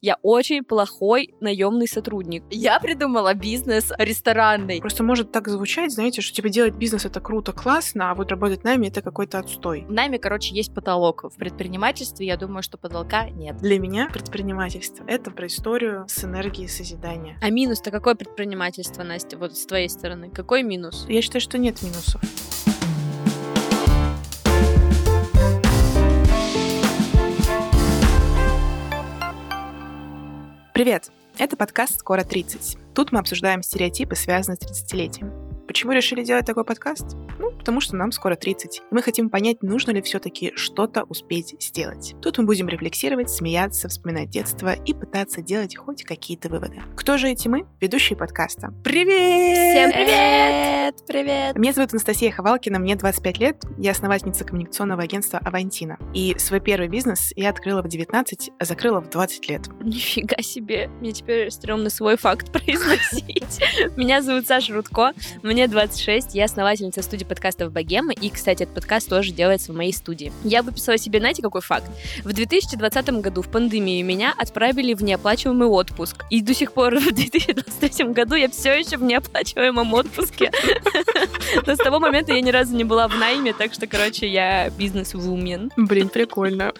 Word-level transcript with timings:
Я 0.00 0.16
очень 0.22 0.64
плохой 0.64 1.34
наемный 1.40 1.88
сотрудник. 1.88 2.44
Я 2.50 2.78
придумала 2.78 3.34
бизнес 3.34 3.92
ресторанный. 3.98 4.80
Просто 4.80 5.02
может 5.02 5.32
так 5.32 5.48
звучать, 5.48 5.92
знаете, 5.92 6.20
что 6.20 6.34
типа 6.34 6.48
делать 6.48 6.74
бизнес 6.74 7.04
это 7.04 7.20
круто, 7.20 7.52
классно, 7.52 8.10
а 8.10 8.14
вот 8.14 8.30
работать 8.30 8.62
нами 8.64 8.86
это 8.86 9.02
какой-то 9.02 9.38
отстой. 9.38 9.84
В 9.88 9.92
найме, 9.92 10.18
короче, 10.18 10.54
есть 10.54 10.72
потолок. 10.72 11.24
В 11.24 11.36
предпринимательстве, 11.36 12.26
я 12.26 12.36
думаю, 12.36 12.62
что 12.62 12.78
потолка 12.78 13.28
нет. 13.28 13.56
Для 13.58 13.78
меня 13.78 14.08
предпринимательство 14.12 15.04
это 15.06 15.30
про 15.30 15.46
историю 15.46 16.04
с 16.08 16.24
энергией 16.24 16.68
созидания. 16.68 17.36
А 17.42 17.50
минус-то 17.50 17.90
какое 17.90 18.14
предпринимательство, 18.14 19.02
Настя, 19.02 19.36
вот 19.36 19.56
с 19.56 19.66
твоей 19.66 19.88
стороны? 19.88 20.30
Какой 20.30 20.62
минус? 20.62 21.06
Я 21.08 21.22
считаю, 21.22 21.40
что 21.40 21.58
нет 21.58 21.82
минусов. 21.82 22.20
Привет! 30.78 31.10
Это 31.38 31.56
подкаст 31.56 31.98
«Скоро 31.98 32.20
30». 32.20 32.78
Тут 32.94 33.10
мы 33.10 33.18
обсуждаем 33.18 33.64
стереотипы, 33.64 34.14
связанные 34.14 34.58
с 34.58 34.84
30-летием. 34.84 35.47
Почему 35.68 35.92
решили 35.92 36.24
делать 36.24 36.46
такой 36.46 36.64
подкаст? 36.64 37.14
Ну, 37.38 37.52
потому 37.52 37.82
что 37.82 37.94
нам 37.94 38.10
скоро 38.10 38.36
30. 38.36 38.78
И 38.78 38.82
мы 38.90 39.02
хотим 39.02 39.28
понять, 39.28 39.62
нужно 39.62 39.90
ли 39.90 40.00
все-таки 40.00 40.52
что-то 40.56 41.04
успеть 41.04 41.54
сделать. 41.60 42.14
Тут 42.22 42.38
мы 42.38 42.46
будем 42.46 42.68
рефлексировать, 42.68 43.28
смеяться, 43.28 43.88
вспоминать 43.90 44.30
детство 44.30 44.72
и 44.72 44.94
пытаться 44.94 45.42
делать 45.42 45.76
хоть 45.76 46.04
какие-то 46.04 46.48
выводы. 46.48 46.80
Кто 46.96 47.18
же 47.18 47.28
эти 47.28 47.48
мы? 47.48 47.66
Ведущие 47.82 48.16
подкаста. 48.16 48.72
Привет! 48.82 49.58
Всем 49.68 49.92
привет! 49.92 50.94
Привет! 51.06 51.56
Меня 51.58 51.74
зовут 51.74 51.92
Анастасия 51.92 52.32
Ховалкина, 52.32 52.78
мне 52.78 52.96
25 52.96 53.38
лет, 53.38 53.62
я 53.76 53.90
основательница 53.90 54.44
коммуникационного 54.44 55.02
агентства 55.02 55.38
«Авантина». 55.38 55.98
И 56.14 56.34
свой 56.38 56.60
первый 56.60 56.88
бизнес 56.88 57.34
я 57.36 57.50
открыла 57.50 57.82
в 57.82 57.88
19, 57.88 58.52
а 58.58 58.64
закрыла 58.64 59.00
в 59.00 59.10
20 59.10 59.48
лет. 59.50 59.68
Нифига 59.82 60.40
себе! 60.40 60.88
Мне 61.00 61.12
теперь 61.12 61.50
стрёмно 61.50 61.90
свой 61.90 62.16
факт 62.16 62.50
произносить. 62.52 63.60
Меня 63.98 64.22
зовут 64.22 64.46
Саша 64.46 64.72
Рудко, 64.72 65.12
мне 65.42 65.57
мне 65.58 65.66
26, 65.66 66.36
я 66.36 66.44
основательница 66.44 67.02
студии 67.02 67.24
подкастов 67.24 67.72
Богема, 67.72 68.12
и, 68.12 68.30
кстати, 68.30 68.62
этот 68.62 68.76
подкаст 68.76 69.08
тоже 69.08 69.32
делается 69.32 69.72
в 69.72 69.74
моей 69.74 69.92
студии. 69.92 70.32
Я 70.44 70.62
выписала 70.62 70.96
себе, 70.98 71.18
знаете, 71.18 71.42
какой 71.42 71.62
факт? 71.62 71.90
В 72.22 72.32
2020 72.32 73.08
году 73.20 73.42
в 73.42 73.48
пандемию 73.48 74.04
меня 74.04 74.32
отправили 74.38 74.94
в 74.94 75.02
неоплачиваемый 75.02 75.66
отпуск. 75.66 76.24
И 76.30 76.42
до 76.42 76.54
сих 76.54 76.72
пор 76.72 76.94
в 77.00 77.12
2023 77.12 78.04
году 78.10 78.36
я 78.36 78.48
все 78.48 78.78
еще 78.78 78.98
в 78.98 79.02
неоплачиваемом 79.02 79.94
отпуске. 79.94 80.52
Но 81.66 81.74
с 81.74 81.78
того 81.78 81.98
момента 81.98 82.32
я 82.32 82.40
ни 82.40 82.50
разу 82.50 82.76
не 82.76 82.84
была 82.84 83.08
в 83.08 83.18
найме, 83.18 83.52
так 83.52 83.74
что, 83.74 83.88
короче, 83.88 84.28
я 84.28 84.70
бизнес-вумен. 84.70 85.72
Блин, 85.76 86.08
прикольно. 86.08 86.72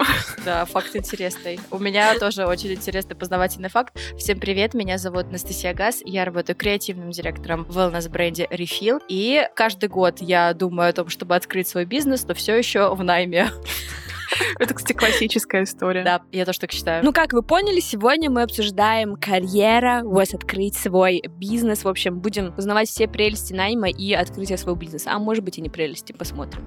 Да, 0.44 0.64
факт 0.66 0.94
интересный. 0.94 1.58
У 1.72 1.80
меня 1.80 2.16
тоже 2.16 2.46
очень 2.46 2.74
интересный 2.74 3.16
познавательный 3.16 3.70
факт. 3.70 3.98
Всем 4.16 4.38
привет, 4.38 4.74
меня 4.74 4.98
зовут 4.98 5.24
Анастасия 5.24 5.74
Газ, 5.74 6.00
я 6.04 6.24
работаю 6.24 6.54
креативным 6.54 7.10
директором 7.10 7.64
в 7.64 7.76
wellness-бренде 7.76 8.46
Refill. 8.68 9.00
И 9.08 9.46
каждый 9.54 9.88
год 9.88 10.20
я 10.20 10.52
думаю 10.54 10.90
о 10.90 10.92
том, 10.92 11.08
чтобы 11.08 11.34
открыть 11.34 11.68
свой 11.68 11.84
бизнес, 11.84 12.26
но 12.26 12.34
все 12.34 12.56
еще 12.56 12.94
в 12.94 13.02
найме. 13.02 13.48
Это, 14.58 14.74
кстати, 14.74 14.92
классическая 14.96 15.64
история. 15.64 16.04
Да, 16.04 16.22
я 16.32 16.44
тоже 16.44 16.60
так 16.60 16.72
считаю. 16.72 17.04
Ну, 17.04 17.12
как 17.12 17.32
вы 17.32 17.42
поняли, 17.42 17.80
сегодня 17.80 18.30
мы 18.30 18.42
обсуждаем 18.42 19.16
карьера, 19.16 20.02
вот 20.04 20.34
открыть 20.34 20.76
свой 20.76 21.22
бизнес. 21.28 21.84
В 21.84 21.88
общем, 21.88 22.20
будем 22.20 22.54
узнавать 22.56 22.88
все 22.88 23.08
прелести 23.08 23.52
найма 23.52 23.88
и 23.88 24.12
открытия 24.12 24.56
своего 24.56 24.78
бизнеса. 24.78 25.10
А 25.12 25.18
может 25.18 25.44
быть 25.44 25.58
и 25.58 25.60
не 25.60 25.70
прелести, 25.70 26.12
посмотрим. 26.12 26.64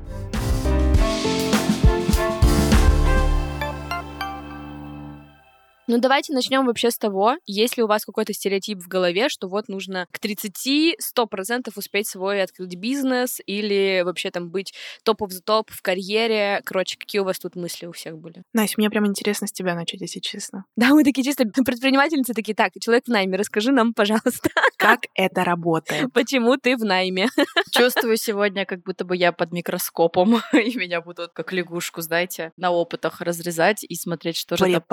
Ну, 5.91 5.97
давайте 5.97 6.31
начнем 6.31 6.65
вообще 6.65 6.89
с 6.89 6.97
того, 6.97 7.35
есть 7.45 7.75
ли 7.75 7.83
у 7.83 7.87
вас 7.87 8.05
какой-то 8.05 8.31
стереотип 8.31 8.79
в 8.79 8.87
голове, 8.87 9.27
что 9.27 9.49
вот 9.49 9.67
нужно 9.67 10.07
к 10.13 10.19
30 10.19 10.95
100% 11.17 11.69
успеть 11.75 12.07
свой 12.07 12.41
открыть 12.41 12.77
бизнес 12.77 13.41
или 13.45 14.01
вообще 14.05 14.31
там 14.31 14.49
быть 14.49 14.73
топ 15.03 15.21
of 15.21 15.31
the 15.31 15.41
топ 15.43 15.69
в 15.69 15.81
карьере. 15.81 16.61
Короче, 16.63 16.97
какие 16.97 17.19
у 17.19 17.25
вас 17.25 17.39
тут 17.39 17.57
мысли 17.57 17.87
у 17.87 17.91
всех 17.91 18.17
были? 18.17 18.43
Настя, 18.53 18.75
мне 18.77 18.89
прям 18.89 19.05
интересно 19.05 19.47
с 19.47 19.51
тебя 19.51 19.75
начать, 19.75 19.99
если 19.99 20.21
честно. 20.21 20.63
Да, 20.77 20.91
мы 20.91 21.03
такие 21.03 21.25
чисто 21.25 21.43
предпринимательницы 21.65 22.33
такие, 22.33 22.55
так, 22.55 22.71
человек 22.79 23.03
в 23.03 23.09
найме, 23.09 23.37
расскажи 23.37 23.73
нам, 23.73 23.93
пожалуйста. 23.93 24.49
Как 24.77 25.01
это 25.13 25.43
работает? 25.43 26.09
Почему 26.13 26.55
ты 26.55 26.77
в 26.77 26.85
найме? 26.85 27.27
Чувствую 27.71 28.15
сегодня, 28.15 28.65
как 28.65 28.81
будто 28.83 29.03
бы 29.03 29.17
я 29.17 29.33
под 29.33 29.51
микроскопом, 29.51 30.37
и 30.53 30.77
меня 30.77 31.01
будут 31.01 31.33
как 31.33 31.51
лягушку, 31.51 31.99
знаете, 31.99 32.53
на 32.55 32.71
опытах 32.71 33.19
разрезать 33.19 33.83
и 33.83 33.95
смотреть, 33.95 34.37
что 34.37 34.55
же 34.55 34.63
там... 34.63 34.83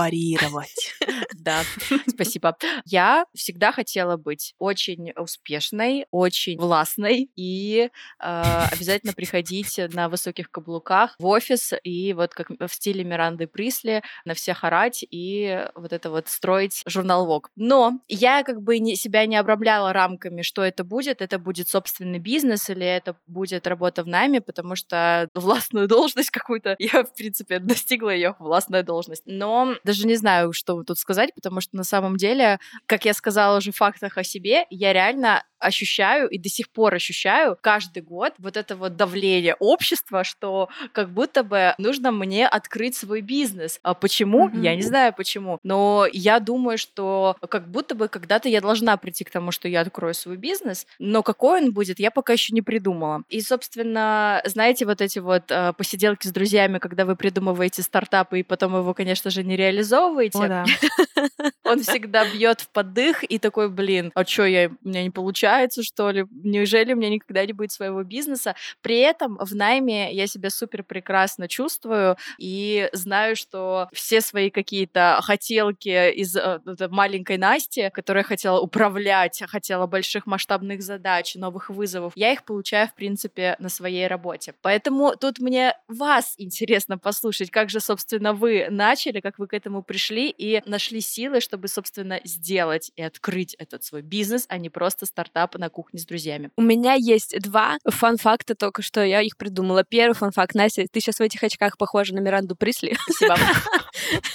Препарировать. 0.98 1.28
Да, 1.38 1.62
спасибо. 2.08 2.56
Я 2.84 3.24
всегда 3.34 3.72
хотела 3.72 4.16
быть 4.16 4.54
очень 4.58 5.12
успешной, 5.12 6.06
очень 6.10 6.58
властной 6.58 7.30
и 7.36 7.90
э, 8.20 8.42
обязательно 8.72 9.12
приходить 9.12 9.80
на 9.94 10.08
высоких 10.08 10.50
каблуках 10.50 11.14
в 11.18 11.26
офис 11.26 11.72
и 11.84 12.12
вот 12.12 12.34
как 12.34 12.50
в 12.50 12.68
стиле 12.68 13.04
Миранды 13.04 13.46
Присли 13.46 14.02
на 14.24 14.34
всех 14.34 14.64
орать 14.64 15.04
и 15.10 15.66
вот 15.74 15.92
это 15.92 16.10
вот 16.10 16.28
строить 16.28 16.82
журнал 16.86 17.26
Vogue. 17.28 17.48
Но 17.56 18.00
я 18.08 18.42
как 18.42 18.62
бы 18.62 18.78
не, 18.78 18.96
себя 18.96 19.26
не 19.26 19.36
обрамляла 19.36 19.92
рамками, 19.92 20.42
что 20.42 20.62
это 20.62 20.84
будет. 20.84 21.22
Это 21.22 21.38
будет 21.38 21.68
собственный 21.68 22.18
бизнес 22.18 22.68
или 22.68 22.84
это 22.84 23.16
будет 23.26 23.66
работа 23.66 24.02
в 24.02 24.06
найме, 24.06 24.40
потому 24.40 24.76
что 24.76 25.28
властную 25.34 25.88
должность 25.88 26.30
какую-то 26.30 26.76
я, 26.78 27.04
в 27.04 27.14
принципе, 27.14 27.58
достигла 27.58 28.10
ее 28.10 28.34
властная 28.38 28.82
должность. 28.82 29.22
Но 29.26 29.74
даже 29.84 30.06
не 30.06 30.16
знаю, 30.16 30.52
что 30.52 30.77
тут 30.84 30.98
сказать, 30.98 31.34
потому 31.34 31.60
что 31.60 31.76
на 31.76 31.84
самом 31.84 32.16
деле, 32.16 32.58
как 32.86 33.04
я 33.04 33.14
сказала 33.14 33.58
уже 33.58 33.72
в 33.72 33.76
фактах 33.76 34.18
о 34.18 34.24
себе, 34.24 34.66
я 34.70 34.92
реально 34.92 35.42
ощущаю 35.58 36.28
и 36.28 36.38
до 36.38 36.48
сих 36.48 36.70
пор 36.70 36.94
ощущаю 36.94 37.56
каждый 37.60 38.02
год 38.02 38.34
вот 38.38 38.56
это 38.56 38.76
вот 38.76 38.96
давление 38.96 39.54
общества, 39.58 40.24
что 40.24 40.68
как 40.92 41.10
будто 41.10 41.42
бы 41.42 41.74
нужно 41.78 42.12
мне 42.12 42.46
открыть 42.46 42.96
свой 42.96 43.20
бизнес. 43.20 43.80
А 43.82 43.94
почему? 43.94 44.48
Mm-hmm. 44.48 44.60
Я 44.62 44.76
не 44.76 44.82
знаю 44.82 45.12
почему. 45.16 45.58
Но 45.62 46.06
я 46.12 46.40
думаю, 46.40 46.78
что 46.78 47.36
как 47.48 47.68
будто 47.68 47.94
бы 47.94 48.08
когда-то 48.08 48.48
я 48.48 48.60
должна 48.60 48.96
прийти 48.96 49.24
к 49.24 49.30
тому, 49.30 49.50
что 49.50 49.68
я 49.68 49.80
открою 49.80 50.14
свой 50.14 50.36
бизнес, 50.36 50.86
но 50.98 51.22
какой 51.22 51.62
он 51.62 51.72
будет, 51.72 51.98
я 51.98 52.10
пока 52.10 52.32
еще 52.32 52.54
не 52.54 52.62
придумала. 52.62 53.22
И, 53.28 53.40
собственно, 53.40 54.40
знаете, 54.44 54.86
вот 54.86 55.00
эти 55.00 55.18
вот 55.18 55.50
э, 55.50 55.72
посиделки 55.76 56.26
с 56.26 56.32
друзьями, 56.32 56.78
когда 56.78 57.04
вы 57.04 57.16
придумываете 57.16 57.82
стартапы 57.82 58.40
и 58.40 58.42
потом 58.42 58.76
его, 58.76 58.94
конечно 58.94 59.30
же, 59.30 59.42
не 59.42 59.56
реализовываете. 59.56 60.38
О, 60.38 60.48
да. 60.48 60.57
Он 61.64 61.80
всегда 61.80 62.24
бьет 62.30 62.60
в 62.60 62.68
подых 62.70 63.24
и 63.24 63.38
такой, 63.38 63.68
блин, 63.68 64.10
а 64.14 64.24
что 64.24 64.44
я, 64.46 64.68
у 64.68 64.88
меня 64.88 65.02
не 65.02 65.10
получается, 65.10 65.82
что 65.82 66.10
ли? 66.10 66.24
Неужели 66.30 66.92
у 66.92 66.96
меня 66.96 67.10
никогда 67.10 67.44
не 67.44 67.52
будет 67.52 67.72
своего 67.72 68.02
бизнеса? 68.02 68.54
При 68.80 68.98
этом 68.98 69.36
в 69.38 69.54
найме 69.54 70.12
я 70.12 70.26
себя 70.26 70.50
супер 70.50 70.82
прекрасно 70.82 71.48
чувствую 71.48 72.16
и 72.38 72.88
знаю, 72.92 73.36
что 73.36 73.88
все 73.92 74.20
свои 74.20 74.50
какие-то 74.50 75.20
хотелки 75.22 76.12
из 76.12 76.36
э, 76.36 76.60
маленькой 76.90 77.38
Насти, 77.38 77.90
которая 77.92 78.24
хотела 78.24 78.60
управлять, 78.60 79.42
хотела 79.46 79.86
больших 79.86 80.26
масштабных 80.26 80.82
задач, 80.82 81.34
новых 81.34 81.70
вызовов, 81.70 82.12
я 82.16 82.32
их 82.32 82.44
получаю, 82.44 82.88
в 82.88 82.94
принципе, 82.94 83.56
на 83.58 83.68
своей 83.68 84.06
работе. 84.06 84.54
Поэтому 84.62 85.16
тут 85.16 85.38
мне 85.38 85.74
вас 85.88 86.34
интересно 86.38 86.98
послушать, 86.98 87.50
как 87.50 87.70
же, 87.70 87.80
собственно, 87.80 88.32
вы 88.32 88.68
начали, 88.70 89.20
как 89.20 89.38
вы 89.38 89.46
к 89.46 89.54
этому 89.54 89.82
пришли 89.82 90.30
и 90.30 90.47
нашли 90.66 91.00
силы, 91.00 91.40
чтобы, 91.40 91.68
собственно, 91.68 92.20
сделать 92.24 92.90
и 92.96 93.02
открыть 93.02 93.54
этот 93.54 93.84
свой 93.84 94.02
бизнес, 94.02 94.46
а 94.48 94.58
не 94.58 94.70
просто 94.70 95.06
стартап 95.06 95.56
на 95.56 95.68
кухне 95.68 96.00
с 96.00 96.06
друзьями. 96.06 96.50
У 96.56 96.62
меня 96.62 96.94
есть 96.94 97.38
два 97.40 97.78
фан-факта 97.84 98.54
только 98.54 98.82
что, 98.82 99.04
я 99.04 99.22
их 99.22 99.36
придумала. 99.36 99.84
Первый 99.84 100.14
фан-факт, 100.14 100.54
Настя, 100.54 100.86
ты 100.90 101.00
сейчас 101.00 101.16
в 101.16 101.22
этих 101.22 101.42
очках 101.42 101.76
похожа 101.78 102.14
на 102.14 102.20
Миранду 102.20 102.56
Присли. 102.56 102.96
Спасибо. 103.08 103.36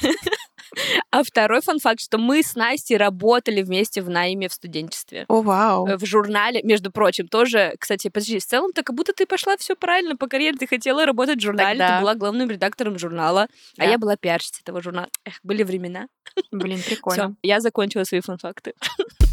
А 1.12 1.24
второй 1.24 1.62
фан-факт, 1.62 2.00
что 2.00 2.18
мы 2.18 2.44
с 2.44 2.56
Настей 2.56 2.98
работали 2.98 3.62
вместе 3.62 4.02
в 4.02 4.10
найме 4.10 4.50
в 4.50 4.54
студенчестве. 4.54 5.26
О, 5.28 5.42
вау. 5.42 5.86
В 5.98 6.06
журнале, 6.06 6.62
между 6.64 6.92
прочим, 6.92 7.28
тоже, 7.28 7.76
кстати, 7.80 8.10
подожди, 8.10 8.40
в 8.40 8.46
целом-то 8.46 8.84
как 8.84 8.96
будто 8.96 9.14
ты 9.14 9.26
пошла 9.26 9.58
все 9.58 9.76
правильно 9.76 10.16
по 10.16 10.28
карьере, 10.28 10.58
ты 10.58 10.68
хотела 10.68 11.06
работать 11.06 11.38
в 11.38 11.42
журнале, 11.42 11.80
Тогда... 11.80 11.98
ты 11.98 12.02
была 12.02 12.16
главным 12.16 12.50
редактором 12.50 12.98
журнала, 12.98 13.44
а 13.44 13.48
да. 13.78 13.84
а 13.84 13.88
я 13.88 13.98
была 13.98 14.16
пиарщицей 14.16 14.62
этого 14.62 14.82
журнала. 14.82 15.10
Эх, 15.26 15.40
были 15.44 15.64
времена. 15.64 16.08
Блин, 16.52 16.80
прикольно. 16.86 17.24
Все, 17.24 17.36
я 17.44 17.60
закончила 17.60 18.04
свои 18.04 18.22
фан-факты. 18.22 18.74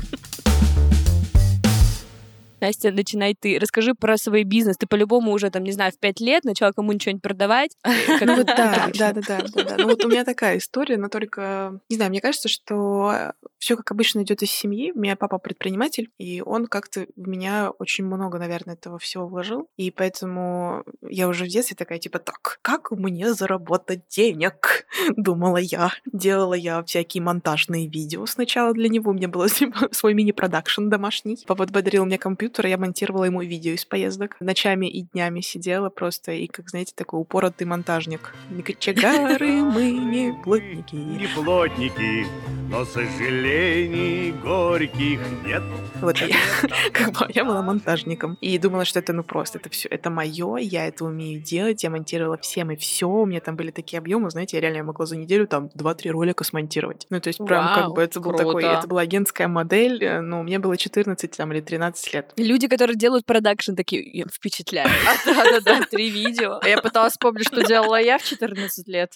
Настя, 2.61 2.91
начинай 2.91 3.35
ты. 3.35 3.59
Расскажи 3.59 3.95
про 3.95 4.17
свой 4.17 4.45
бизнес. 4.45 4.77
Ты 4.77 4.87
по-любому 4.87 5.33
уже, 5.33 5.51
там, 5.51 5.65
не 5.65 5.73
знаю, 5.73 5.93
в 5.93 5.99
пять 5.99 6.21
лет 6.21 6.45
начала 6.45 6.73
кому-нибудь 6.73 7.03
что-нибудь 7.03 7.23
продавать. 7.23 7.77
Ну 8.21 8.37
вот 8.37 8.47
да, 8.47 8.89
да, 8.95 9.13
да, 9.13 9.23
да. 9.23 9.77
Ну 9.79 9.89
вот 9.89 10.05
у 10.05 10.09
меня 10.09 10.25
такая 10.25 10.59
история, 10.59 10.97
но 10.99 11.09
только, 11.09 11.81
не 11.89 11.97
знаю, 11.97 12.11
мне 12.11 12.21
кажется, 12.21 12.49
что 12.49 13.33
все 13.59 13.77
как 13.77 13.91
обычно 13.91 14.23
идет 14.23 14.43
из 14.43 14.51
семьи. 14.51 14.93
У 14.95 14.99
меня 14.99 15.17
папа 15.17 15.39
предприниматель, 15.39 16.11
и 16.19 16.43
он 16.43 16.67
как-то 16.67 17.07
в 17.17 17.29
меня 17.29 17.71
очень 17.79 18.05
много, 18.05 18.39
наверное, 18.39 18.75
этого 18.75 18.99
всего 18.99 19.27
вложил. 19.27 19.69
И 19.77 19.91
поэтому 19.91 20.85
я 21.03 21.29
уже 21.29 21.45
в 21.45 21.49
детстве 21.49 21.77
такая, 21.77 21.99
типа, 21.99 22.19
так, 22.19 22.59
как 22.63 22.91
мне 22.91 23.33
заработать 23.33 24.03
денег? 24.09 24.87
Думала 25.17 25.59
я. 25.59 25.93
Делала 26.13 26.55
я 26.55 26.83
всякие 26.85 27.23
монтажные 27.23 27.87
видео 27.87 28.27
сначала 28.27 28.73
для 28.73 28.89
него. 28.89 29.11
У 29.11 29.15
меня 29.15 29.29
был 29.29 29.47
свой 29.93 30.15
мини-продакшн 30.15 30.89
домашний. 30.89 31.39
Папа 31.47 31.67
подарил 31.67 32.05
мне 32.05 32.19
компьютер, 32.19 32.50
и 32.59 32.71
я 32.71 32.79
монтировала 32.79 33.25
ему 33.25 33.43
видео 33.43 33.73
из 33.73 33.85
поездок. 33.85 34.37
Ночами 34.41 34.87
и 34.87 35.03
днями 35.03 35.41
сидела 35.41 35.91
просто, 35.91 36.33
и, 36.33 36.47
как 36.47 36.71
знаете, 36.71 36.93
такой 36.95 37.21
упоротый 37.21 37.67
монтажник. 37.67 38.35
Кочегары 38.65 39.63
мы 39.63 39.91
не 39.93 40.33
плотники. 40.45 40.95
Не 40.95 41.29
плотники, 41.29 42.27
но 42.71 42.85
сожалений 42.85 44.31
горьких 44.31 45.21
нет. 45.45 45.63
Вот 46.01 46.17
я, 46.19 46.37
как 46.93 47.13
бы, 47.13 47.27
я 47.35 47.45
была 47.45 47.63
монтажником 47.63 48.39
и 48.41 48.57
думала, 48.59 48.85
что 48.85 49.01
это 49.01 49.13
ну 49.13 49.25
просто, 49.25 49.59
это 49.59 49.69
все, 49.69 49.89
это 49.89 50.09
мое, 50.09 50.57
я 50.59 50.87
это 50.87 51.05
умею 51.05 51.43
делать, 51.43 51.83
я 51.83 51.91
монтировала 51.91 52.39
всем 52.39 52.71
и 52.71 52.77
все, 52.77 53.09
у 53.09 53.27
меня 53.27 53.41
там 53.41 53.57
были 53.57 53.73
такие 53.73 53.99
объемы, 53.99 54.31
знаете, 54.31 54.57
я 54.57 54.61
реально 54.63 54.85
могла 54.85 55.05
за 55.05 55.17
неделю 55.17 55.49
там 55.49 55.69
2-3 55.75 56.11
ролика 56.11 56.45
смонтировать. 56.45 57.07
Ну, 57.11 57.21
то 57.21 57.29
есть 57.29 57.45
прям 57.45 57.67
Вау, 57.67 57.75
как 57.75 57.95
бы 57.95 58.03
это 58.03 58.21
был 58.21 58.31
круто. 58.31 58.45
такой, 58.45 58.65
это 58.65 58.87
была 58.87 59.01
агентская 59.03 59.49
модель, 59.49 60.03
э, 60.05 60.21
но 60.21 60.43
мне 60.45 60.61
было 60.61 60.77
14 60.77 61.37
там 61.37 61.53
или 61.53 61.61
13 61.61 62.15
лет. 62.15 62.33
Люди, 62.37 62.69
которые 62.69 62.97
делают 62.97 63.27
продакшн, 63.27 63.75
такие 63.75 64.09
«Я 64.17 64.27
впечатляют. 64.27 64.93
Да-да-да, 65.27 65.81
три 65.91 66.09
видео. 66.09 66.61
А 66.63 66.69
Я 66.69 66.79
пыталась 66.81 67.13
вспомнить, 67.13 67.49
что 67.49 67.67
делала 67.67 68.01
я 68.01 68.19
в 68.19 68.23
14 68.23 68.87
лет. 68.87 69.15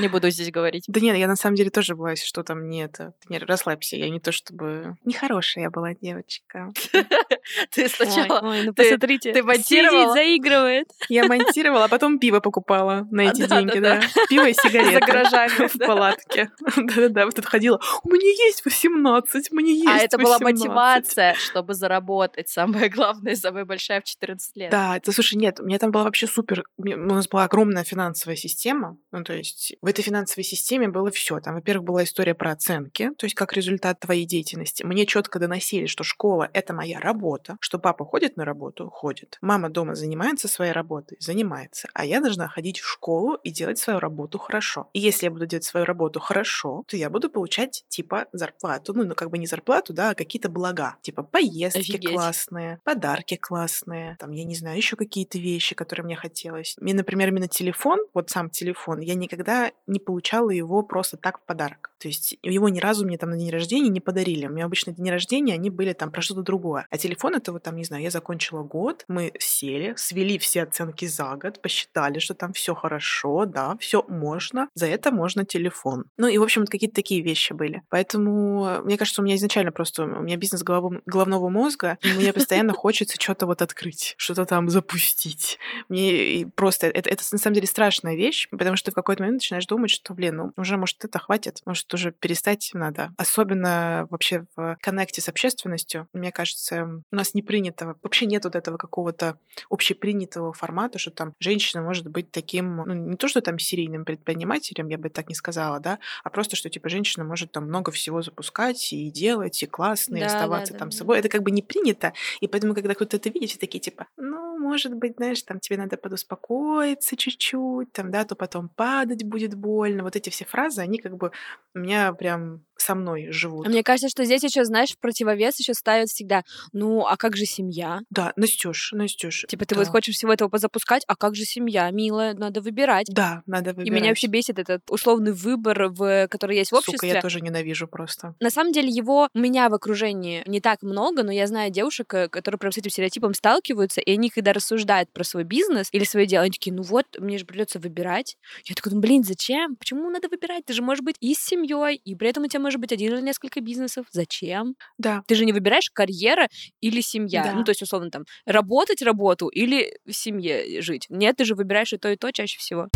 Не 0.00 0.08
буду 0.08 0.30
здесь 0.30 0.50
говорить. 0.50 0.84
Да 0.88 1.00
нет, 1.00 1.16
я 1.16 1.28
на 1.28 1.36
самом 1.36 1.56
деле 1.56 1.70
тоже 1.70 1.94
была, 1.94 2.12
если 2.12 2.26
что 2.26 2.42
там 2.42 2.68
не 2.68 2.88
это. 2.94 3.14
Не, 3.28 3.38
расслабься, 3.38 3.96
я 3.96 4.08
не 4.08 4.20
то 4.20 4.32
чтобы... 4.32 4.96
Нехорошая 5.04 5.64
я 5.64 5.70
была 5.70 5.94
девочка. 5.94 6.72
Ты 7.70 7.88
сначала... 7.88 8.40
Ой, 8.40 8.48
ой, 8.48 8.62
ну 8.66 8.72
ты- 8.72 8.84
посмотрите. 8.84 9.32
ты 9.32 9.42
монтировала? 9.42 10.02
Сидит, 10.02 10.12
заигрывает. 10.12 10.86
Я 11.08 11.26
монтировала, 11.26 11.84
а 11.84 11.88
потом 11.88 12.18
пиво 12.18 12.40
покупала 12.40 13.06
на 13.10 13.22
эти 13.22 13.46
да, 13.46 13.60
деньги, 13.60 13.78
да, 13.78 14.00
да. 14.00 14.24
Пиво 14.28 14.48
и 14.48 14.52
сигареты. 14.54 14.94
За 14.94 15.00
гаражами, 15.00 15.68
В 15.68 15.76
да. 15.76 15.86
палатке. 15.86 16.50
Да-да-да, 16.76 17.26
вот 17.26 17.34
тут 17.34 17.46
ходила. 17.46 17.80
У 18.02 18.08
меня 18.08 18.30
есть 18.46 18.64
18, 18.64 19.52
мне 19.52 19.74
есть 19.74 19.86
А 19.88 19.98
это 19.98 20.18
была 20.18 20.38
18». 20.38 20.42
мотивация, 20.42 21.34
чтобы 21.34 21.74
заработать. 21.74 22.48
Самое 22.48 22.88
главное, 22.88 23.36
самая 23.36 23.64
большая 23.64 24.00
в 24.00 24.04
14 24.04 24.56
лет. 24.56 24.70
Да, 24.70 24.96
это, 24.96 25.12
слушай, 25.12 25.34
нет, 25.34 25.60
у 25.60 25.64
меня 25.64 25.78
там 25.78 25.90
была 25.90 26.04
вообще 26.04 26.26
супер, 26.26 26.64
у 26.76 26.84
нас 26.84 27.28
была 27.28 27.44
огромная 27.44 27.84
финансовая 27.84 28.36
система, 28.36 28.96
ну, 29.12 29.24
то 29.24 29.34
есть 29.34 29.74
в 29.80 29.86
этой 29.86 30.02
финансовой 30.02 30.44
системе 30.44 30.88
было 30.88 31.10
все. 31.10 31.40
Там, 31.40 31.54
во-первых, 31.54 31.84
была 31.84 32.04
история 32.04 32.34
про 32.34 32.52
оценки, 32.52 33.10
то 33.18 33.26
есть 33.26 33.34
как 33.34 33.52
результат 33.52 34.00
твоей 34.00 34.24
деятельности. 34.26 34.82
Мне 34.82 35.06
четко 35.06 35.38
доносили, 35.38 35.86
что 35.86 36.04
школа— 36.04 36.48
это 36.52 36.72
моя 36.72 37.00
работа, 37.00 37.33
что 37.60 37.78
папа 37.78 38.04
ходит 38.04 38.36
на 38.36 38.44
работу, 38.44 38.90
ходит. 38.90 39.38
Мама 39.40 39.70
дома 39.70 39.94
занимается 39.94 40.48
своей 40.48 40.72
работой, 40.72 41.16
занимается. 41.20 41.88
А 41.94 42.04
я 42.04 42.20
должна 42.20 42.48
ходить 42.48 42.80
в 42.80 42.88
школу 42.88 43.34
и 43.42 43.50
делать 43.50 43.78
свою 43.78 43.98
работу 43.98 44.38
хорошо. 44.38 44.88
И 44.92 45.00
если 45.00 45.26
я 45.26 45.30
буду 45.30 45.46
делать 45.46 45.64
свою 45.64 45.86
работу 45.86 46.20
хорошо, 46.20 46.84
то 46.86 46.96
я 46.96 47.10
буду 47.10 47.30
получать, 47.30 47.84
типа, 47.88 48.26
зарплату. 48.32 48.92
Ну, 48.94 49.04
ну 49.04 49.14
как 49.14 49.30
бы 49.30 49.38
не 49.38 49.46
зарплату, 49.46 49.92
да, 49.92 50.10
а 50.10 50.14
какие-то 50.14 50.48
блага. 50.48 50.96
Типа 51.02 51.22
поездки 51.22 51.80
Офигеть. 51.80 52.12
классные, 52.12 52.80
подарки 52.84 53.36
классные, 53.36 54.16
там, 54.18 54.32
я 54.32 54.44
не 54.44 54.54
знаю, 54.54 54.76
еще 54.76 54.96
какие-то 54.96 55.38
вещи, 55.38 55.74
которые 55.74 56.04
мне 56.04 56.16
хотелось. 56.16 56.76
Мне, 56.78 56.94
например, 56.94 57.28
именно 57.28 57.48
телефон, 57.48 58.00
вот 58.12 58.30
сам 58.30 58.50
телефон, 58.50 59.00
я 59.00 59.14
никогда 59.14 59.72
не 59.86 59.98
получала 59.98 60.50
его 60.50 60.82
просто 60.82 61.16
так 61.16 61.40
в 61.40 61.44
подарок. 61.44 61.92
То 61.98 62.08
есть 62.08 62.36
его 62.42 62.68
ни 62.68 62.80
разу 62.80 63.06
мне 63.06 63.16
там 63.16 63.30
на 63.30 63.38
день 63.38 63.50
рождения 63.50 63.88
не 63.88 64.00
подарили. 64.00 64.46
У 64.46 64.50
меня 64.50 64.66
обычно 64.66 64.92
дни 64.92 65.10
рождения, 65.10 65.54
они 65.54 65.70
были 65.70 65.94
там 65.94 66.10
про 66.10 66.20
что-то 66.20 66.42
другое. 66.42 66.86
А 66.90 66.98
телефон 66.98 67.23
это 67.32 67.52
вот 67.52 67.62
там, 67.62 67.76
не 67.76 67.84
знаю, 67.84 68.02
я 68.02 68.10
закончила 68.10 68.62
год, 68.62 69.04
мы 69.08 69.32
сели, 69.38 69.94
свели 69.96 70.38
все 70.38 70.64
оценки 70.64 71.06
за 71.06 71.36
год, 71.36 71.62
посчитали, 71.62 72.18
что 72.18 72.34
там 72.34 72.52
все 72.52 72.74
хорошо, 72.74 73.46
да, 73.46 73.76
все 73.80 74.04
можно, 74.08 74.68
за 74.74 74.86
это 74.86 75.10
можно 75.10 75.44
телефон. 75.44 76.04
Ну 76.18 76.28
и, 76.28 76.36
в 76.38 76.42
общем, 76.42 76.66
какие-то 76.66 76.96
такие 76.96 77.22
вещи 77.22 77.52
были. 77.52 77.82
Поэтому, 77.88 78.82
мне 78.82 78.98
кажется, 78.98 79.22
у 79.22 79.24
меня 79.24 79.36
изначально 79.36 79.72
просто, 79.72 80.04
у 80.04 80.22
меня 80.22 80.36
бизнес 80.36 80.62
головом- 80.62 81.02
головного 81.06 81.48
мозга, 81.48 81.98
и 82.02 82.12
мне 82.12 82.32
постоянно 82.32 82.72
хочется 82.74 83.20
что-то 83.20 83.46
вот 83.46 83.62
открыть, 83.62 84.14
что-то 84.18 84.44
там 84.44 84.68
запустить. 84.68 85.58
Мне 85.88 86.46
просто, 86.54 86.88
это, 86.88 87.08
это 87.08 87.22
на 87.32 87.38
самом 87.38 87.54
деле 87.54 87.66
страшная 87.66 88.16
вещь, 88.16 88.48
потому 88.50 88.76
что 88.76 88.86
ты 88.86 88.90
в 88.92 88.94
какой-то 88.94 89.22
момент 89.22 89.36
начинаешь 89.36 89.66
думать, 89.66 89.90
что, 89.90 90.12
блин, 90.14 90.36
ну 90.36 90.52
уже, 90.56 90.76
может, 90.76 91.04
это 91.04 91.18
хватит, 91.18 91.62
может, 91.64 91.92
уже 91.94 92.12
перестать 92.12 92.70
надо. 92.74 93.12
Особенно 93.16 94.06
вообще 94.10 94.46
в 94.56 94.76
коннекте 94.80 95.20
с 95.20 95.28
общественностью, 95.28 96.08
мне 96.12 96.32
кажется, 96.32 97.02
у 97.14 97.16
нас 97.16 97.34
не 97.34 97.42
принято, 97.42 97.96
вообще 98.02 98.26
нет 98.26 98.44
вот 98.44 98.56
этого 98.56 98.76
какого-то 98.76 99.38
общепринятого 99.70 100.52
формата, 100.52 100.98
что 100.98 101.10
там 101.10 101.34
женщина 101.40 101.82
может 101.82 102.08
быть 102.08 102.30
таким, 102.30 102.76
ну, 102.76 102.92
не 102.94 103.16
то, 103.16 103.28
что 103.28 103.40
там 103.40 103.58
серийным 103.58 104.04
предпринимателем, 104.04 104.88
я 104.88 104.98
бы 104.98 105.08
так 105.08 105.28
не 105.28 105.34
сказала, 105.34 105.80
да, 105.80 105.98
а 106.24 106.30
просто, 106.30 106.56
что, 106.56 106.68
типа, 106.68 106.88
женщина 106.88 107.24
может 107.24 107.52
там 107.52 107.64
много 107.64 107.92
всего 107.92 108.22
запускать 108.22 108.92
и 108.92 109.10
делать, 109.10 109.62
и 109.62 109.66
классно, 109.66 110.16
и 110.16 110.20
Да, 110.20 110.26
оставаться 110.26 110.72
да, 110.72 110.78
там 110.80 110.90
да. 110.90 110.96
собой. 110.96 111.18
Это 111.18 111.28
как 111.28 111.42
бы 111.42 111.50
не 111.50 111.62
принято, 111.62 112.12
и 112.40 112.48
поэтому, 112.48 112.74
когда 112.74 112.94
кто-то 112.94 113.16
это 113.16 113.28
видит, 113.30 113.50
все 113.50 113.58
такие, 113.58 113.80
типа, 113.80 114.06
ну, 114.16 114.58
может 114.58 114.94
быть, 114.94 115.16
знаешь, 115.16 115.42
там 115.42 115.60
тебе 115.60 115.76
надо 115.76 115.96
подуспокоиться 115.96 117.16
чуть-чуть, 117.16 117.92
там, 117.92 118.10
да, 118.10 118.24
то 118.24 118.34
потом 118.34 118.68
падать 118.68 119.24
будет 119.24 119.54
больно. 119.54 120.02
Вот 120.02 120.16
эти 120.16 120.30
все 120.30 120.44
фразы, 120.44 120.80
они 120.80 120.98
как 120.98 121.16
бы 121.16 121.30
меня 121.74 122.12
прям 122.12 122.64
со 122.76 122.94
мной 122.94 123.30
живут. 123.30 123.68
Мне 123.68 123.82
кажется, 123.82 124.08
что 124.08 124.24
здесь 124.24 124.42
еще, 124.42 124.64
знаешь, 124.64 124.92
в 124.92 124.98
противовес 124.98 125.58
еще 125.58 125.74
ставят 125.74 126.08
всегда, 126.08 126.42
ну, 126.72 127.06
а 127.06 127.16
как 127.16 127.36
же 127.36 127.44
семья? 127.44 128.00
Да, 128.10 128.32
Настюш, 128.36 128.92
Настюш. 128.92 129.44
Типа, 129.48 129.64
ты 129.64 129.74
да. 129.74 129.80
вот 129.80 129.88
хочешь 129.88 130.14
всего 130.14 130.32
этого 130.32 130.48
позапускать, 130.48 131.02
а 131.06 131.16
как 131.16 131.34
же 131.34 131.44
семья, 131.44 131.90
милая, 131.90 132.34
надо 132.34 132.60
выбирать. 132.60 133.06
Да, 133.10 133.42
надо 133.46 133.70
выбирать. 133.70 133.88
И 133.88 133.90
меня 133.90 134.08
вообще 134.08 134.26
бесит 134.26 134.58
этот 134.58 134.82
условный 134.90 135.32
выбор, 135.32 135.88
в, 135.88 136.28
который 136.28 136.56
есть 136.56 136.72
в 136.72 136.76
Сука, 136.76 136.90
обществе. 136.90 137.08
я 137.10 137.20
тоже 137.20 137.40
ненавижу 137.40 137.86
просто. 137.88 138.34
На 138.40 138.50
самом 138.50 138.72
деле 138.72 138.88
его 138.88 139.28
у 139.34 139.38
меня 139.38 139.68
в 139.68 139.74
окружении 139.74 140.42
не 140.46 140.60
так 140.60 140.82
много, 140.82 141.22
но 141.22 141.32
я 141.32 141.46
знаю 141.46 141.70
девушек, 141.70 142.12
э, 142.14 142.28
которые 142.28 142.58
прям 142.58 142.72
с 142.72 142.78
этим 142.78 142.90
стереотипом 142.90 143.34
сталкиваются, 143.34 144.00
и 144.00 144.12
они, 144.12 144.30
когда 144.30 144.52
рассуждают 144.52 145.10
про 145.12 145.24
свой 145.24 145.44
бизнес 145.44 145.88
или 145.92 146.04
свое 146.04 146.26
дело, 146.26 146.42
они 146.42 146.52
такие, 146.52 146.74
ну 146.74 146.82
вот, 146.82 147.06
мне 147.18 147.38
же 147.38 147.44
придется 147.44 147.78
выбирать. 147.78 148.36
Я 148.64 148.74
такая, 148.74 148.94
ну 148.94 149.00
блин, 149.00 149.22
зачем? 149.24 149.76
Почему 149.76 150.10
надо 150.10 150.28
выбирать? 150.28 150.64
Ты 150.64 150.72
же 150.72 150.82
можешь 150.82 151.02
быть 151.02 151.16
и 151.20 151.34
с 151.34 151.38
семьей, 151.38 151.96
и 152.04 152.14
при 152.14 152.28
этом 152.28 152.44
у 152.44 152.46
тебя 152.46 152.60
может 152.64 152.80
быть 152.80 152.92
один 152.92 153.12
или 153.12 153.20
несколько 153.20 153.60
бизнесов. 153.60 154.06
Зачем? 154.10 154.74
Да, 154.96 155.22
Ты 155.26 155.34
же 155.34 155.44
не 155.44 155.52
выбираешь 155.52 155.90
карьера 155.92 156.48
или 156.80 157.02
семья. 157.02 157.44
Да. 157.44 157.52
Ну, 157.52 157.62
то 157.62 157.70
есть, 157.70 157.82
условно, 157.82 158.10
там, 158.10 158.24
работать 158.46 159.02
работу 159.02 159.48
или 159.48 159.98
в 160.06 160.12
семье 160.14 160.80
жить. 160.80 161.04
Нет, 161.10 161.36
ты 161.36 161.44
же 161.44 161.54
выбираешь 161.54 161.92
и 161.92 161.98
то, 161.98 162.10
и 162.10 162.16
то 162.16 162.32
чаще 162.32 162.58
всего. 162.58 162.88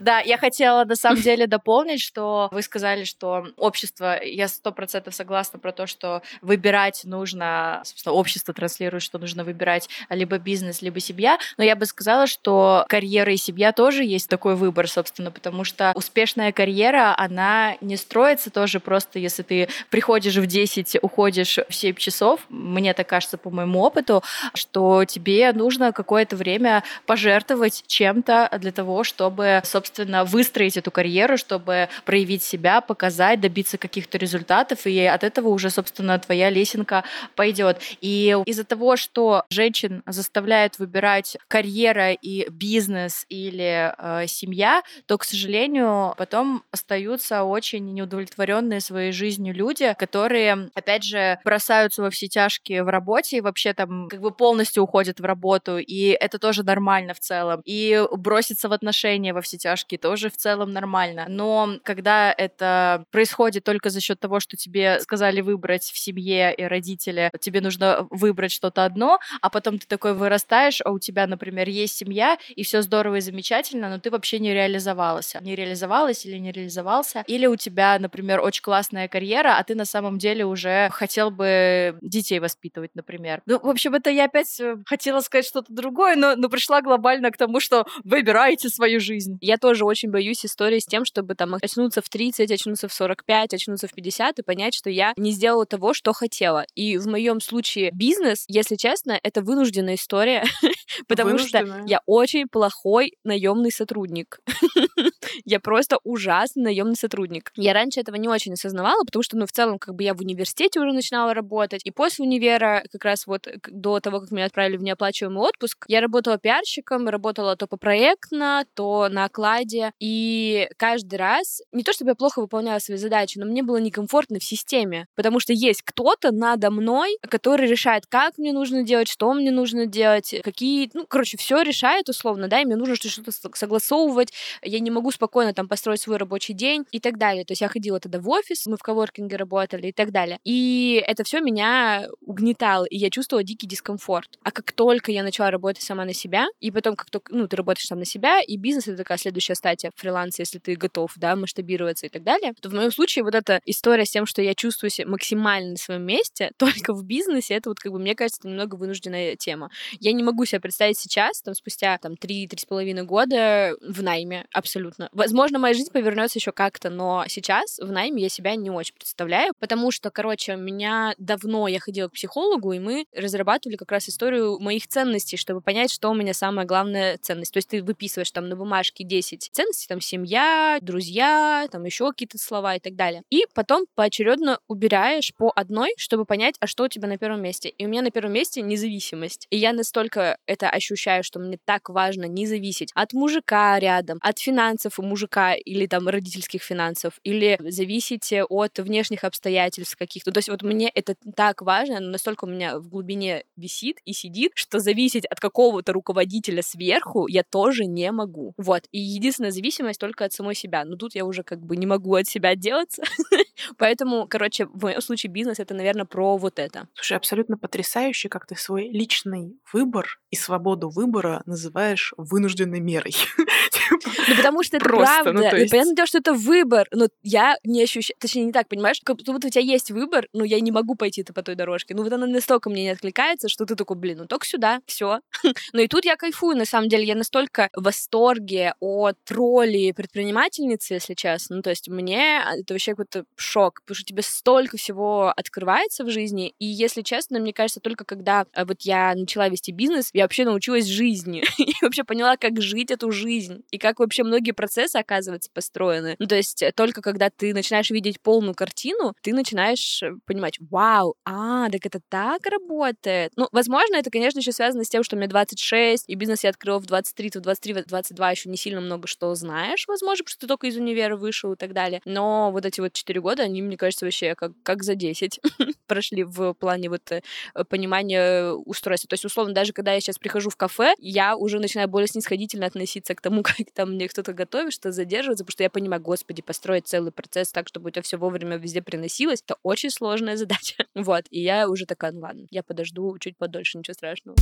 Да, 0.00 0.20
я 0.20 0.38
хотела 0.38 0.84
на 0.84 0.96
самом 0.96 1.20
деле 1.22 1.46
дополнить, 1.46 2.00
что 2.00 2.48
вы 2.52 2.62
сказали, 2.62 3.04
что 3.04 3.46
общество, 3.56 4.22
я 4.22 4.48
сто 4.48 4.72
процентов 4.72 5.14
согласна 5.14 5.58
про 5.58 5.72
то, 5.72 5.86
что 5.86 6.22
выбирать 6.40 7.02
нужно, 7.04 7.82
собственно, 7.84 8.14
общество 8.14 8.54
транслирует, 8.54 9.02
что 9.02 9.18
нужно 9.18 9.44
выбирать 9.44 9.88
либо 10.08 10.38
бизнес, 10.38 10.82
либо 10.82 11.00
семья, 11.00 11.38
но 11.56 11.64
я 11.64 11.76
бы 11.76 11.86
сказала, 11.86 12.26
что 12.26 12.84
карьера 12.88 13.32
и 13.32 13.36
семья 13.36 13.72
тоже 13.72 14.04
есть 14.04 14.28
такой 14.28 14.56
выбор, 14.56 14.88
собственно, 14.88 15.30
потому 15.30 15.64
что 15.64 15.92
успешная 15.94 16.52
карьера, 16.52 17.14
она 17.16 17.76
не 17.80 17.96
строится 17.96 18.50
тоже 18.50 18.80
просто, 18.80 19.18
если 19.18 19.42
ты 19.42 19.68
приходишь 19.90 20.36
в 20.36 20.46
10, 20.46 20.98
уходишь 21.02 21.58
в 21.68 21.74
7 21.74 21.94
часов, 21.96 22.40
мне 22.48 22.94
так 22.94 23.08
кажется 23.08 23.38
по 23.38 23.50
моему 23.50 23.80
опыту, 23.80 24.22
что 24.54 25.04
тебе 25.04 25.52
нужно 25.52 25.92
какое-то 25.92 26.36
время 26.36 26.82
пожертвовать 27.06 27.84
чем-то 27.86 28.48
для 28.58 28.72
того, 28.72 29.04
чтобы, 29.04 29.60
собственно, 29.64 29.89
выстроить 30.24 30.76
эту 30.76 30.90
карьеру, 30.90 31.36
чтобы 31.36 31.88
проявить 32.04 32.42
себя, 32.42 32.80
показать, 32.80 33.40
добиться 33.40 33.78
каких-то 33.78 34.18
результатов, 34.18 34.86
и 34.86 35.00
от 35.04 35.24
этого 35.24 35.48
уже, 35.48 35.70
собственно, 35.70 36.18
твоя 36.18 36.50
лесенка 36.50 37.04
пойдет. 37.36 37.80
И 38.00 38.36
из-за 38.46 38.64
того, 38.64 38.96
что 38.96 39.44
женщин 39.50 40.02
заставляют 40.06 40.78
выбирать 40.78 41.36
карьера 41.48 42.12
и 42.12 42.48
бизнес 42.50 43.26
или 43.28 43.92
э, 43.96 44.26
семья, 44.26 44.82
то, 45.06 45.18
к 45.18 45.24
сожалению, 45.24 46.14
потом 46.16 46.62
остаются 46.70 47.44
очень 47.44 47.92
неудовлетворенные 47.92 48.80
своей 48.80 49.12
жизнью 49.12 49.54
люди, 49.54 49.94
которые, 49.98 50.70
опять 50.74 51.04
же, 51.04 51.38
бросаются 51.44 52.02
во 52.02 52.10
все 52.10 52.28
тяжкие 52.28 52.84
в 52.84 52.88
работе 52.88 53.38
и 53.38 53.40
вообще 53.40 53.72
там 53.72 54.08
как 54.08 54.20
бы 54.20 54.30
полностью 54.30 54.82
уходят 54.82 55.20
в 55.20 55.24
работу, 55.24 55.78
и 55.78 56.08
это 56.08 56.38
тоже 56.38 56.62
нормально 56.62 57.14
в 57.14 57.20
целом. 57.20 57.62
И 57.64 58.02
броситься 58.12 58.68
в 58.68 58.72
отношения 58.72 59.32
во 59.32 59.40
все 59.40 59.56
тяжкие 59.56 59.79
вкусняшки, 59.80 59.96
тоже 59.96 60.28
в 60.30 60.36
целом 60.36 60.72
нормально. 60.72 61.26
Но 61.28 61.78
когда 61.84 62.32
это 62.32 63.04
происходит 63.10 63.64
только 63.64 63.90
за 63.90 64.00
счет 64.00 64.20
того, 64.20 64.40
что 64.40 64.56
тебе 64.56 65.00
сказали 65.00 65.40
выбрать 65.40 65.84
в 65.84 65.98
семье 65.98 66.54
и 66.54 66.64
родители, 66.64 67.30
тебе 67.40 67.60
нужно 67.60 68.06
выбрать 68.10 68.52
что-то 68.52 68.84
одно, 68.84 69.18
а 69.40 69.50
потом 69.50 69.78
ты 69.78 69.86
такой 69.86 70.14
вырастаешь, 70.14 70.80
а 70.84 70.90
у 70.90 70.98
тебя, 70.98 71.26
например, 71.26 71.68
есть 71.68 71.96
семья, 71.96 72.38
и 72.48 72.62
все 72.62 72.82
здорово 72.82 73.16
и 73.16 73.20
замечательно, 73.20 73.88
но 73.88 73.98
ты 73.98 74.10
вообще 74.10 74.38
не 74.38 74.52
реализовалась. 74.52 75.34
Не 75.40 75.56
реализовалась 75.56 76.26
или 76.26 76.38
не 76.38 76.52
реализовался. 76.52 77.24
Или 77.26 77.46
у 77.46 77.56
тебя, 77.56 77.98
например, 77.98 78.40
очень 78.40 78.62
классная 78.62 79.08
карьера, 79.08 79.56
а 79.58 79.64
ты 79.64 79.74
на 79.74 79.84
самом 79.84 80.18
деле 80.18 80.44
уже 80.44 80.88
хотел 80.92 81.30
бы 81.30 81.96
детей 82.00 82.40
воспитывать, 82.40 82.90
например. 82.94 83.42
Ну, 83.46 83.58
в 83.58 83.68
общем, 83.68 83.94
это 83.94 84.10
я 84.10 84.24
опять 84.24 84.60
э, 84.60 84.76
хотела 84.86 85.20
сказать 85.20 85.46
что-то 85.46 85.72
другое, 85.72 86.16
но, 86.16 86.36
но 86.36 86.48
пришла 86.48 86.82
глобально 86.82 87.30
к 87.30 87.36
тому, 87.36 87.60
что 87.60 87.86
выбирайте 88.04 88.68
свою 88.68 89.00
жизнь. 89.00 89.38
Я 89.40 89.56
тоже 89.56 89.69
очень 89.84 90.10
боюсь 90.10 90.44
истории 90.44 90.78
с 90.78 90.86
тем, 90.86 91.04
чтобы 91.04 91.34
там 91.34 91.54
очнуться 91.60 92.02
в 92.02 92.08
30, 92.08 92.50
очнуться 92.50 92.88
в 92.88 92.92
45, 92.92 93.54
очнуться 93.54 93.88
в 93.88 93.92
50 93.92 94.38
и 94.38 94.42
понять, 94.42 94.74
что 94.74 94.90
я 94.90 95.12
не 95.16 95.32
сделала 95.32 95.66
того, 95.66 95.94
что 95.94 96.12
хотела. 96.12 96.64
И 96.74 96.98
в 96.98 97.06
моем 97.06 97.40
случае 97.40 97.90
бизнес, 97.92 98.44
если 98.48 98.76
честно, 98.76 99.18
это 99.22 99.42
вынужденная 99.42 99.94
история, 99.94 100.44
потому 101.08 101.38
что 101.38 101.82
я 101.86 102.00
очень 102.06 102.48
плохой 102.48 103.14
наемный 103.24 103.70
сотрудник. 103.70 104.40
я 105.44 105.60
просто 105.60 105.98
ужасный 106.04 106.62
наемный 106.62 106.96
сотрудник. 106.96 107.52
Я 107.56 107.72
раньше 107.72 108.00
этого 108.00 108.16
не 108.16 108.28
очень 108.28 108.54
осознавала, 108.54 109.02
потому 109.04 109.22
что, 109.22 109.36
ну, 109.36 109.46
в 109.46 109.52
целом, 109.52 109.78
как 109.78 109.94
бы 109.94 110.02
я 110.02 110.14
в 110.14 110.20
университете 110.20 110.80
уже 110.80 110.92
начинала 110.92 111.34
работать, 111.34 111.80
и 111.84 111.90
после 111.90 112.24
универа, 112.24 112.84
как 112.92 113.04
раз 113.04 113.26
вот 113.26 113.48
до 113.68 114.00
того, 114.00 114.20
как 114.20 114.30
меня 114.30 114.46
отправили 114.46 114.76
в 114.76 114.82
неоплачиваемый 114.82 115.42
отпуск, 115.42 115.84
я 115.88 116.00
работала 116.00 116.38
пиарщиком, 116.38 117.08
работала 117.08 117.56
то 117.56 117.66
по 117.66 117.76
проектно, 117.76 118.64
то 118.74 119.08
на 119.08 119.24
окладе, 119.24 119.92
и 120.00 120.68
каждый 120.76 121.16
раз, 121.16 121.60
не 121.72 121.82
то 121.82 121.92
чтобы 121.92 122.10
я 122.12 122.14
плохо 122.14 122.40
выполняла 122.40 122.78
свои 122.78 122.98
задачи, 122.98 123.38
но 123.38 123.46
мне 123.46 123.62
было 123.62 123.78
некомфортно 123.78 124.38
в 124.38 124.44
системе, 124.44 125.06
потому 125.14 125.40
что 125.40 125.52
есть 125.52 125.82
кто-то 125.82 126.32
надо 126.32 126.70
мной, 126.70 127.16
который 127.28 127.68
решает, 127.68 128.04
как 128.08 128.38
мне 128.38 128.52
нужно 128.52 128.82
делать, 128.82 129.08
что 129.08 129.32
мне 129.32 129.50
нужно 129.50 129.86
делать, 129.86 130.34
какие, 130.44 130.79
ну, 130.94 131.06
короче, 131.06 131.36
все 131.36 131.60
решает 131.62 132.08
условно, 132.08 132.48
да, 132.48 132.60
и 132.60 132.64
мне 132.64 132.76
нужно 132.76 132.96
что-то 132.96 133.32
согласовывать, 133.32 134.32
я 134.62 134.78
не 134.80 134.90
могу 134.90 135.10
спокойно 135.10 135.52
там 135.52 135.68
построить 135.68 136.00
свой 136.00 136.16
рабочий 136.16 136.52
день 136.52 136.84
и 136.92 137.00
так 137.00 137.18
далее. 137.18 137.44
То 137.44 137.52
есть 137.52 137.60
я 137.60 137.68
ходила 137.68 138.00
тогда 138.00 138.18
в 138.18 138.28
офис, 138.28 138.66
мы 138.66 138.76
в 138.76 138.82
коворкинге 138.82 139.36
работали 139.36 139.88
и 139.88 139.92
так 139.92 140.12
далее. 140.12 140.38
И 140.44 141.02
это 141.06 141.24
все 141.24 141.40
меня 141.40 142.08
угнетало, 142.20 142.84
и 142.84 142.96
я 142.96 143.10
чувствовала 143.10 143.44
дикий 143.44 143.66
дискомфорт. 143.66 144.38
А 144.42 144.50
как 144.50 144.72
только 144.72 145.12
я 145.12 145.22
начала 145.22 145.50
работать 145.50 145.82
сама 145.82 146.04
на 146.04 146.14
себя, 146.14 146.46
и 146.60 146.70
потом 146.70 146.96
как 146.96 147.10
только, 147.10 147.34
ну, 147.34 147.46
ты 147.48 147.56
работаешь 147.56 147.86
сам 147.86 147.98
на 147.98 148.04
себя, 148.04 148.40
и 148.40 148.56
бизнес— 148.56 148.88
это 148.88 148.98
такая 148.98 149.18
следующая 149.18 149.54
стадия 149.54 149.92
фриланса, 149.96 150.42
если 150.42 150.58
ты 150.58 150.76
готов, 150.76 151.12
да, 151.16 151.36
масштабироваться 151.36 152.06
и 152.06 152.08
так 152.08 152.22
далее, 152.22 152.52
то 152.60 152.68
в 152.68 152.74
моем 152.74 152.90
случае 152.90 153.24
вот 153.24 153.34
эта 153.34 153.60
история 153.64 154.04
с 154.04 154.10
тем, 154.10 154.26
что 154.26 154.42
я 154.42 154.54
чувствую 154.54 154.90
себя 154.90 155.08
максимально 155.08 155.72
на 155.72 155.76
своем 155.76 156.02
месте, 156.02 156.52
только 156.56 156.92
в 156.92 157.04
бизнесе, 157.04 157.54
это 157.54 157.70
вот 157.70 157.78
как 157.78 157.92
бы, 157.92 157.98
мне 157.98 158.14
кажется, 158.14 158.46
немного 158.46 158.76
вынужденная 158.76 159.36
тема. 159.36 159.70
Я 159.98 160.12
не 160.12 160.22
могу 160.22 160.44
себе 160.44 160.60
представить 160.70 160.98
сейчас, 160.98 161.42
там, 161.42 161.54
спустя 161.54 161.98
там 161.98 162.12
3-3,5 162.12 163.02
года 163.02 163.76
в 163.80 164.04
найме 164.04 164.46
абсолютно. 164.52 165.08
Возможно, 165.10 165.58
моя 165.58 165.74
жизнь 165.74 165.90
повернется 165.92 166.38
еще 166.38 166.52
как-то, 166.52 166.90
но 166.90 167.24
сейчас 167.26 167.80
в 167.80 167.90
найме 167.90 168.22
я 168.22 168.28
себя 168.28 168.54
не 168.54 168.70
очень 168.70 168.94
представляю, 168.94 169.52
потому 169.58 169.90
что, 169.90 170.10
короче, 170.12 170.54
меня 170.54 171.14
давно 171.18 171.66
я 171.66 171.80
ходила 171.80 172.06
к 172.08 172.12
психологу, 172.12 172.72
и 172.72 172.78
мы 172.78 173.06
разрабатывали 173.12 173.76
как 173.76 173.90
раз 173.90 174.08
историю 174.08 174.60
моих 174.60 174.86
ценностей, 174.86 175.36
чтобы 175.36 175.60
понять, 175.60 175.90
что 175.90 176.08
у 176.08 176.14
меня 176.14 176.34
самая 176.34 176.66
главная 176.66 177.18
ценность. 177.18 177.52
То 177.52 177.56
есть 177.56 177.68
ты 177.68 177.82
выписываешь 177.82 178.30
там 178.30 178.48
на 178.48 178.54
бумажке 178.54 179.02
10 179.02 179.50
ценностей, 179.52 179.88
там 179.88 180.00
семья, 180.00 180.78
друзья, 180.80 181.66
там 181.72 181.84
еще 181.84 182.08
какие-то 182.12 182.38
слова 182.38 182.76
и 182.76 182.78
так 182.78 182.94
далее. 182.94 183.24
И 183.30 183.44
потом 183.54 183.86
поочередно 183.96 184.60
убираешь 184.68 185.32
по 185.36 185.50
одной, 185.56 185.94
чтобы 185.96 186.26
понять, 186.26 186.54
а 186.60 186.68
что 186.68 186.84
у 186.84 186.88
тебя 186.88 187.08
на 187.08 187.18
первом 187.18 187.42
месте. 187.42 187.70
И 187.70 187.86
у 187.86 187.88
меня 187.88 188.02
на 188.02 188.12
первом 188.12 188.34
месте 188.34 188.62
независимость. 188.62 189.48
И 189.50 189.56
я 189.56 189.72
настолько 189.72 190.38
это 190.46 190.59
ощущаю, 190.68 191.22
что 191.24 191.38
мне 191.38 191.58
так 191.64 191.88
важно 191.88 192.24
не 192.24 192.46
зависеть 192.46 192.90
от 192.94 193.12
мужика 193.12 193.78
рядом, 193.78 194.18
от 194.20 194.38
финансов 194.38 194.98
у 194.98 195.02
мужика 195.02 195.54
или 195.54 195.86
там 195.86 196.08
родительских 196.08 196.62
финансов, 196.62 197.14
или 197.22 197.58
зависеть 197.60 198.32
от 198.48 198.78
внешних 198.78 199.24
обстоятельств 199.24 199.96
каких-то. 199.96 200.32
То 200.32 200.38
есть 200.38 200.48
вот 200.48 200.62
мне 200.62 200.88
это 200.88 201.14
так 201.34 201.62
важно, 201.62 202.00
но 202.00 202.10
настолько 202.10 202.44
у 202.44 202.48
меня 202.48 202.78
в 202.78 202.88
глубине 202.88 203.44
висит 203.56 203.98
и 204.04 204.12
сидит, 204.12 204.52
что 204.54 204.78
зависеть 204.78 205.26
от 205.26 205.40
какого-то 205.40 205.92
руководителя 205.92 206.62
сверху 206.62 207.26
я 207.26 207.42
тоже 207.42 207.86
не 207.86 208.10
могу. 208.12 208.54
Вот. 208.56 208.84
И 208.90 208.98
единственная 208.98 209.50
зависимость 209.50 210.00
только 210.00 210.24
от 210.24 210.32
самой 210.32 210.54
себя. 210.54 210.84
Но 210.84 210.96
тут 210.96 211.14
я 211.14 211.24
уже 211.24 211.42
как 211.42 211.60
бы 211.60 211.76
не 211.76 211.86
могу 211.86 212.14
от 212.14 212.26
себя 212.26 212.50
отделаться. 212.50 213.02
Поэтому, 213.78 214.26
короче, 214.28 214.66
в 214.66 214.82
моем 214.82 215.00
случае 215.00 215.30
бизнес 215.30 215.60
это, 215.60 215.74
наверное, 215.74 216.04
про 216.04 216.36
вот 216.36 216.58
это. 216.58 216.88
Слушай, 216.94 217.16
абсолютно 217.16 217.56
потрясающе, 217.56 218.28
как 218.28 218.46
ты 218.46 218.56
свой 218.56 218.88
личный 218.88 219.58
выбор 219.72 220.20
и 220.30 220.36
свободу 220.50 220.90
выбора 220.90 221.42
называешь 221.46 222.12
вынужденной 222.16 222.80
мерой. 222.80 223.14
Ну, 224.28 224.36
потому 224.36 224.62
что 224.62 224.76
это 224.76 224.86
правда. 224.86 225.32
Ну, 225.32 225.42
есть... 225.42 225.70
Понятное 225.70 225.94
дело, 225.94 226.06
что 226.06 226.18
это 226.18 226.32
выбор, 226.32 226.86
но 226.92 227.08
я 227.22 227.56
не 227.64 227.82
ощущаю... 227.82 228.16
Точнее, 228.18 228.44
не 228.44 228.52
так, 228.52 228.68
понимаешь? 228.68 229.00
Как 229.04 229.16
будто 229.16 229.32
у 229.32 229.50
тебя 229.50 229.62
есть 229.62 229.90
выбор, 229.90 230.28
но 230.32 230.44
я 230.44 230.60
не 230.60 230.70
могу 230.70 230.94
пойти 230.94 231.22
по 231.22 231.42
той 231.42 231.54
дорожке. 231.54 231.94
Ну, 231.94 232.02
вот 232.02 232.12
она 232.12 232.26
настолько 232.26 232.70
мне 232.70 232.84
не 232.84 232.90
откликается, 232.90 233.48
что 233.48 233.66
ты 233.66 233.74
такой, 233.74 233.96
блин, 233.96 234.18
ну 234.18 234.26
только 234.26 234.46
сюда, 234.46 234.80
все. 234.86 235.20
но 235.72 235.80
и 235.80 235.88
тут 235.88 236.04
я 236.04 236.16
кайфую, 236.16 236.56
на 236.56 236.64
самом 236.64 236.88
деле. 236.88 237.04
Я 237.04 237.14
настолько 237.14 237.70
в 237.74 237.82
восторге 237.82 238.74
от 238.80 239.18
роли 239.30 239.92
предпринимательницы, 239.92 240.94
если 240.94 241.14
честно. 241.14 241.56
Ну, 241.56 241.62
то 241.62 241.70
есть 241.70 241.88
мне 241.88 242.40
это 242.58 242.74
вообще 242.74 242.92
какой-то 242.92 243.24
шок, 243.36 243.80
потому 243.82 243.96
что 243.96 244.04
тебе 244.04 244.22
столько 244.22 244.76
всего 244.76 245.32
открывается 245.36 246.04
в 246.04 246.10
жизни. 246.10 246.54
И, 246.58 246.66
если 246.66 247.02
честно, 247.02 247.40
мне 247.40 247.52
кажется, 247.52 247.80
только 247.80 248.04
когда 248.04 248.46
э, 248.52 248.64
вот 248.64 248.82
я 248.82 249.14
начала 249.14 249.48
вести 249.48 249.72
бизнес, 249.72 250.10
я 250.12 250.24
вообще 250.24 250.44
научилась 250.44 250.86
жизни. 250.86 251.42
и 251.58 251.72
вообще 251.82 252.04
поняла, 252.04 252.36
как 252.36 252.60
жить 252.60 252.90
эту 252.90 253.10
жизнь. 253.10 253.62
И 253.70 253.78
как 253.80 253.98
вообще 253.98 254.22
многие 254.22 254.52
процессы, 254.52 254.96
оказывается, 254.96 255.50
построены. 255.52 256.16
Ну, 256.18 256.26
то 256.26 256.36
есть 256.36 256.62
э, 256.62 256.72
только 256.72 257.02
когда 257.02 257.30
ты 257.30 257.54
начинаешь 257.54 257.90
видеть 257.90 258.20
полную 258.20 258.54
картину, 258.54 259.14
ты 259.22 259.32
начинаешь 259.32 260.02
э, 260.02 260.12
понимать, 260.26 260.58
вау, 260.60 261.14
а, 261.24 261.68
так 261.70 261.86
это 261.86 262.00
так 262.08 262.46
работает. 262.46 263.32
Ну, 263.36 263.48
возможно, 263.52 263.96
это, 263.96 264.10
конечно, 264.10 264.38
еще 264.38 264.52
связано 264.52 264.84
с 264.84 264.88
тем, 264.88 265.02
что 265.02 265.16
мне 265.16 265.26
26, 265.26 266.04
и 266.08 266.14
бизнес 266.14 266.44
я 266.44 266.50
открыла 266.50 266.78
в 266.78 266.86
23, 266.86 267.30
в 267.30 267.40
23, 267.40 267.72
в 267.74 267.86
22 267.86 268.30
еще 268.30 268.48
не 268.48 268.56
сильно 268.56 268.80
много 268.80 269.08
что 269.08 269.34
знаешь, 269.34 269.86
возможно, 269.88 270.24
потому 270.24 270.32
что 270.32 270.40
ты 270.40 270.46
только 270.46 270.66
из 270.66 270.76
универа 270.76 271.16
вышел 271.16 271.52
и 271.52 271.56
так 271.56 271.72
далее. 271.72 272.00
Но 272.04 272.50
вот 272.52 272.64
эти 272.64 272.80
вот 272.80 272.92
4 272.92 273.20
года, 273.20 273.42
они, 273.42 273.62
мне 273.62 273.76
кажется, 273.76 274.04
вообще 274.04 274.34
как, 274.34 274.52
как 274.62 274.82
за 274.82 274.94
10 274.94 275.40
прошли 275.86 276.24
в 276.24 276.54
плане 276.54 276.88
вот 276.90 277.10
э, 277.10 277.22
понимания 277.68 278.52
устройства. 278.52 279.08
То 279.08 279.14
есть, 279.14 279.24
условно, 279.24 279.54
даже 279.54 279.72
когда 279.72 279.92
я 279.92 280.00
сейчас 280.00 280.18
прихожу 280.18 280.50
в 280.50 280.56
кафе, 280.56 280.94
я 280.98 281.36
уже 281.36 281.58
начинаю 281.58 281.88
более 281.88 282.08
снисходительно 282.08 282.66
относиться 282.66 283.14
к 283.14 283.20
тому, 283.20 283.42
как 283.42 283.60
там 283.74 283.92
мне 283.92 284.08
кто-то 284.08 284.32
готовит, 284.32 284.72
что 284.72 284.92
задерживаться, 284.92 285.44
потому 285.44 285.52
что 285.52 285.62
я 285.62 285.70
понимаю, 285.70 286.02
господи, 286.02 286.42
построить 286.42 286.86
целый 286.86 287.12
процесс 287.12 287.50
так, 287.50 287.68
чтобы 287.68 287.88
у 287.88 287.90
тебя 287.90 288.02
все 288.02 288.16
вовремя 288.16 288.56
везде 288.56 288.82
приносилось, 288.82 289.42
это 289.42 289.56
очень 289.62 289.90
сложная 289.90 290.36
задача. 290.38 290.86
Вот, 290.94 291.24
и 291.30 291.40
я 291.40 291.68
уже 291.68 291.86
такая, 291.86 292.12
ну 292.12 292.20
ладно, 292.20 292.46
я 292.50 292.62
подожду 292.62 293.16
чуть 293.18 293.36
подольше, 293.36 293.78
ничего 293.78 293.94
страшного. 293.94 294.36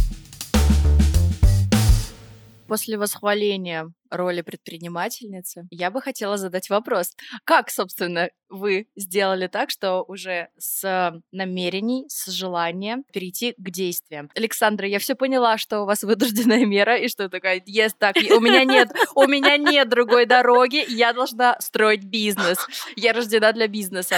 После 2.67 2.99
восхваления 2.99 3.91
роли 4.11 4.43
предпринимательницы, 4.43 5.67
я 5.71 5.91
бы 5.91 6.01
хотела 6.01 6.37
задать 6.37 6.71
вопрос. 6.71 7.15
Как, 7.45 7.71
собственно, 7.71 8.31
вы 8.49 8.87
сделали 8.97 9.47
так, 9.47 9.71
что 9.71 10.03
уже 10.03 10.49
с 10.59 11.13
намерений, 11.33 12.05
с 12.09 12.31
желания 12.31 13.03
перейти 13.13 13.55
к 13.57 13.71
действиям? 13.71 14.31
Александра, 14.35 14.87
я 14.89 14.99
все 14.99 15.15
поняла, 15.15 15.59
что 15.59 15.83
у 15.83 15.87
вас 15.87 16.03
вынужденная 16.03 16.65
мера, 16.65 16.97
и 16.97 17.09
что 17.09 17.29
такая, 17.29 17.61
yes, 17.61 17.91
так, 17.99 18.17
у 18.17 18.41
меня 18.41 18.65
нет, 18.65 18.91
у 19.15 19.27
меня 19.27 19.57
нет 19.57 19.89
другой 19.89 20.27
дороги, 20.27 20.85
я 20.89 21.13
должна 21.13 21.57
строить 21.61 22.05
бизнес. 22.05 22.59
Я 22.97 23.13
рождена 23.13 23.53
для 23.53 23.69
бизнеса. 23.69 24.17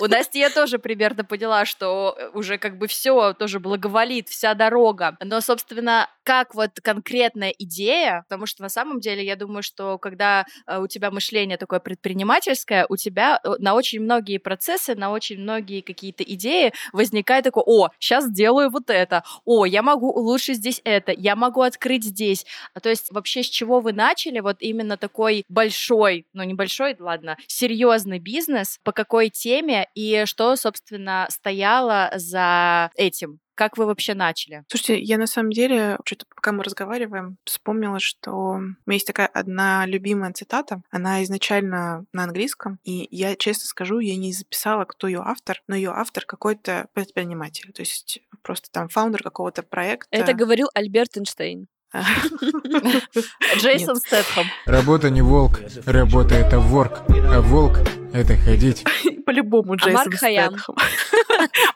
У 0.00 0.06
Насти 0.06 0.38
я 0.38 0.50
тоже 0.50 0.78
примерно 0.78 1.24
поняла, 1.24 1.64
что 1.64 2.16
уже 2.34 2.58
как 2.58 2.78
бы 2.78 2.86
все 2.86 3.32
тоже 3.32 3.60
благоволит, 3.60 4.28
вся 4.28 4.54
дорога. 4.54 5.16
Но, 5.22 5.40
собственно, 5.40 6.08
как 6.24 6.54
вот 6.54 6.70
конкретная 6.82 7.50
идея, 7.58 8.24
потому 8.28 8.46
что 8.46 8.62
на 8.62 8.68
самом 8.68 9.00
деле 9.00 9.21
деле, 9.22 9.28
я 9.28 9.36
думаю, 9.36 9.62
что 9.62 9.98
когда 9.98 10.44
э, 10.66 10.78
у 10.78 10.86
тебя 10.86 11.10
мышление 11.10 11.56
такое 11.56 11.80
предпринимательское, 11.80 12.86
у 12.88 12.96
тебя 12.96 13.40
э, 13.42 13.54
на 13.58 13.74
очень 13.74 14.00
многие 14.00 14.38
процессы, 14.38 14.94
на 14.94 15.10
очень 15.10 15.38
многие 15.38 15.80
какие-то 15.80 16.24
идеи 16.24 16.72
возникает 16.92 17.44
такое, 17.44 17.64
о, 17.66 17.90
сейчас 17.98 18.26
сделаю 18.26 18.70
вот 18.70 18.90
это, 18.90 19.24
о, 19.44 19.64
я 19.64 19.82
могу 19.82 20.10
улучшить 20.10 20.56
здесь 20.56 20.80
это, 20.84 21.12
я 21.12 21.36
могу 21.36 21.62
открыть 21.62 22.04
здесь. 22.04 22.44
А 22.74 22.80
То 22.80 22.90
есть 22.90 23.10
вообще 23.10 23.42
с 23.42 23.46
чего 23.46 23.80
вы 23.80 23.92
начали 23.92 24.40
вот 24.40 24.56
именно 24.60 24.96
такой 24.96 25.44
большой, 25.48 26.26
ну 26.32 26.42
небольшой, 26.42 26.96
ладно, 26.98 27.36
серьезный 27.46 28.18
бизнес, 28.18 28.78
по 28.84 28.92
какой 28.92 29.30
теме 29.30 29.88
и 29.94 30.24
что, 30.26 30.56
собственно, 30.56 31.26
стояло 31.30 32.10
за 32.14 32.90
этим? 32.96 33.38
Как 33.54 33.76
вы 33.76 33.86
вообще 33.86 34.14
начали? 34.14 34.64
Слушайте, 34.68 35.00
я 35.00 35.18
на 35.18 35.26
самом 35.26 35.52
деле, 35.52 35.98
что-то 36.04 36.26
пока 36.34 36.52
мы 36.52 36.64
разговариваем, 36.64 37.36
вспомнила, 37.44 38.00
что 38.00 38.30
у 38.32 38.58
меня 38.58 38.76
есть 38.86 39.06
такая 39.06 39.26
одна 39.26 39.84
любимая 39.86 40.32
цитата. 40.32 40.82
Она 40.90 41.22
изначально 41.24 42.04
на 42.12 42.24
английском, 42.24 42.78
и 42.84 43.08
я, 43.10 43.36
честно 43.36 43.66
скажу, 43.66 43.98
я 43.98 44.16
не 44.16 44.32
записала, 44.32 44.84
кто 44.84 45.06
ее 45.06 45.22
автор, 45.24 45.62
но 45.66 45.76
ее 45.76 45.90
автор 45.90 46.24
какой-то 46.24 46.86
предприниматель. 46.94 47.72
То 47.72 47.82
есть 47.82 48.20
просто 48.42 48.70
там 48.70 48.88
фаундер 48.88 49.22
какого-то 49.22 49.62
проекта. 49.62 50.08
Это 50.10 50.34
говорил 50.34 50.68
Альберт 50.74 51.16
Эйнштейн. 51.16 51.68
Джейсон 53.58 53.96
Стэтхэм. 53.96 54.46
Работа 54.64 55.10
не 55.10 55.20
волк, 55.20 55.60
работа 55.84 56.34
это 56.34 56.58
ворк, 56.58 57.02
а 57.08 57.42
волк 57.42 57.80
это 58.14 58.34
ходить. 58.36 58.84
По-любому 59.26 59.76
Джейсон 59.76 59.94
Марк 59.94 60.14
Хаям. 60.14 60.58
Стэтхэм. 60.58 60.76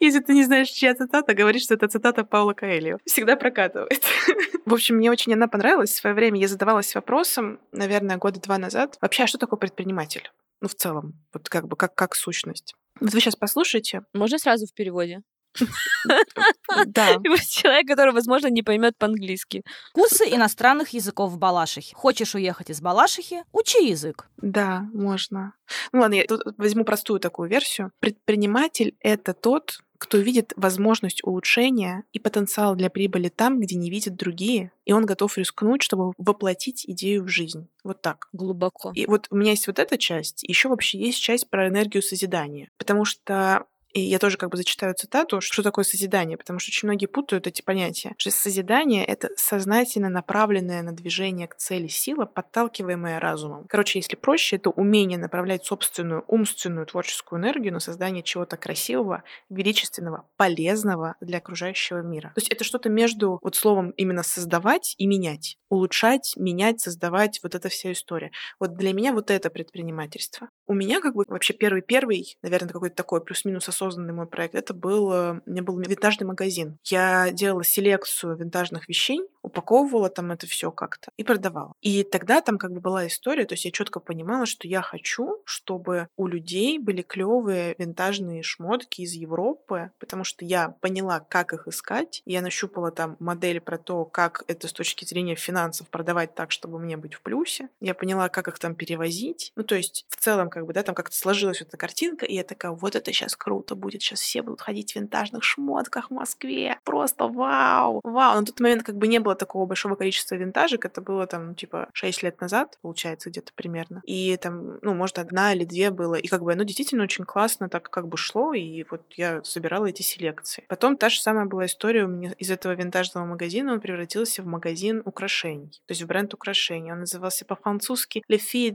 Если 0.00 0.20
ты 0.20 0.32
не 0.32 0.44
знаешь, 0.44 0.68
чья 0.68 0.94
цитата, 0.94 1.34
говори, 1.34 1.58
что 1.58 1.74
это 1.74 1.88
цитата 1.88 2.24
Паула 2.24 2.54
Коэльо. 2.54 2.98
Всегда 3.04 3.36
прокатывает. 3.36 4.04
В 4.64 4.72
общем, 4.72 4.96
мне 4.96 5.10
очень 5.10 5.32
она 5.34 5.48
понравилась. 5.48 5.90
В 5.90 5.96
свое 5.96 6.14
время 6.14 6.40
я 6.40 6.46
задавалась 6.46 6.94
вопросом, 6.94 7.60
наверное, 7.72 8.16
года 8.16 8.40
два 8.40 8.58
назад. 8.58 8.96
Вообще, 9.00 9.24
а 9.24 9.26
что 9.26 9.38
такое 9.38 9.58
предприниматель? 9.58 10.30
Ну, 10.60 10.68
в 10.68 10.74
целом, 10.74 11.14
вот 11.32 11.48
как 11.48 11.66
бы 11.66 11.76
как, 11.76 11.94
как 11.94 12.14
сущность. 12.14 12.74
Вот 13.00 13.12
вы 13.12 13.20
сейчас 13.20 13.36
послушайте. 13.36 14.02
Можно 14.12 14.38
сразу 14.38 14.66
в 14.66 14.74
переводе? 14.74 15.22
Да. 16.86 17.18
Человек, 17.48 17.88
который, 17.88 18.12
возможно, 18.12 18.48
не 18.48 18.62
поймет 18.62 18.96
по-английски. 18.98 19.62
Курсы 19.92 20.24
иностранных 20.24 20.90
языков 20.90 21.32
в 21.32 21.38
Балашихе. 21.38 21.94
Хочешь 21.94 22.34
уехать 22.34 22.70
из 22.70 22.80
Балашихи? 22.80 23.42
Учи 23.52 23.88
язык. 23.88 24.28
Да, 24.36 24.86
можно. 24.92 25.54
Ну 25.92 26.00
ладно, 26.00 26.14
я 26.14 26.24
тут 26.24 26.42
возьму 26.56 26.84
простую 26.84 27.20
такую 27.20 27.48
версию. 27.48 27.92
Предприниматель— 28.00 28.94
это 29.00 29.34
тот, 29.34 29.80
кто 29.98 30.18
видит 30.18 30.52
возможность 30.56 31.22
улучшения 31.24 32.04
и 32.12 32.18
потенциал 32.18 32.76
для 32.76 32.88
прибыли 32.88 33.28
там, 33.28 33.60
где 33.60 33.74
не 33.74 33.90
видят 33.90 34.16
другие, 34.16 34.70
и 34.84 34.92
он 34.92 35.04
готов 35.04 35.36
рискнуть, 35.36 35.82
чтобы 35.82 36.12
воплотить 36.16 36.84
идею 36.88 37.24
в 37.24 37.28
жизнь. 37.28 37.68
Вот 37.84 38.00
так. 38.00 38.28
Глубоко. 38.32 38.92
И 38.94 39.06
вот 39.06 39.26
у 39.30 39.36
меня 39.36 39.50
есть 39.50 39.66
вот 39.66 39.78
эта 39.78 39.98
часть, 39.98 40.44
еще 40.44 40.68
вообще 40.68 40.98
есть 40.98 41.20
часть 41.20 41.50
про 41.50 41.68
энергию 41.68 42.02
созидания. 42.02 42.70
Потому 42.78 43.04
что 43.04 43.66
и 43.92 44.00
я 44.00 44.18
тоже 44.18 44.36
как 44.36 44.50
бы 44.50 44.56
зачитаю 44.56 44.94
цитату, 44.94 45.40
что 45.40 45.62
такое 45.62 45.84
созидание, 45.84 46.36
потому 46.36 46.58
что 46.58 46.70
очень 46.70 46.88
многие 46.88 47.06
путают 47.06 47.46
эти 47.46 47.62
понятия. 47.62 48.14
Что 48.18 48.30
созидание— 48.30 49.04
это 49.06 49.30
сознательно 49.36 50.08
направленное 50.08 50.82
на 50.82 50.92
движение 50.92 51.48
к 51.48 51.56
цели 51.56 51.88
сила, 51.88 52.26
подталкиваемая 52.26 53.20
разумом. 53.20 53.66
Короче, 53.68 53.98
если 53.98 54.16
проще, 54.16 54.56
это 54.56 54.70
умение 54.70 55.18
направлять 55.18 55.64
собственную 55.64 56.24
умственную 56.26 56.86
творческую 56.86 57.40
энергию 57.40 57.72
на 57.72 57.80
создание 57.80 58.22
чего-то 58.22 58.56
красивого, 58.56 59.22
величественного, 59.48 60.28
полезного 60.36 61.16
для 61.20 61.38
окружающего 61.38 62.00
мира. 62.00 62.28
То 62.34 62.40
есть 62.40 62.50
это 62.50 62.64
что-то 62.64 62.88
между 62.88 63.38
вот 63.42 63.56
словом 63.56 63.90
именно 63.90 64.22
создавать 64.22 64.94
и 64.98 65.06
менять. 65.06 65.56
Улучшать, 65.70 66.34
менять, 66.36 66.80
создавать, 66.80 67.40
вот 67.42 67.54
эта 67.54 67.68
вся 67.68 67.92
история. 67.92 68.30
Вот 68.60 68.76
для 68.76 68.92
меня 68.92 69.12
вот 69.12 69.30
это 69.30 69.50
предпринимательство. 69.50 70.48
У 70.66 70.74
меня 70.74 71.00
как 71.00 71.14
бы 71.14 71.24
вообще 71.26 71.52
первый-первый, 71.54 72.36
наверное, 72.42 72.72
какой-то 72.72 72.96
такой 72.96 73.22
плюс-минус 73.22 73.68
осознанный 73.78 74.12
мой 74.12 74.26
проект, 74.26 74.54
это 74.54 74.74
был, 74.74 75.06
у 75.08 75.50
меня 75.50 75.62
был 75.62 75.78
винтажный 75.78 76.26
магазин. 76.26 76.78
Я 76.84 77.30
делала 77.30 77.64
селекцию 77.64 78.36
винтажных 78.36 78.88
вещей, 78.88 79.20
упаковывала 79.42 80.10
там 80.10 80.32
это 80.32 80.46
все 80.46 80.70
как-то 80.70 81.10
и 81.16 81.24
продавала. 81.24 81.72
И 81.80 82.02
тогда 82.02 82.40
там 82.40 82.58
как 82.58 82.72
бы 82.72 82.80
была 82.80 83.06
история, 83.06 83.44
то 83.44 83.54
есть 83.54 83.64
я 83.64 83.70
четко 83.70 84.00
понимала, 84.00 84.46
что 84.46 84.66
я 84.68 84.82
хочу, 84.82 85.40
чтобы 85.44 86.08
у 86.16 86.26
людей 86.26 86.78
были 86.78 87.02
клевые 87.02 87.74
винтажные 87.78 88.42
шмотки 88.42 89.02
из 89.02 89.12
Европы, 89.12 89.90
потому 89.98 90.24
что 90.24 90.44
я 90.44 90.70
поняла, 90.80 91.20
как 91.20 91.52
их 91.52 91.68
искать. 91.68 92.22
Я 92.26 92.42
нащупала 92.42 92.90
там 92.90 93.16
модель 93.20 93.60
про 93.60 93.78
то, 93.78 94.04
как 94.04 94.44
это 94.48 94.68
с 94.68 94.72
точки 94.72 95.04
зрения 95.04 95.36
финансов 95.36 95.88
продавать 95.88 96.34
так, 96.34 96.50
чтобы 96.50 96.78
мне 96.78 96.96
быть 96.96 97.14
в 97.14 97.22
плюсе. 97.22 97.68
Я 97.80 97.94
поняла, 97.94 98.28
как 98.28 98.48
их 98.48 98.58
там 98.58 98.74
перевозить. 98.74 99.52
Ну, 99.56 99.62
то 99.62 99.74
есть 99.74 100.04
в 100.08 100.16
целом 100.16 100.50
как 100.50 100.66
бы, 100.66 100.72
да, 100.72 100.82
там 100.82 100.94
как-то 100.94 101.16
сложилась 101.16 101.60
вот 101.60 101.68
эта 101.68 101.76
картинка, 101.76 102.26
и 102.26 102.34
я 102.34 102.44
такая, 102.44 102.72
вот 102.72 102.96
это 102.96 103.12
сейчас 103.12 103.36
круто 103.36 103.67
будет, 103.74 104.02
сейчас 104.02 104.20
все 104.20 104.42
будут 104.42 104.60
ходить 104.60 104.92
в 104.92 104.96
винтажных 104.96 105.42
шмотках 105.42 106.10
в 106.10 106.14
Москве. 106.14 106.78
Просто 106.84 107.26
вау, 107.28 108.00
вау. 108.04 108.40
На 108.40 108.44
тот 108.44 108.60
момент 108.60 108.82
как 108.82 108.96
бы 108.96 109.06
не 109.08 109.18
было 109.20 109.34
такого 109.34 109.66
большого 109.66 109.94
количества 109.94 110.34
винтажек, 110.36 110.84
это 110.84 111.00
было 111.00 111.26
там 111.26 111.54
типа 111.54 111.88
6 111.92 112.22
лет 112.22 112.40
назад, 112.40 112.78
получается, 112.82 113.30
где-то 113.30 113.52
примерно. 113.54 114.02
И 114.04 114.36
там, 114.36 114.78
ну, 114.82 114.94
может, 114.94 115.18
одна 115.18 115.52
или 115.52 115.64
две 115.64 115.90
было. 115.90 116.14
И 116.14 116.28
как 116.28 116.42
бы 116.42 116.52
оно 116.52 116.62
действительно 116.64 117.04
очень 117.04 117.24
классно 117.24 117.68
так 117.68 117.90
как 117.90 118.08
бы 118.08 118.16
шло, 118.16 118.52
и 118.54 118.84
вот 118.90 119.02
я 119.16 119.42
собирала 119.44 119.86
эти 119.86 120.02
селекции. 120.02 120.64
Потом 120.68 120.96
та 120.96 121.08
же 121.08 121.20
самая 121.20 121.46
была 121.46 121.66
история 121.66 122.04
у 122.04 122.08
меня 122.08 122.32
из 122.38 122.50
этого 122.50 122.72
винтажного 122.72 123.24
магазина, 123.26 123.72
он 123.72 123.80
превратился 123.80 124.42
в 124.42 124.46
магазин 124.46 125.02
украшений, 125.04 125.70
то 125.86 125.92
есть 125.92 126.02
в 126.02 126.06
бренд 126.06 126.32
украшений. 126.34 126.92
Он 126.92 127.00
назывался 127.00 127.44
по-французски 127.44 128.22
Le 128.30 128.38
Fille 128.38 128.72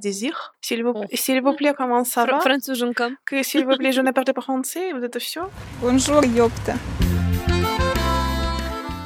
S'il 0.61 0.83
vous, 0.83 0.93
s'il 1.13 1.41
vous 1.41 1.55
plaît, 1.55 1.73
comment 1.73 2.03
ça 2.03 2.25
Фр- 2.25 2.31
va? 2.31 2.41
Француженка. 2.41 3.11
Que 3.25 3.43
S'il 3.43 3.65
vous 3.65 3.77
plaît, 3.77 3.91
je 3.91 4.01
ne 4.01 4.11
parle 4.11 4.33
pas 4.33 4.41
français, 4.41 4.82
вот 4.91 5.03
это 5.03 5.19
все. 5.19 5.49
Bonjour, 5.81 6.25
ёпта. 6.25 6.77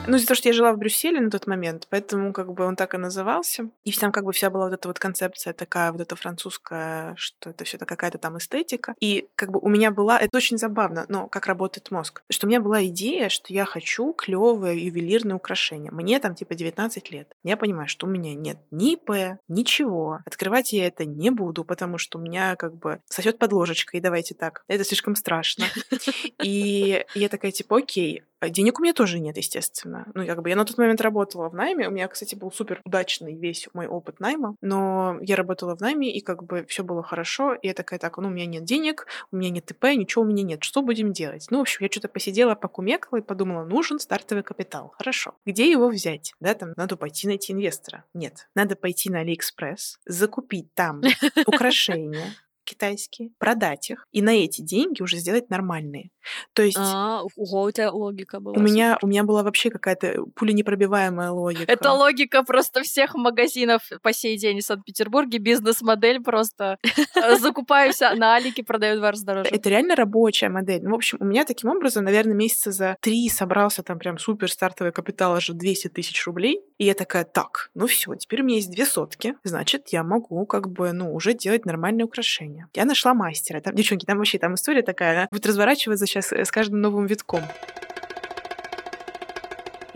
Ну, 0.08 0.16
из-за 0.16 0.28
того, 0.28 0.36
что 0.36 0.50
я 0.50 0.54
жила 0.54 0.72
в 0.72 0.78
Брюсселе 0.78 1.20
на 1.20 1.30
тот 1.30 1.48
момент, 1.48 1.88
поэтому 1.90 2.32
как 2.32 2.54
бы 2.54 2.66
он 2.66 2.76
так 2.76 2.94
и 2.94 2.98
назывался. 2.98 3.70
И 3.84 3.92
там 3.92 4.12
как 4.12 4.24
бы 4.24 4.32
вся 4.32 4.50
была 4.50 4.66
вот 4.66 4.74
эта 4.74 4.88
вот 4.88 5.00
концепция 5.00 5.54
такая, 5.54 5.92
вот 5.92 6.02
эта 6.02 6.16
французская, 6.16 7.14
что 7.18 7.50
это 7.50 7.66
все 7.66 7.78
какая-то 7.78 8.18
там 8.18 8.38
эстетика. 8.38 8.96
И 9.02 9.28
как 9.36 9.52
бы 9.52 9.60
у 9.60 9.70
меня 9.70 9.92
была, 9.92 10.18
это 10.18 10.38
очень 10.38 10.58
забавно, 10.58 11.06
но 11.10 11.28
как 11.28 11.48
работает 11.48 11.92
мозг, 11.92 12.24
что 12.30 12.48
у 12.48 12.50
меня 12.50 12.62
была 12.62 12.86
идея, 12.86 13.30
что 13.30 13.54
я 13.54 13.66
хочу 13.66 14.14
клевые 14.14 14.86
ювелирные 14.86 15.36
украшения. 15.36 15.92
Мне 15.92 16.20
там 16.20 16.36
типа 16.36 16.56
19 16.56 17.12
лет. 17.12 17.34
Я 17.44 17.58
понимаю, 17.58 17.88
что 17.88 18.08
у 18.08 18.10
меня 18.10 18.34
нет 18.34 18.58
ни 18.72 18.96
ИП, 18.96 19.40
ничего. 19.48 20.20
Открывать 20.26 20.72
я 20.74 20.88
это 20.88 21.06
не 21.06 21.32
буду, 21.32 21.64
потому 21.64 21.98
что 21.98 22.18
у 22.18 22.22
меня 22.22 22.56
как 22.56 22.76
бы 22.76 23.02
сосет 23.10 23.38
под 23.38 23.52
ложечкой, 23.52 24.00
давайте 24.00 24.36
так. 24.36 24.64
Это 24.68 24.84
слишком 24.84 25.16
страшно. 25.16 25.66
И 26.44 27.06
я 27.14 27.30
такая 27.30 27.52
типа, 27.52 27.78
окей, 27.78 28.24
Денег 28.42 28.80
у 28.80 28.84
меня 28.84 28.94
тоже 28.94 29.20
нет, 29.20 29.38
естественно. 29.38 30.08
Ну, 30.14 30.26
как 30.26 30.42
бы 30.42 30.50
я 30.50 30.56
на 30.56 30.66
тот 30.66 30.78
момент 30.78 31.02
работала 31.02 31.50
в 31.50 31.56
найме. 31.56 31.88
У 31.88 31.92
меня, 31.92 32.08
кстати, 32.08 32.36
был 32.36 32.52
супер 32.52 32.82
удачный 32.86 33.36
весь 33.36 33.68
мой 33.74 33.88
опыт 33.88 34.20
найма. 34.20 34.56
Но 34.62 35.18
я 35.22 35.36
работала 35.36 35.76
в 35.76 35.82
найме, 35.82 36.12
и 36.12 36.22
как 36.22 36.44
бы 36.44 36.66
все 36.68 36.84
было 36.84 37.02
хорошо. 37.02 37.54
И 37.56 37.68
я 37.68 37.74
такая, 37.74 38.00
так, 38.00 38.18
ну, 38.18 38.28
у 38.28 38.32
меня 38.32 38.46
нет 38.46 38.64
денег, 38.64 39.08
у 39.32 39.38
меня 39.38 39.50
нет 39.50 39.66
ИП, 39.66 39.86
ничего 39.96 40.24
у 40.24 40.28
меня 40.28 40.44
нет. 40.44 40.64
Что 40.64 40.82
будем 40.82 41.14
делать? 41.14 41.48
Ну, 41.50 41.60
в 41.60 41.62
общем, 41.62 41.80
я 41.82 41.90
что-то 41.92 42.10
посидела, 42.10 42.56
покумекала 42.56 43.20
и 43.20 43.22
подумала, 43.24 43.64
нужен 43.64 44.00
стартовый 44.00 44.44
капитал. 44.44 44.94
Хорошо. 44.98 45.34
Где 45.46 45.72
его 45.72 45.88
взять? 45.90 46.34
Да, 46.40 46.54
там 46.54 46.74
надо 46.76 46.96
пойти 46.96 47.28
найти 47.28 47.54
инвестора. 47.54 48.04
Нет. 48.14 48.50
Надо 48.56 48.76
пойти 48.76 49.10
на 49.10 49.20
Алиэкспресс, 49.20 50.00
закупить 50.06 50.74
там 50.74 51.02
украшения, 51.48 52.36
китайские, 52.68 53.32
продать 53.40 53.90
их, 53.90 54.06
и 54.12 54.22
на 54.22 54.32
эти 54.32 54.62
деньги 54.62 55.02
уже 55.02 55.18
сделать 55.18 55.50
нормальные. 55.50 56.10
То 56.54 56.62
есть 56.62 56.78
А, 56.78 57.22
ого, 57.36 57.64
у 57.64 57.72
тебя 57.72 57.92
логика 57.92 58.40
была. 58.40 58.58
у 58.58 58.60
меня, 58.60 58.98
у 59.02 59.08
меня 59.08 59.24
была 59.24 59.44
вообще 59.44 59.70
какая-то 59.70 60.26
пуленепробиваемая 60.36 61.32
логика. 61.32 61.72
Это 61.72 61.94
логика 61.94 62.44
просто 62.44 62.84
всех 62.84 63.16
магазинов 63.16 63.82
по 64.02 64.12
сей 64.14 64.38
день 64.38 64.60
в 64.60 64.64
Санкт-Петербурге. 64.64 65.38
Бизнес-модель 65.38 66.22
просто 66.22 66.78
закупаюсь 67.40 68.00
на 68.00 68.36
Алике, 68.36 68.64
продаю 68.64 68.98
два 68.98 69.12
раза 69.12 69.26
дороже. 69.26 69.50
Это 69.50 69.70
реально 69.70 69.96
рабочая 69.96 70.50
модель. 70.50 70.82
Ну, 70.84 70.92
в 70.92 70.96
общем, 70.96 71.18
у 71.22 71.26
меня 71.26 71.46
таким 71.46 71.70
образом, 71.70 72.04
наверное, 72.04 72.34
месяца 72.36 72.72
за 72.72 72.98
три 73.02 73.30
собрался 73.30 73.84
там 73.84 74.00
прям 74.00 74.18
супер 74.18 74.52
стартовый 74.52 74.92
капитал 74.92 75.34
аж 75.34 75.48
200 75.48 75.90
тысяч 75.90 76.26
рублей. 76.26 76.62
И 76.78 76.86
я 76.86 76.94
такая, 76.94 77.24
так, 77.24 77.70
ну 77.74 77.88
все, 77.88 78.16
теперь 78.16 78.42
у 78.42 78.46
меня 78.46 78.58
есть 78.58 78.72
две 78.72 78.86
сотки, 78.86 79.36
значит, 79.44 79.90
я 79.90 80.04
могу 80.04 80.46
как 80.46 80.70
бы, 80.70 80.92
ну, 80.92 81.14
уже 81.14 81.34
делать 81.34 81.66
нормальные 81.66 82.06
украшения. 82.06 82.57
Я 82.74 82.86
нашла 82.86 83.14
мастера. 83.14 83.60
Там, 83.62 83.76
девчонки, 83.76 84.06
там 84.06 84.18
вообще 84.18 84.40
там 84.40 84.56
история 84.56 84.82
такая, 84.82 85.14
она 85.14 85.28
будет 85.32 85.46
разворачиваться 85.46 86.06
сейчас 86.06 86.32
с 86.32 86.52
каждым 86.52 86.82
новым 86.82 87.06
витком. 87.06 87.42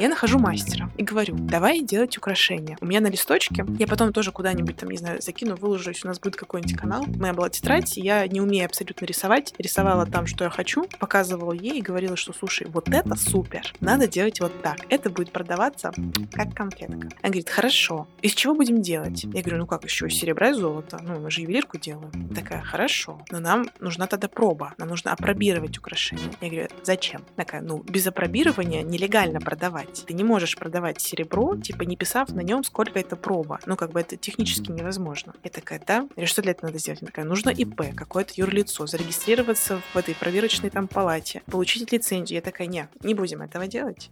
Я 0.01 0.09
нахожу 0.09 0.39
мастера 0.39 0.89
и 0.97 1.03
говорю, 1.03 1.35
давай 1.37 1.81
делать 1.81 2.17
украшения. 2.17 2.75
У 2.81 2.87
меня 2.87 3.01
на 3.01 3.07
листочке, 3.07 3.63
я 3.77 3.85
потом 3.85 4.11
тоже 4.11 4.31
куда-нибудь 4.31 4.75
там, 4.77 4.89
не 4.89 4.97
знаю, 4.97 5.21
закину, 5.21 5.55
выложу, 5.55 5.91
у 6.03 6.07
нас 6.07 6.19
будет 6.19 6.35
какой-нибудь 6.37 6.75
канал. 6.75 7.03
У 7.05 7.19
меня 7.19 7.33
была 7.33 7.51
тетрадь, 7.51 7.97
я 7.97 8.25
не 8.25 8.41
умею 8.41 8.65
абсолютно 8.65 9.05
рисовать, 9.05 9.53
рисовала 9.59 10.07
там, 10.07 10.25
что 10.25 10.43
я 10.43 10.49
хочу, 10.49 10.87
показывала 10.97 11.53
ей 11.53 11.77
и 11.77 11.81
говорила, 11.83 12.15
что, 12.15 12.33
слушай, 12.33 12.65
вот 12.65 12.89
это 12.89 13.15
супер, 13.15 13.71
надо 13.79 14.07
делать 14.07 14.41
вот 14.41 14.59
так, 14.63 14.79
это 14.89 15.11
будет 15.11 15.31
продаваться 15.31 15.93
как 16.31 16.55
конфетка. 16.55 16.95
Она 16.95 17.09
говорит, 17.21 17.49
хорошо, 17.49 18.07
из 18.23 18.33
чего 18.33 18.55
будем 18.55 18.81
делать? 18.81 19.25
Я 19.25 19.41
говорю, 19.43 19.59
ну 19.59 19.67
как 19.67 19.83
еще, 19.83 20.07
из 20.07 20.15
серебра 20.15 20.49
и 20.49 20.53
золота? 20.53 20.99
Ну, 21.03 21.19
мы 21.19 21.29
же 21.29 21.41
ювелирку 21.41 21.77
делаем. 21.77 22.33
Такая, 22.33 22.63
хорошо, 22.63 23.21
но 23.29 23.39
нам 23.39 23.69
нужна 23.79 24.07
тогда 24.07 24.27
проба, 24.27 24.73
нам 24.79 24.87
нужно 24.87 25.13
опробировать 25.13 25.77
украшения. 25.77 26.31
Я 26.41 26.49
говорю, 26.49 26.67
зачем? 26.81 27.21
Такая, 27.35 27.61
ну, 27.61 27.83
без 27.83 28.07
опробирования 28.07 28.81
нелегально 28.81 29.39
продавать. 29.39 29.90
Продавать. 29.91 30.05
Ты 30.07 30.13
не 30.13 30.23
можешь 30.23 30.55
продавать 30.55 31.01
серебро, 31.01 31.55
типа 31.57 31.83
не 31.83 31.95
писав 31.95 32.29
на 32.29 32.41
нем, 32.41 32.63
сколько 32.63 32.99
это 32.99 33.15
проба. 33.15 33.59
Ну, 33.65 33.75
как 33.75 33.91
бы 33.91 33.99
это 33.99 34.17
технически 34.17 34.71
невозможно. 34.71 35.33
Я 35.43 35.49
такая, 35.49 35.81
да? 35.85 36.07
Или 36.15 36.25
что 36.25 36.41
для 36.41 36.51
этого 36.51 36.67
надо 36.67 36.79
сделать? 36.79 37.01
Она 37.01 37.07
такая, 37.07 37.25
нужно 37.25 37.49
ИП, 37.49 37.95
какое-то 37.95 38.33
юрлицо, 38.35 38.87
зарегистрироваться 38.87 39.81
в 39.93 39.97
этой 39.97 40.15
проверочной 40.15 40.69
там 40.69 40.87
палате, 40.87 41.41
получить 41.45 41.91
лицензию. 41.91 42.37
Я 42.37 42.41
такая, 42.41 42.67
не, 42.67 42.87
не 43.03 43.13
будем 43.13 43.41
этого 43.41 43.67
делать. 43.67 44.09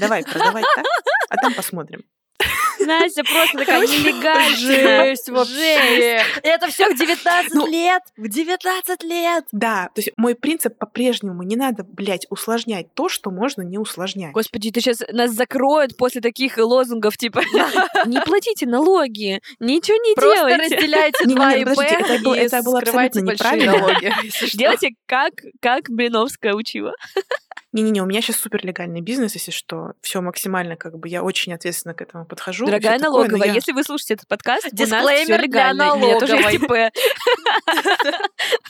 Давай 0.00 0.22
продавать 0.24 0.64
так, 0.76 0.86
а 1.28 1.36
там 1.36 1.54
посмотрим. 1.54 2.02
Настя 2.86 3.24
просто 3.24 3.58
такая 3.58 3.80
нелегальная. 3.86 5.06
Жесть 5.14 5.28
вообще. 5.28 6.22
Это 6.42 6.68
все 6.68 6.88
в 6.88 6.96
19 6.98 7.54
Ну, 7.54 7.66
лет. 7.66 8.02
В 8.16 8.28
19 8.28 9.02
лет. 9.04 9.44
Да, 9.52 9.90
то 9.94 10.00
есть 10.00 10.10
мой 10.16 10.34
принцип 10.34 10.76
по-прежнему 10.78 11.42
не 11.42 11.56
надо, 11.56 11.84
блядь, 11.84 12.26
усложнять 12.30 12.92
то, 12.94 13.08
что 13.08 13.30
можно 13.30 13.62
не 13.62 13.78
усложнять. 13.78 14.32
Господи, 14.32 14.70
ты 14.70 14.80
сейчас 14.80 15.00
нас 15.10 15.30
закроют 15.32 15.96
после 15.96 16.20
таких 16.20 16.58
лозунгов, 16.58 17.16
типа 17.16 17.40
не 18.06 18.20
платите 18.20 18.66
налоги, 18.66 19.40
ничего 19.60 19.96
не 19.96 20.14
Просто 20.14 20.36
делайте. 20.36 20.74
разделяйте 20.76 21.24
Не-не-не, 21.24 21.64
два 21.64 21.84
ИП 21.86 22.00
это 22.00 22.22
было- 22.24 22.34
и 22.34 22.38
это 22.38 22.62
было 22.62 22.80
скрывайте 22.80 23.20
абсолютно 23.20 23.32
неправильно. 23.32 24.52
Делайте 24.54 24.88
как, 25.06 25.32
как 25.60 25.82
Блиновская 25.88 26.54
учила. 26.54 26.92
Не-не-не, 27.72 28.02
у 28.02 28.06
меня 28.06 28.20
сейчас 28.20 28.36
супер 28.36 28.64
легальный 28.64 29.00
бизнес, 29.00 29.34
если 29.34 29.50
что. 29.50 29.92
Все 30.02 30.20
максимально, 30.20 30.76
как 30.76 30.98
бы, 30.98 31.08
я 31.08 31.22
очень 31.22 31.52
ответственно 31.54 31.94
к 31.94 32.02
этому 32.02 32.26
подхожу. 32.26 32.66
Дорогая 32.66 32.98
такое, 32.98 33.10
но 33.10 33.16
налоговая, 33.18 33.48
я- 33.48 33.54
если 33.54 33.72
вы 33.72 33.82
слушаете 33.84 34.14
этот 34.14 34.28
подкаст, 34.28 34.68
Дисклеймер 34.72 35.26
для 35.26 35.36
легально. 35.38 35.94
У 35.94 35.98
меня 35.98 36.18
тоже 36.20 36.36
есть 36.36 36.60
налоговой. 36.60 36.88
ИП. 36.88 36.94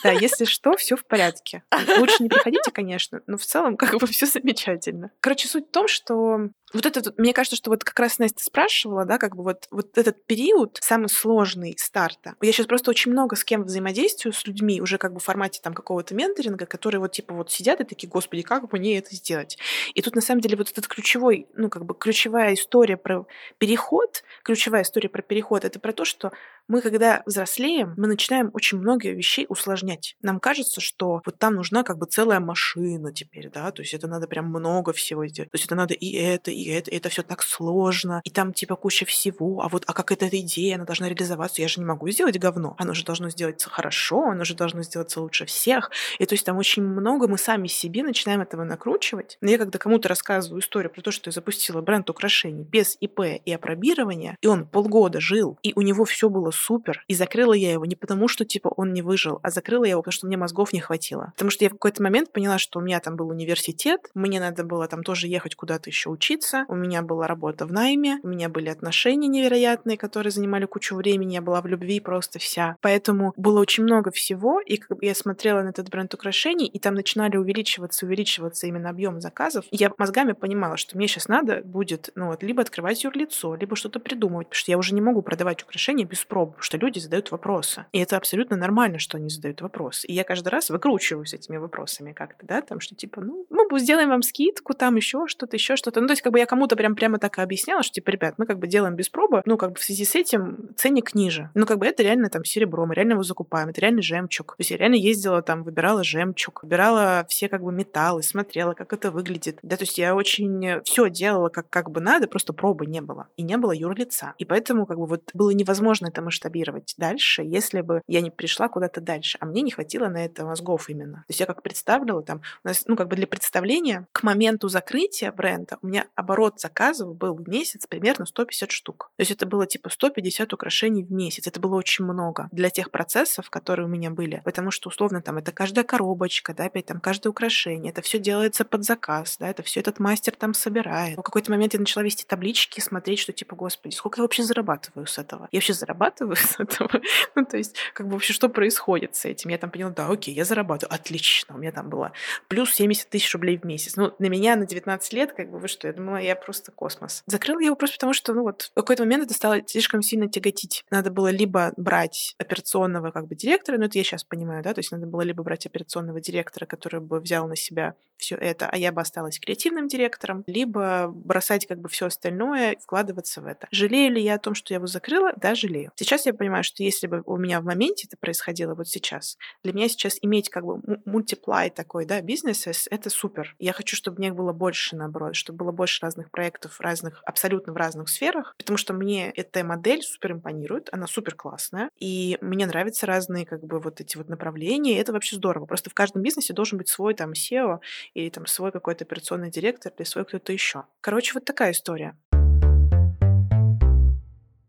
Да, 0.02 0.10
если 0.10 0.44
что, 0.44 0.76
все 0.76 0.96
в 0.96 1.04
порядке. 1.06 1.62
Лучше 1.98 2.22
не 2.22 2.28
приходите, 2.28 2.70
конечно, 2.72 3.20
но 3.26 3.36
в 3.38 3.44
целом 3.44 3.76
как 3.76 3.94
бы 3.98 4.06
все 4.08 4.26
замечательно. 4.26 5.10
Короче, 5.20 5.46
суть 5.48 5.68
в 5.68 5.70
том, 5.70 5.86
что 5.86 6.48
вот 6.72 6.84
вот- 6.96 7.18
мне 7.18 7.32
кажется, 7.32 7.56
что 7.56 7.70
вот 7.70 7.84
как 7.84 7.98
раз 8.00 8.18
Настя 8.18 8.42
спрашивала, 8.42 9.04
да, 9.04 9.18
как 9.18 9.36
бы 9.36 9.44
вот, 9.44 9.66
вот 9.70 9.96
этот 9.96 10.24
период 10.26 10.78
самый 10.80 11.08
сложный 11.08 11.76
старта. 11.78 12.34
Я 12.40 12.50
сейчас 12.52 12.66
просто 12.66 12.90
очень 12.90 13.12
много 13.12 13.36
с 13.36 13.44
кем 13.44 13.62
взаимодействую 13.64 14.32
с 14.32 14.44
людьми 14.46 14.80
уже 14.80 14.98
как 14.98 15.12
бы 15.12 15.20
в 15.20 15.24
формате 15.24 15.60
там 15.62 15.72
какого-то 15.74 16.14
менторинга, 16.14 16.66
которые 16.66 17.00
вот 17.00 17.12
типа 17.12 17.34
вот 17.34 17.50
сидят 17.52 17.80
и 17.80 17.84
такие, 17.84 18.08
господи, 18.08 18.42
как 18.42 18.62
бы 18.62 18.68
мне 18.92 18.98
это 18.98 19.14
сделать? 19.14 19.58
И 19.94 20.02
тут 20.02 20.14
на 20.14 20.20
самом 20.20 20.40
деле 20.40 20.56
вот 20.56 20.70
этот 20.70 20.86
ключевой, 20.86 21.46
ну 21.54 21.68
как 21.70 21.84
бы 21.84 21.94
ключевая 21.94 22.54
история 22.54 22.96
про 22.96 23.26
переход, 23.58 24.22
ключевая 24.42 24.82
история 24.82 25.08
про 25.08 25.22
переход, 25.22 25.64
это 25.64 25.80
про 25.80 25.92
то, 25.92 26.04
что 26.04 26.32
мы, 26.68 26.80
когда 26.80 27.22
взрослеем, 27.26 27.94
мы 27.96 28.06
начинаем 28.06 28.50
очень 28.52 28.78
много 28.78 29.10
вещей 29.10 29.46
усложнять. 29.48 30.16
Нам 30.22 30.40
кажется, 30.40 30.80
что 30.80 31.22
вот 31.24 31.38
там 31.38 31.54
нужна 31.54 31.82
как 31.82 31.98
бы 31.98 32.06
целая 32.06 32.40
машина 32.40 33.12
теперь, 33.12 33.50
да, 33.50 33.70
то 33.72 33.82
есть 33.82 33.94
это 33.94 34.06
надо 34.08 34.26
прям 34.26 34.46
много 34.46 34.92
всего 34.92 35.26
сделать. 35.26 35.50
То 35.50 35.56
есть 35.56 35.66
это 35.66 35.74
надо 35.74 35.94
и 35.94 36.12
это, 36.12 36.50
и 36.50 36.64
это, 36.68 36.90
и 36.90 36.96
это 36.96 37.08
все 37.08 37.22
так 37.22 37.42
сложно, 37.42 38.20
и 38.24 38.30
там 38.30 38.52
типа 38.52 38.76
куча 38.76 39.04
всего, 39.04 39.60
а 39.62 39.68
вот, 39.68 39.84
а 39.86 39.92
как 39.92 40.12
эта 40.12 40.28
идея, 40.40 40.76
она 40.76 40.84
должна 40.84 41.08
реализоваться, 41.08 41.62
я 41.62 41.68
же 41.68 41.80
не 41.80 41.86
могу 41.86 42.08
сделать 42.10 42.38
говно, 42.38 42.74
оно 42.78 42.94
же 42.94 43.04
должно 43.04 43.28
сделаться 43.30 43.68
хорошо, 43.68 44.28
оно 44.28 44.44
же 44.44 44.54
должно 44.54 44.82
сделаться 44.82 45.20
лучше 45.20 45.46
всех, 45.46 45.90
и 46.18 46.26
то 46.26 46.34
есть 46.34 46.46
там 46.46 46.56
очень 46.58 46.82
много 46.82 47.28
мы 47.28 47.38
сами 47.38 47.66
себе 47.66 48.02
начинаем 48.02 48.40
этого 48.40 48.64
накручивать. 48.64 49.38
Но 49.40 49.50
я 49.50 49.58
когда 49.58 49.78
кому-то 49.78 50.08
рассказываю 50.08 50.60
историю 50.60 50.90
про 50.90 51.02
то, 51.02 51.10
что 51.10 51.28
я 51.28 51.32
запустила 51.32 51.80
бренд 51.80 52.08
украшений 52.08 52.62
без 52.62 52.96
ИП 53.00 53.20
и 53.44 53.52
опробирования, 53.52 54.36
и 54.40 54.46
он 54.46 54.66
полгода 54.66 55.20
жил, 55.20 55.58
и 55.62 55.72
у 55.74 55.82
него 55.82 56.04
все 56.04 56.28
было 56.28 56.51
супер, 56.52 57.04
и 57.08 57.14
закрыла 57.14 57.54
я 57.54 57.72
его 57.72 57.84
не 57.84 57.96
потому, 57.96 58.28
что 58.28 58.44
типа 58.44 58.68
он 58.68 58.92
не 58.92 59.02
выжил, 59.02 59.40
а 59.42 59.50
закрыла 59.50 59.84
я 59.84 59.92
его, 59.92 60.02
потому 60.02 60.12
что 60.12 60.26
мне 60.26 60.36
мозгов 60.36 60.72
не 60.72 60.80
хватило. 60.80 61.32
Потому 61.32 61.50
что 61.50 61.64
я 61.64 61.70
в 61.70 61.74
какой-то 61.74 62.02
момент 62.02 62.32
поняла, 62.32 62.58
что 62.58 62.78
у 62.78 62.82
меня 62.82 63.00
там 63.00 63.16
был 63.16 63.28
университет, 63.28 64.10
мне 64.14 64.40
надо 64.40 64.64
было 64.64 64.86
там 64.88 65.02
тоже 65.02 65.28
ехать 65.28 65.54
куда-то 65.54 65.90
еще 65.90 66.10
учиться, 66.10 66.64
у 66.68 66.74
меня 66.74 67.02
была 67.02 67.26
работа 67.26 67.66
в 67.66 67.72
найме, 67.72 68.20
у 68.22 68.28
меня 68.28 68.48
были 68.48 68.68
отношения 68.68 69.28
невероятные, 69.28 69.96
которые 69.96 70.30
занимали 70.30 70.66
кучу 70.66 70.94
времени, 70.94 71.34
я 71.34 71.42
была 71.42 71.60
в 71.60 71.66
любви 71.66 72.00
просто 72.00 72.38
вся. 72.38 72.76
Поэтому 72.80 73.32
было 73.36 73.60
очень 73.60 73.84
много 73.84 74.10
всего, 74.10 74.60
и 74.60 74.80
я 75.00 75.14
смотрела 75.14 75.62
на 75.62 75.70
этот 75.70 75.88
бренд 75.88 76.12
украшений, 76.14 76.66
и 76.66 76.78
там 76.78 76.94
начинали 76.94 77.36
увеличиваться, 77.36 78.06
увеличиваться 78.06 78.66
именно 78.66 78.90
объем 78.90 79.20
заказов. 79.20 79.64
И 79.70 79.76
я 79.76 79.92
мозгами 79.98 80.32
понимала, 80.32 80.76
что 80.76 80.96
мне 80.96 81.08
сейчас 81.08 81.28
надо 81.28 81.62
будет, 81.64 82.10
ну 82.14 82.26
вот, 82.26 82.42
либо 82.42 82.62
открывать 82.62 83.04
юрлицо, 83.04 83.54
либо 83.54 83.76
что-то 83.76 84.00
придумывать, 84.00 84.48
потому 84.48 84.58
что 84.58 84.70
я 84.70 84.78
уже 84.78 84.94
не 84.94 85.00
могу 85.00 85.22
продавать 85.22 85.62
украшения 85.62 86.04
без 86.04 86.24
проб, 86.24 86.41
потому 86.46 86.62
что 86.62 86.76
люди 86.78 86.98
задают 86.98 87.30
вопросы. 87.30 87.86
И 87.92 87.98
это 87.98 88.16
абсолютно 88.16 88.56
нормально, 88.56 88.98
что 88.98 89.16
они 89.16 89.28
задают 89.28 89.60
вопросы. 89.60 90.06
И 90.06 90.12
я 90.12 90.24
каждый 90.24 90.48
раз 90.48 90.70
выкручиваюсь 90.70 91.34
этими 91.34 91.56
вопросами 91.56 92.12
как-то, 92.12 92.46
да, 92.46 92.62
там, 92.62 92.80
что 92.80 92.94
типа, 92.94 93.20
ну, 93.20 93.46
мы 93.50 93.80
сделаем 93.80 94.10
вам 94.10 94.22
скидку, 94.22 94.74
там 94.74 94.96
еще 94.96 95.26
что-то, 95.26 95.56
еще 95.56 95.76
что-то. 95.76 96.00
Ну, 96.00 96.06
то 96.06 96.12
есть, 96.12 96.22
как 96.22 96.32
бы 96.32 96.38
я 96.38 96.46
кому-то 96.46 96.76
прям 96.76 96.94
прямо 96.94 97.18
так 97.18 97.38
и 97.38 97.40
объясняла, 97.42 97.82
что, 97.82 97.94
типа, 97.94 98.10
ребят, 98.10 98.34
мы 98.36 98.46
как 98.46 98.58
бы 98.58 98.66
делаем 98.66 98.96
без 98.96 99.08
пробы, 99.08 99.42
ну, 99.46 99.56
как 99.56 99.72
бы 99.72 99.76
в 99.76 99.82
связи 99.82 100.04
с 100.04 100.14
этим 100.14 100.70
ценник 100.76 101.14
ниже. 101.14 101.50
Ну, 101.54 101.66
как 101.66 101.78
бы 101.78 101.86
это 101.86 102.02
реально 102.02 102.28
там 102.28 102.44
серебро, 102.44 102.86
мы 102.86 102.94
реально 102.94 103.12
его 103.12 103.22
закупаем, 103.22 103.70
это 103.70 103.80
реально 103.80 104.02
жемчуг. 104.02 104.56
То 104.56 104.60
есть 104.60 104.70
я 104.70 104.76
реально 104.76 104.96
ездила 104.96 105.42
там, 105.42 105.62
выбирала 105.62 106.04
жемчуг, 106.04 106.62
выбирала 106.62 107.24
все 107.28 107.48
как 107.48 107.62
бы 107.62 107.72
металлы, 107.72 108.22
смотрела, 108.22 108.74
как 108.74 108.92
это 108.92 109.10
выглядит. 109.10 109.58
Да, 109.62 109.76
то 109.76 109.84
есть 109.84 109.98
я 109.98 110.14
очень 110.14 110.82
все 110.84 111.08
делала 111.08 111.48
как, 111.48 111.68
как 111.70 111.90
бы 111.90 112.00
надо, 112.00 112.28
просто 112.28 112.52
пробы 112.52 112.86
не 112.86 113.00
было. 113.00 113.28
И 113.36 113.42
не 113.42 113.56
было 113.56 113.72
юрлица. 113.72 114.34
И 114.38 114.44
поэтому 114.44 114.86
как 114.86 114.98
бы 114.98 115.06
вот 115.06 115.30
было 115.34 115.50
невозможно 115.50 116.08
это 116.08 116.22
масштабировать 116.32 116.94
дальше, 116.96 117.42
если 117.42 117.82
бы 117.82 118.02
я 118.06 118.22
не 118.22 118.30
пришла 118.30 118.68
куда-то 118.68 119.00
дальше. 119.00 119.36
А 119.40 119.46
мне 119.46 119.60
не 119.60 119.70
хватило 119.70 120.08
на 120.08 120.24
это 120.24 120.44
мозгов 120.44 120.88
именно. 120.88 121.18
То 121.18 121.30
есть 121.30 121.40
я 121.40 121.46
как 121.46 121.62
представляла 121.62 122.22
там, 122.22 122.40
у 122.64 122.68
нас, 122.68 122.84
ну, 122.86 122.96
как 122.96 123.08
бы 123.08 123.16
для 123.16 123.26
представления, 123.26 124.06
к 124.12 124.22
моменту 124.22 124.68
закрытия 124.68 125.30
бренда 125.30 125.78
у 125.82 125.86
меня 125.86 126.06
оборот 126.14 126.60
заказов 126.60 127.14
был 127.14 127.34
в 127.34 127.48
месяц 127.48 127.86
примерно 127.86 128.24
150 128.24 128.70
штук. 128.70 129.10
То 129.16 129.20
есть 129.20 129.30
это 129.30 129.46
было 129.46 129.66
типа 129.66 129.90
150 129.90 130.52
украшений 130.52 131.04
в 131.04 131.12
месяц. 131.12 131.46
Это 131.46 131.60
было 131.60 131.76
очень 131.76 132.04
много 132.04 132.48
для 132.50 132.70
тех 132.70 132.90
процессов, 132.90 133.50
которые 133.50 133.86
у 133.86 133.88
меня 133.88 134.10
были. 134.10 134.40
Потому 134.44 134.70
что, 134.70 134.88
условно, 134.88 135.20
там 135.20 135.36
это 135.36 135.52
каждая 135.52 135.84
коробочка, 135.84 136.54
да, 136.54 136.64
опять 136.64 136.86
там 136.86 137.00
каждое 137.00 137.30
украшение, 137.30 137.92
это 137.92 138.00
все 138.00 138.18
делается 138.18 138.64
под 138.64 138.84
заказ, 138.84 139.36
да, 139.38 139.48
это 139.48 139.62
все 139.62 139.80
этот 139.80 139.98
мастер 139.98 140.34
там 140.34 140.54
собирает. 140.54 141.18
В 141.18 141.22
какой-то 141.22 141.50
момент 141.50 141.74
я 141.74 141.80
начала 141.80 142.02
вести 142.02 142.24
таблички, 142.24 142.80
смотреть, 142.80 143.18
что 143.18 143.32
типа, 143.32 143.56
господи, 143.56 143.94
сколько 143.94 144.20
я 144.20 144.22
вообще 144.22 144.42
зарабатываю 144.42 145.06
с 145.06 145.18
этого? 145.18 145.48
Я 145.52 145.58
вообще 145.58 145.74
зарабатываю 146.22 146.36
с 146.36 146.58
этого? 146.58 146.90
Ну, 147.34 147.44
то 147.44 147.56
есть, 147.56 147.76
как 147.94 148.06
бы 148.06 148.12
вообще 148.12 148.32
что 148.32 148.48
происходит 148.48 149.16
с 149.16 149.24
этим? 149.24 149.50
Я 149.50 149.58
там 149.58 149.70
поняла, 149.70 149.90
да, 149.90 150.08
окей, 150.08 150.34
я 150.34 150.44
зарабатываю, 150.44 150.94
отлично. 150.94 151.54
У 151.54 151.58
меня 151.58 151.72
там 151.72 151.88
было 151.88 152.12
плюс 152.48 152.72
70 152.72 153.08
тысяч 153.08 153.32
рублей 153.32 153.58
в 153.58 153.64
месяц. 153.64 153.96
Ну, 153.96 154.14
на 154.18 154.26
меня 154.26 154.56
на 154.56 154.66
19 154.66 155.12
лет, 155.12 155.32
как 155.32 155.50
бы, 155.50 155.58
вы 155.58 155.68
что, 155.68 155.86
я 155.86 155.94
думала, 155.94 156.18
я 156.18 156.36
просто 156.36 156.72
космос. 156.72 157.22
Закрыла 157.26 157.60
я 157.60 157.66
его 157.66 157.76
просто 157.76 157.96
потому, 157.96 158.12
что, 158.12 158.34
ну 158.34 158.42
вот, 158.42 158.70
в 158.72 158.74
какой-то 158.74 159.04
момент 159.04 159.24
это 159.24 159.34
стало 159.34 159.60
слишком 159.66 160.02
сильно 160.02 160.28
тяготить. 160.28 160.84
Надо 160.90 161.10
было 161.10 161.28
либо 161.28 161.72
брать 161.76 162.34
операционного 162.38 163.10
как 163.10 163.26
бы 163.28 163.34
директора, 163.34 163.78
ну 163.78 163.84
это 163.84 163.98
я 163.98 164.04
сейчас 164.04 164.24
понимаю, 164.24 164.62
да, 164.62 164.74
то 164.74 164.80
есть 164.80 164.92
надо 164.92 165.06
было 165.06 165.22
либо 165.22 165.42
брать 165.42 165.66
операционного 165.66 166.20
директора, 166.20 166.66
который 166.66 167.00
бы 167.00 167.20
взял 167.20 167.48
на 167.48 167.56
себя 167.56 167.94
все 168.22 168.36
это, 168.36 168.68
а 168.70 168.76
я 168.76 168.92
бы 168.92 169.00
осталась 169.00 169.38
креативным 169.38 169.88
директором, 169.88 170.44
либо 170.46 171.08
бросать 171.08 171.66
как 171.66 171.80
бы 171.80 171.88
все 171.88 172.06
остальное, 172.06 172.76
вкладываться 172.80 173.40
в 173.40 173.46
это. 173.46 173.66
Жалею 173.70 174.12
ли 174.12 174.22
я 174.22 174.34
о 174.34 174.38
том, 174.38 174.54
что 174.54 174.72
я 174.72 174.76
его 174.76 174.86
закрыла? 174.86 175.32
Да, 175.36 175.54
жалею. 175.54 175.90
Сейчас 175.96 176.11
я 176.26 176.34
понимаю, 176.34 176.64
что 176.64 176.82
если 176.82 177.06
бы 177.06 177.22
у 177.24 177.36
меня 177.36 177.60
в 177.60 177.64
моменте 177.64 178.06
это 178.06 178.16
происходило 178.16 178.74
вот 178.74 178.88
сейчас, 178.88 179.38
для 179.64 179.72
меня 179.72 179.88
сейчас 179.88 180.18
иметь 180.20 180.50
как 180.50 180.64
бы 180.64 180.80
мультиплай 181.04 181.70
такой, 181.70 182.04
да, 182.04 182.20
бизнес, 182.20 182.66
это 182.90 183.10
супер. 183.10 183.56
Я 183.58 183.72
хочу, 183.72 183.96
чтобы 183.96 184.18
мне 184.18 184.32
было 184.32 184.52
больше, 184.52 184.96
наоборот, 184.96 185.34
чтобы 185.34 185.64
было 185.64 185.72
больше 185.72 186.00
разных 186.02 186.30
проектов, 186.30 186.80
разных, 186.80 187.22
абсолютно 187.24 187.72
в 187.72 187.76
разных 187.76 188.08
сферах, 188.08 188.54
потому 188.58 188.76
что 188.76 188.92
мне 188.92 189.30
эта 189.30 189.64
модель 189.64 190.02
супер 190.02 190.32
импонирует, 190.32 190.88
она 190.92 191.06
супер 191.06 191.34
классная, 191.34 191.88
и 191.98 192.36
мне 192.40 192.66
нравятся 192.66 193.06
разные 193.06 193.46
как 193.46 193.64
бы 193.64 193.80
вот 193.80 194.00
эти 194.00 194.16
вот 194.16 194.28
направления, 194.28 194.92
и 194.92 195.00
это 195.00 195.12
вообще 195.12 195.36
здорово. 195.36 195.66
Просто 195.66 195.90
в 195.90 195.94
каждом 195.94 196.22
бизнесе 196.22 196.52
должен 196.52 196.78
быть 196.78 196.88
свой 196.88 197.14
там 197.14 197.32
SEO 197.32 197.80
или 198.14 198.28
там 198.28 198.46
свой 198.46 198.72
какой-то 198.72 199.04
операционный 199.04 199.50
директор 199.50 199.92
или 199.96 200.04
свой 200.04 200.24
кто-то 200.24 200.52
еще. 200.52 200.84
Короче, 201.00 201.32
вот 201.34 201.44
такая 201.44 201.72
история. 201.72 202.16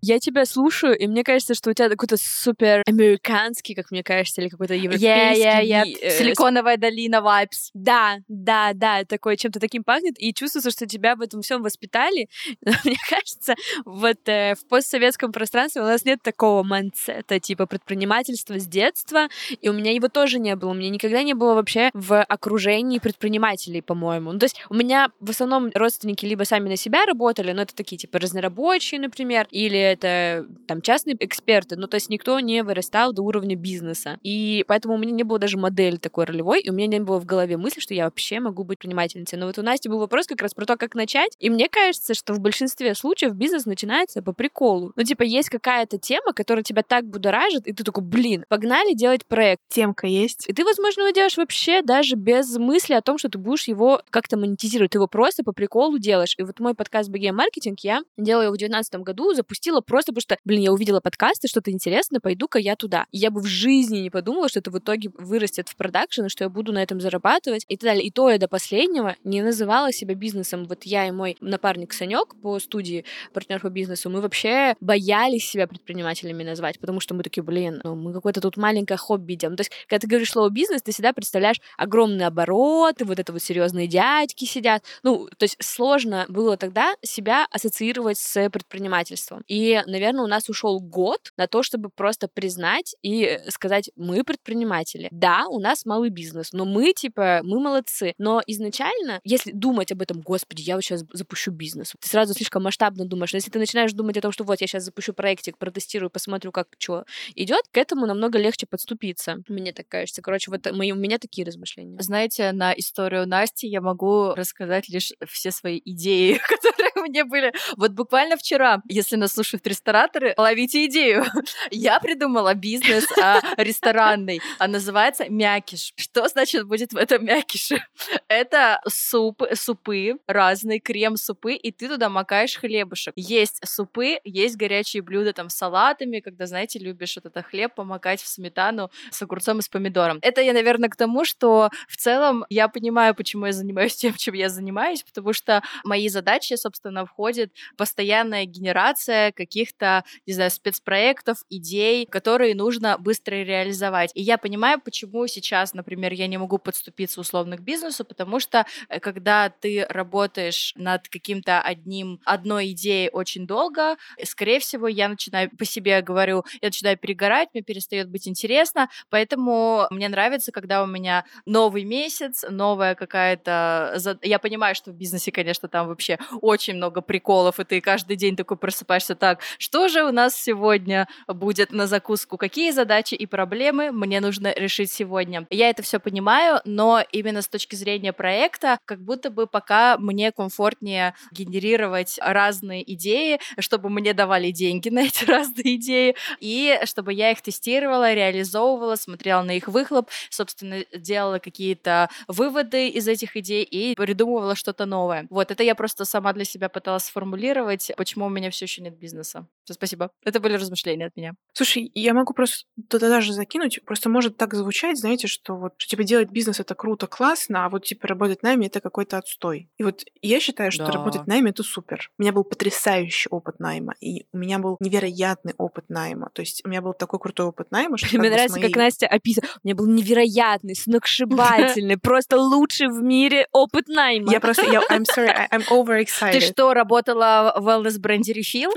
Я 0.06 0.20
тебя 0.20 0.46
слушаю, 0.46 0.98
и 0.98 1.08
мне 1.08 1.24
кажется, 1.24 1.54
что 1.54 1.70
у 1.70 1.74
тебя 1.74 1.88
какой-то 1.88 2.18
супер 2.20 2.84
американский, 2.86 3.74
как 3.74 3.90
мне 3.90 4.04
кажется, 4.04 4.42
или 4.42 4.50
какой-то 4.50 4.74
европейский. 4.74 5.08
Yeah, 5.08 5.64
yeah, 5.64 5.64
yeah. 5.64 5.98
э, 6.02 6.18
Силиконовая 6.20 6.76
долина 6.76 7.22
vibes. 7.22 7.70
Да, 7.74 8.18
да, 8.28 8.74
да, 8.74 9.06
такое 9.06 9.38
чем-то 9.38 9.62
таким 9.62 9.86
пахнет, 9.86 10.16
и 10.18 10.34
чувствуется, 10.34 10.72
что 10.72 10.88
тебя 10.88 11.16
в 11.16 11.22
этом 11.22 11.42
всем 11.42 11.64
воспитали. 11.64 12.28
Но 12.66 12.74
мне 12.84 12.98
кажется, 13.10 13.56
вот 13.86 14.18
э, 14.28 14.56
в 14.56 14.68
постсоветском 14.68 15.32
пространстве 15.32 15.82
у 15.82 15.86
нас 15.86 16.04
нет 16.04 16.20
такого 16.22 16.64
майндсета, 16.64 17.40
типа 17.40 17.66
предпринимательства 17.66 18.60
с 18.60 18.68
детства, 18.68 19.30
и 19.62 19.70
у 19.70 19.74
меня 19.74 19.94
его 19.94 20.10
тоже 20.10 20.38
не 20.38 20.58
было. 20.58 20.72
У 20.72 20.74
меня 20.74 20.90
никогда 20.90 21.24
не 21.24 21.34
было 21.34 21.54
вообще 21.54 21.92
в 21.94 22.22
окружении 22.22 23.00
предпринимателей, 23.00 23.82
по-моему. 23.82 24.34
Ну, 24.34 24.40
то 24.40 24.48
есть 24.48 24.62
у 24.70 24.74
меня 24.74 25.12
в 25.22 25.30
основном 25.30 25.72
родственники 25.74 26.26
либо 26.26 26.44
сами 26.44 26.68
на 26.68 26.76
себя 26.76 27.06
работали, 27.06 27.54
но 27.54 27.62
это 27.62 27.74
такие, 27.74 27.96
типа, 27.96 28.20
разнорабочие, 28.20 29.00
например, 29.00 29.48
или 29.50 29.93
это 29.94 30.46
там 30.68 30.82
частные 30.82 31.16
эксперты, 31.20 31.76
ну, 31.76 31.88
то 31.88 31.96
есть 31.96 32.10
никто 32.10 32.40
не 32.40 32.64
вырастал 32.64 33.14
до 33.14 33.24
уровня 33.24 33.56
бизнеса. 33.56 34.20
И 34.22 34.64
поэтому 34.68 34.96
у 34.96 34.98
меня 34.98 35.12
не 35.12 35.24
было 35.24 35.40
даже 35.40 35.58
модели 35.58 35.96
такой 35.98 36.26
ролевой, 36.26 36.62
и 36.62 36.70
у 36.70 36.74
меня 36.74 36.88
не 36.88 37.00
было 37.00 37.20
в 37.20 37.26
голове 37.26 37.58
мысли, 37.58 37.80
что 37.80 37.94
я 37.94 38.06
вообще 38.06 38.40
могу 38.40 38.64
быть 38.64 38.80
предпринимательницей. 38.84 39.40
Но 39.40 39.48
вот 39.48 39.58
у 39.58 39.62
Насти 39.62 39.90
был 39.90 40.00
вопрос 40.00 40.28
как 40.28 40.42
раз 40.42 40.54
про 40.54 40.66
то, 40.66 40.78
как 40.78 40.96
начать. 40.96 41.36
И 41.40 41.50
мне 41.50 41.70
кажется, 41.70 42.14
что 42.14 42.34
в 42.34 42.40
большинстве 42.40 42.94
случаев 42.96 43.34
бизнес 43.34 43.66
начинается 43.66 44.22
по 44.22 44.34
приколу. 44.34 44.92
Ну, 44.96 45.04
типа, 45.04 45.24
есть 45.24 45.50
какая-то 45.50 45.98
тема, 45.98 46.34
которая 46.34 46.64
тебя 46.64 46.84
так 46.84 47.06
будоражит, 47.06 47.68
и 47.68 47.74
ты 47.74 47.84
такой, 47.84 48.04
блин, 48.04 48.46
погнали 48.50 48.94
делать 48.94 49.26
проект. 49.26 49.62
Темка 49.70 50.08
есть. 50.08 50.50
И 50.50 50.54
ты, 50.54 50.64
возможно, 50.66 51.02
его 51.02 51.12
делаешь 51.12 51.38
вообще 51.38 51.82
даже 51.82 52.16
без 52.16 52.58
мысли 52.58 52.94
о 52.94 53.02
том, 53.02 53.18
что 53.18 53.30
ты 53.30 53.38
будешь 53.38 53.68
его 53.68 54.02
как-то 54.10 54.38
монетизировать. 54.38 54.92
Ты 54.92 54.98
его 54.98 55.08
просто 55.08 55.44
по 55.44 55.54
приколу 55.54 55.98
делаешь. 55.98 56.36
И 56.38 56.44
вот 56.44 56.60
мой 56.60 56.76
подкаст 56.76 57.10
BG 57.10 57.32
Маркетинг 57.32 57.80
я 57.82 58.02
делала 58.18 58.44
его 58.44 58.54
в 58.54 58.58
2019 58.58 58.96
году, 58.96 59.34
запустила 59.34 59.82
просто 59.84 60.12
потому 60.12 60.22
что, 60.22 60.38
блин, 60.46 60.62
я 60.62 60.72
увидела 60.72 61.00
подкасты, 61.00 61.48
что-то 61.48 61.72
интересное, 61.72 62.20
пойду-ка 62.20 62.60
я 62.60 62.76
туда. 62.76 63.06
И 63.12 63.18
я 63.18 63.32
бы 63.32 63.42
в 63.42 63.46
жизни 63.46 64.00
не 64.00 64.10
подумала, 64.10 64.50
что 64.50 64.60
это 64.60 64.72
в 64.72 64.78
итоге 64.78 65.10
вырастет 65.18 65.70
в 65.70 65.76
продакшн, 65.76 66.28
что 66.28 66.44
я 66.44 66.50
буду 66.50 66.72
на 66.72 66.82
этом 66.82 67.00
зарабатывать 67.00 67.66
и 67.68 67.78
так 67.78 67.84
далее. 67.84 68.06
И 68.06 68.12
то 68.12 68.30
я 68.30 68.38
до 68.38 68.48
последнего 68.48 69.16
не 69.24 69.42
называла 69.42 69.92
себя 69.92 70.16
бизнесом. 70.16 70.66
Вот 70.66 70.84
я 70.84 71.08
и 71.08 71.12
мой 71.12 71.38
напарник 71.42 71.94
Санек 71.94 72.36
по 72.42 72.60
студии 72.60 73.06
партнер 73.34 73.60
по 73.60 73.70
бизнесу, 73.70 74.10
мы 74.10 74.22
вообще 74.22 74.76
боялись 74.80 75.50
себя 75.50 75.68
предпринимателями 75.68 76.44
назвать, 76.44 76.80
потому 76.80 77.00
что 77.00 77.14
мы 77.14 77.24
такие, 77.24 77.44
блин, 77.44 77.82
ну, 77.84 77.96
мы 77.96 78.14
какое-то 78.14 78.42
тут 78.42 78.58
маленькое 78.58 78.98
хобби 78.98 79.34
делаем. 79.36 79.58
То 79.58 79.62
есть, 79.62 79.72
когда 79.88 80.00
ты 80.00 80.08
говоришь 80.08 80.32
слово 80.32 80.50
бизнес, 80.50 80.82
ты 80.82 80.92
всегда 80.92 81.14
представляешь 81.14 81.60
огромные 81.78 82.28
обороты, 82.28 83.06
вот 83.06 83.20
это 83.20 83.32
вот 83.34 83.42
серьезные 83.42 83.88
дядьки 83.88 84.46
сидят. 84.46 84.84
Ну, 85.04 85.28
то 85.38 85.44
есть 85.44 85.58
сложно 85.60 86.26
было 86.30 86.58
тогда 86.58 86.96
себя 87.02 87.48
ассоциировать 87.52 88.18
с 88.18 88.50
предпринимательством. 88.50 89.44
И, 89.48 89.73
наверное, 89.86 90.24
у 90.24 90.28
нас 90.28 90.50
ушел 90.50 90.80
год 90.80 91.32
на 91.38 91.48
то, 91.48 91.64
чтобы 91.64 91.90
просто 91.90 92.28
признать 92.28 92.96
и 93.02 93.40
сказать, 93.50 93.90
мы 93.96 94.24
предприниматели. 94.24 95.08
Да, 95.12 95.48
у 95.50 95.60
нас 95.60 95.86
малый 95.86 96.10
бизнес, 96.10 96.54
но 96.54 96.66
мы, 96.66 96.94
типа, 96.94 97.42
мы 97.44 97.60
молодцы. 97.60 98.14
Но 98.18 98.42
изначально, 98.46 99.20
если 99.24 99.52
думать 99.52 99.92
об 99.92 100.02
этом, 100.02 100.22
господи, 100.22 100.62
я 100.62 100.76
вот 100.76 100.84
сейчас 100.84 101.04
запущу 101.12 101.52
бизнес, 101.52 101.94
ты 102.00 102.08
сразу 102.08 102.34
слишком 102.34 102.64
масштабно 102.64 103.06
думаешь. 103.06 103.34
Но 103.34 103.38
если 103.38 103.52
ты 103.52 103.60
начинаешь 103.60 103.94
думать 103.94 104.18
о 104.18 104.22
том, 104.22 104.32
что 104.32 104.44
вот 104.44 104.62
я 104.62 104.68
сейчас 104.68 104.84
запущу 104.84 105.14
проектик, 105.14 105.58
протестирую, 105.58 106.10
посмотрю, 106.10 106.52
как 106.52 106.68
что 106.78 107.06
идет, 107.36 107.64
к 107.72 107.78
этому 107.78 108.06
намного 108.06 108.38
легче 108.38 108.66
подступиться. 108.66 109.38
Мне 109.48 109.74
так 109.74 109.88
кажется. 109.88 110.22
Короче, 110.22 110.52
вот 110.52 110.70
мои, 110.72 110.92
у 110.92 110.96
меня 110.96 111.18
такие 111.18 111.46
размышления. 111.46 111.98
Знаете, 112.02 112.52
на 112.52 112.74
историю 112.74 113.28
Насти 113.28 113.68
я 113.68 113.82
могу 113.82 114.34
рассказать 114.34 114.90
лишь 114.90 115.12
все 115.28 115.52
свои 115.52 115.82
идеи, 115.84 116.40
которые 116.50 116.92
мне 117.08 117.24
были. 117.24 117.54
Вот 117.78 117.92
буквально 117.92 118.38
вчера, 118.38 118.82
если 118.88 119.16
нас 119.16 119.34
слушают 119.34 119.63
рестораторы, 119.68 120.34
ловите 120.38 120.86
идею. 120.86 121.26
Я 121.72 122.00
придумала 122.00 122.54
бизнес 122.54 123.06
а, 123.18 123.42
ресторанный, 123.58 124.42
а 124.60 124.68
называется 124.68 125.26
мякиш. 125.30 125.94
Что 125.96 126.28
значит 126.28 126.68
будет 126.68 126.94
в 126.94 126.98
этом 126.98 127.26
мякише? 127.26 127.86
Это 128.28 128.82
суп, 128.88 129.44
супы, 129.54 130.18
разные 130.28 130.80
крем-супы, 130.80 131.54
и 131.54 131.72
ты 131.72 131.88
туда 131.88 132.10
макаешь 132.10 132.56
хлебушек. 132.56 133.14
Есть 133.16 133.60
супы, 133.66 134.20
есть 134.24 134.58
горячие 134.58 135.02
блюда 135.02 135.34
там 135.34 135.50
с 135.50 135.56
салатами, 135.56 136.20
когда, 136.20 136.46
знаете, 136.46 136.80
любишь 136.80 137.16
вот 137.16 137.26
это 137.26 137.42
хлеб 137.44 137.76
помакать 137.76 138.22
в 138.22 138.28
сметану 138.28 138.92
с 139.12 139.22
огурцом 139.22 139.60
и 139.60 139.62
с 139.62 139.70
помидором. 139.70 140.20
Это 140.22 140.42
я, 140.42 140.54
наверное, 140.54 140.90
к 140.90 140.96
тому, 140.96 141.26
что 141.26 141.70
в 141.88 141.98
целом 141.98 142.46
я 142.50 142.68
понимаю, 142.68 143.16
почему 143.16 143.46
я 143.46 143.54
занимаюсь 143.54 143.96
тем, 143.96 144.14
чем 144.14 144.34
я 144.36 144.50
занимаюсь, 144.50 145.04
потому 145.04 145.34
что 145.34 145.62
мои 145.84 146.10
задачи, 146.10 146.56
собственно, 146.56 147.06
входит 147.06 147.54
постоянная 147.78 148.46
генерация 148.46 149.32
каких-то, 149.54 150.04
не 150.26 150.34
знаю, 150.34 150.50
спецпроектов, 150.50 151.38
идей, 151.50 152.08
которые 152.08 152.56
нужно 152.56 152.98
быстро 152.98 153.36
реализовать. 153.36 154.12
И 154.16 154.22
я 154.22 154.38
понимаю, 154.38 154.82
почему 154.82 155.28
сейчас, 155.28 155.74
например, 155.76 156.14
я 156.14 156.28
не 156.28 156.38
могу 156.38 156.58
подступиться 156.58 157.22
условно 157.22 157.58
к 157.58 157.62
бизнесу, 157.62 158.04
потому 158.04 158.40
что 158.40 158.66
э, 158.90 159.00
когда 159.00 159.50
ты 159.50 159.86
работаешь 159.90 160.74
над 160.76 161.08
каким-то 161.08 161.62
одним, 161.62 162.20
одной 162.26 162.72
идеей 162.72 163.10
очень 163.12 163.46
долго, 163.46 163.98
скорее 164.24 164.60
всего, 164.60 164.88
я 164.88 165.08
начинаю, 165.08 165.52
по 165.56 165.66
себе 165.66 166.02
говорю, 166.02 166.44
я 166.62 166.70
начинаю 166.70 166.98
перегорать, 166.98 167.50
мне 167.54 167.62
перестает 167.62 168.10
быть 168.10 168.28
интересно, 168.28 168.90
поэтому 169.10 169.86
мне 169.92 170.10
нравится, 170.10 170.52
когда 170.52 170.82
у 170.84 170.88
меня 170.88 171.26
новый 171.46 171.84
месяц, 171.84 172.44
новая 172.50 172.96
какая-то... 172.96 173.98
Я 174.24 174.40
понимаю, 174.40 174.74
что 174.74 174.92
в 174.92 174.96
бизнесе, 174.96 175.32
конечно, 175.32 175.68
там 175.68 175.88
вообще 175.88 176.18
очень 176.42 176.76
много 176.76 177.02
приколов, 177.02 177.60
и 177.60 177.64
ты 177.64 177.82
каждый 177.82 178.16
день 178.16 178.36
такой 178.36 178.58
просыпаешься 178.58 179.16
так, 179.16 179.43
что 179.58 179.88
же 179.88 180.04
у 180.04 180.12
нас 180.12 180.36
сегодня 180.36 181.08
будет 181.28 181.72
на 181.72 181.88
закуску, 181.88 182.38
какие 182.38 182.72
задачи 182.72 183.16
и 183.16 183.26
проблемы 183.26 183.92
мне 183.92 184.20
нужно 184.20 184.54
решить 184.54 184.92
сегодня. 184.92 185.46
Я 185.50 185.70
это 185.70 185.82
все 185.84 186.00
понимаю, 186.00 186.62
но 186.66 187.04
именно 187.12 187.42
с 187.42 187.48
точки 187.48 187.76
зрения 187.76 188.14
проекта, 188.14 188.78
как 188.86 189.02
будто 189.02 189.30
бы 189.30 189.48
пока 189.48 189.98
мне 189.98 190.32
комфортнее 190.32 191.16
генерировать 191.32 192.18
разные 192.22 192.92
идеи, 192.94 193.40
чтобы 193.60 193.90
мне 193.90 194.14
давали 194.14 194.52
деньги 194.52 194.90
на 194.94 195.04
эти 195.04 195.26
разные 195.26 195.76
идеи, 195.76 196.16
и 196.40 196.80
чтобы 196.86 197.14
я 197.14 197.32
их 197.32 197.42
тестировала, 197.42 198.14
реализовывала, 198.14 198.96
смотрела 198.96 199.42
на 199.42 199.52
их 199.52 199.68
выхлоп, 199.68 200.10
собственно, 200.30 200.84
делала 200.94 201.40
какие-то 201.40 202.10
выводы 202.28 202.88
из 202.90 203.08
этих 203.08 203.36
идей 203.38 203.64
и 203.64 203.96
придумывала 203.96 204.56
что-то 204.56 204.86
новое. 204.86 205.28
Вот, 205.30 205.52
это 205.52 205.64
я 205.64 205.76
просто 205.76 206.06
сама 206.06 206.34
для 206.34 206.46
себя 206.46 206.70
пыталась 206.70 207.06
сформулировать, 207.06 207.92
почему 207.98 208.26
у 208.26 208.30
меня 208.30 208.50
все 208.52 208.66
еще 208.66 208.82
нет 208.82 208.98
бизнеса. 208.98 209.23
Все, 209.64 209.74
спасибо. 209.74 210.12
Это 210.26 210.42
были 210.42 210.56
размышления 210.56 211.06
от 211.06 211.16
меня. 211.16 211.34
Слушай, 211.54 211.90
я 211.94 212.14
могу 212.14 212.34
просто 212.34 212.66
туда 212.90 213.08
даже 213.08 213.32
закинуть. 213.32 213.80
Просто 213.86 214.10
может 214.10 214.36
так 214.36 214.54
звучать, 214.54 214.98
знаете, 214.98 215.28
что 215.28 215.56
вот 215.56 215.74
что, 215.78 215.92
типа 215.92 216.04
делать 216.04 216.30
бизнес 216.32 216.60
это 216.60 216.76
круто, 216.76 217.08
классно, 217.08 217.66
а 217.66 217.70
вот 217.70 217.86
типа 217.86 218.08
работать 218.08 218.44
нами 218.44 218.66
это 218.66 218.82
какой-то 218.82 219.18
отстой. 219.18 219.70
И 219.78 219.84
вот 219.84 220.04
я 220.22 220.40
считаю, 220.42 220.72
что 220.72 220.86
Да. 220.88 220.92
работать 220.92 221.28
найме 221.28 221.52
это 221.52 221.64
супер. 221.64 222.12
У 222.20 222.22
меня 222.22 222.34
был 222.34 222.44
потрясающий 222.44 223.30
опыт 223.30 223.60
найма, 223.60 223.96
и 224.02 224.26
у 224.34 224.38
меня 224.38 224.60
был 224.60 224.76
невероятный 224.82 225.54
опыт 225.58 225.86
найма. 225.88 226.30
То 226.34 226.42
есть 226.42 226.62
у 226.66 226.70
меня 226.70 226.82
был 226.82 226.94
такой 226.94 227.20
крутой 227.20 227.46
опыт 227.48 227.72
найма, 227.72 227.98
что 227.98 228.18
Мне 228.18 228.30
нравится, 228.30 228.60
как 228.60 228.76
Настя 228.76 229.08
описывает. 229.08 229.50
У 229.64 229.68
меня 229.68 229.76
был 229.76 229.88
невероятный, 229.88 230.76
сногсшибательный, 230.76 231.98
просто 231.98 232.38
лучший 232.38 232.88
в 232.88 233.02
мире 233.02 233.48
опыт 233.52 233.88
найма. 233.88 234.32
Я 234.32 234.40
просто, 234.42 234.64
я, 234.66 234.82
I'm 234.90 235.06
sorry, 235.06 235.32
I'm 235.52 235.64
overexcited. 235.72 236.32
Ты 236.34 236.40
что, 236.42 236.74
работала 236.74 237.56
в 237.58 237.68
wellness 237.68 238.00
бренде 238.00 238.34
Refill? 238.34 238.72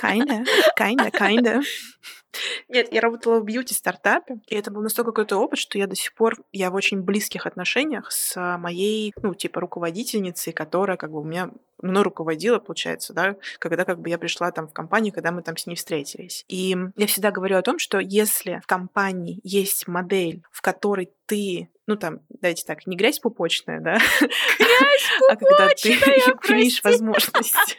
Kinda, 0.00 0.44
kinda, 0.78 1.10
kinda. 1.10 1.62
Нет, 2.68 2.92
я 2.92 3.00
работала 3.00 3.40
в 3.40 3.44
бьюти-стартапе, 3.44 4.40
и 4.48 4.54
это 4.54 4.70
был 4.70 4.82
настолько 4.82 5.12
крутой 5.12 5.38
опыт, 5.38 5.58
что 5.58 5.78
я 5.78 5.86
до 5.86 5.96
сих 5.96 6.14
пор, 6.14 6.36
я 6.52 6.70
в 6.70 6.74
очень 6.74 7.02
близких 7.02 7.46
отношениях 7.46 8.12
с 8.12 8.58
моей, 8.58 9.12
ну, 9.22 9.34
типа, 9.34 9.60
руководительницей, 9.60 10.52
которая 10.52 10.96
как 10.96 11.10
бы 11.10 11.20
у 11.20 11.24
меня 11.24 11.50
мной 11.80 12.02
руководила, 12.02 12.58
получается, 12.58 13.12
да, 13.14 13.36
когда 13.58 13.84
как 13.84 14.00
бы 14.00 14.10
я 14.10 14.18
пришла 14.18 14.50
там 14.50 14.68
в 14.68 14.72
компанию, 14.72 15.12
когда 15.12 15.32
мы 15.32 15.42
там 15.42 15.56
с 15.56 15.66
ней 15.66 15.76
встретились. 15.76 16.44
И 16.48 16.76
я 16.96 17.06
всегда 17.06 17.30
говорю 17.30 17.56
о 17.56 17.62
том, 17.62 17.78
что 17.78 17.98
если 17.98 18.60
в 18.62 18.66
компании 18.66 19.40
есть 19.42 19.88
модель, 19.88 20.42
в 20.50 20.60
которой 20.60 21.10
ты 21.26 21.70
ну 21.86 21.96
там, 21.96 22.20
давайте 22.28 22.66
так, 22.66 22.86
не 22.86 22.96
грязь 22.98 23.18
пупочная, 23.18 23.80
да, 23.80 23.94
а 25.30 25.36
когда 25.36 25.68
ты 25.68 25.88
имеешь 26.50 26.84
возможность 26.84 27.78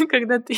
когда 0.08 0.38
ты, 0.38 0.54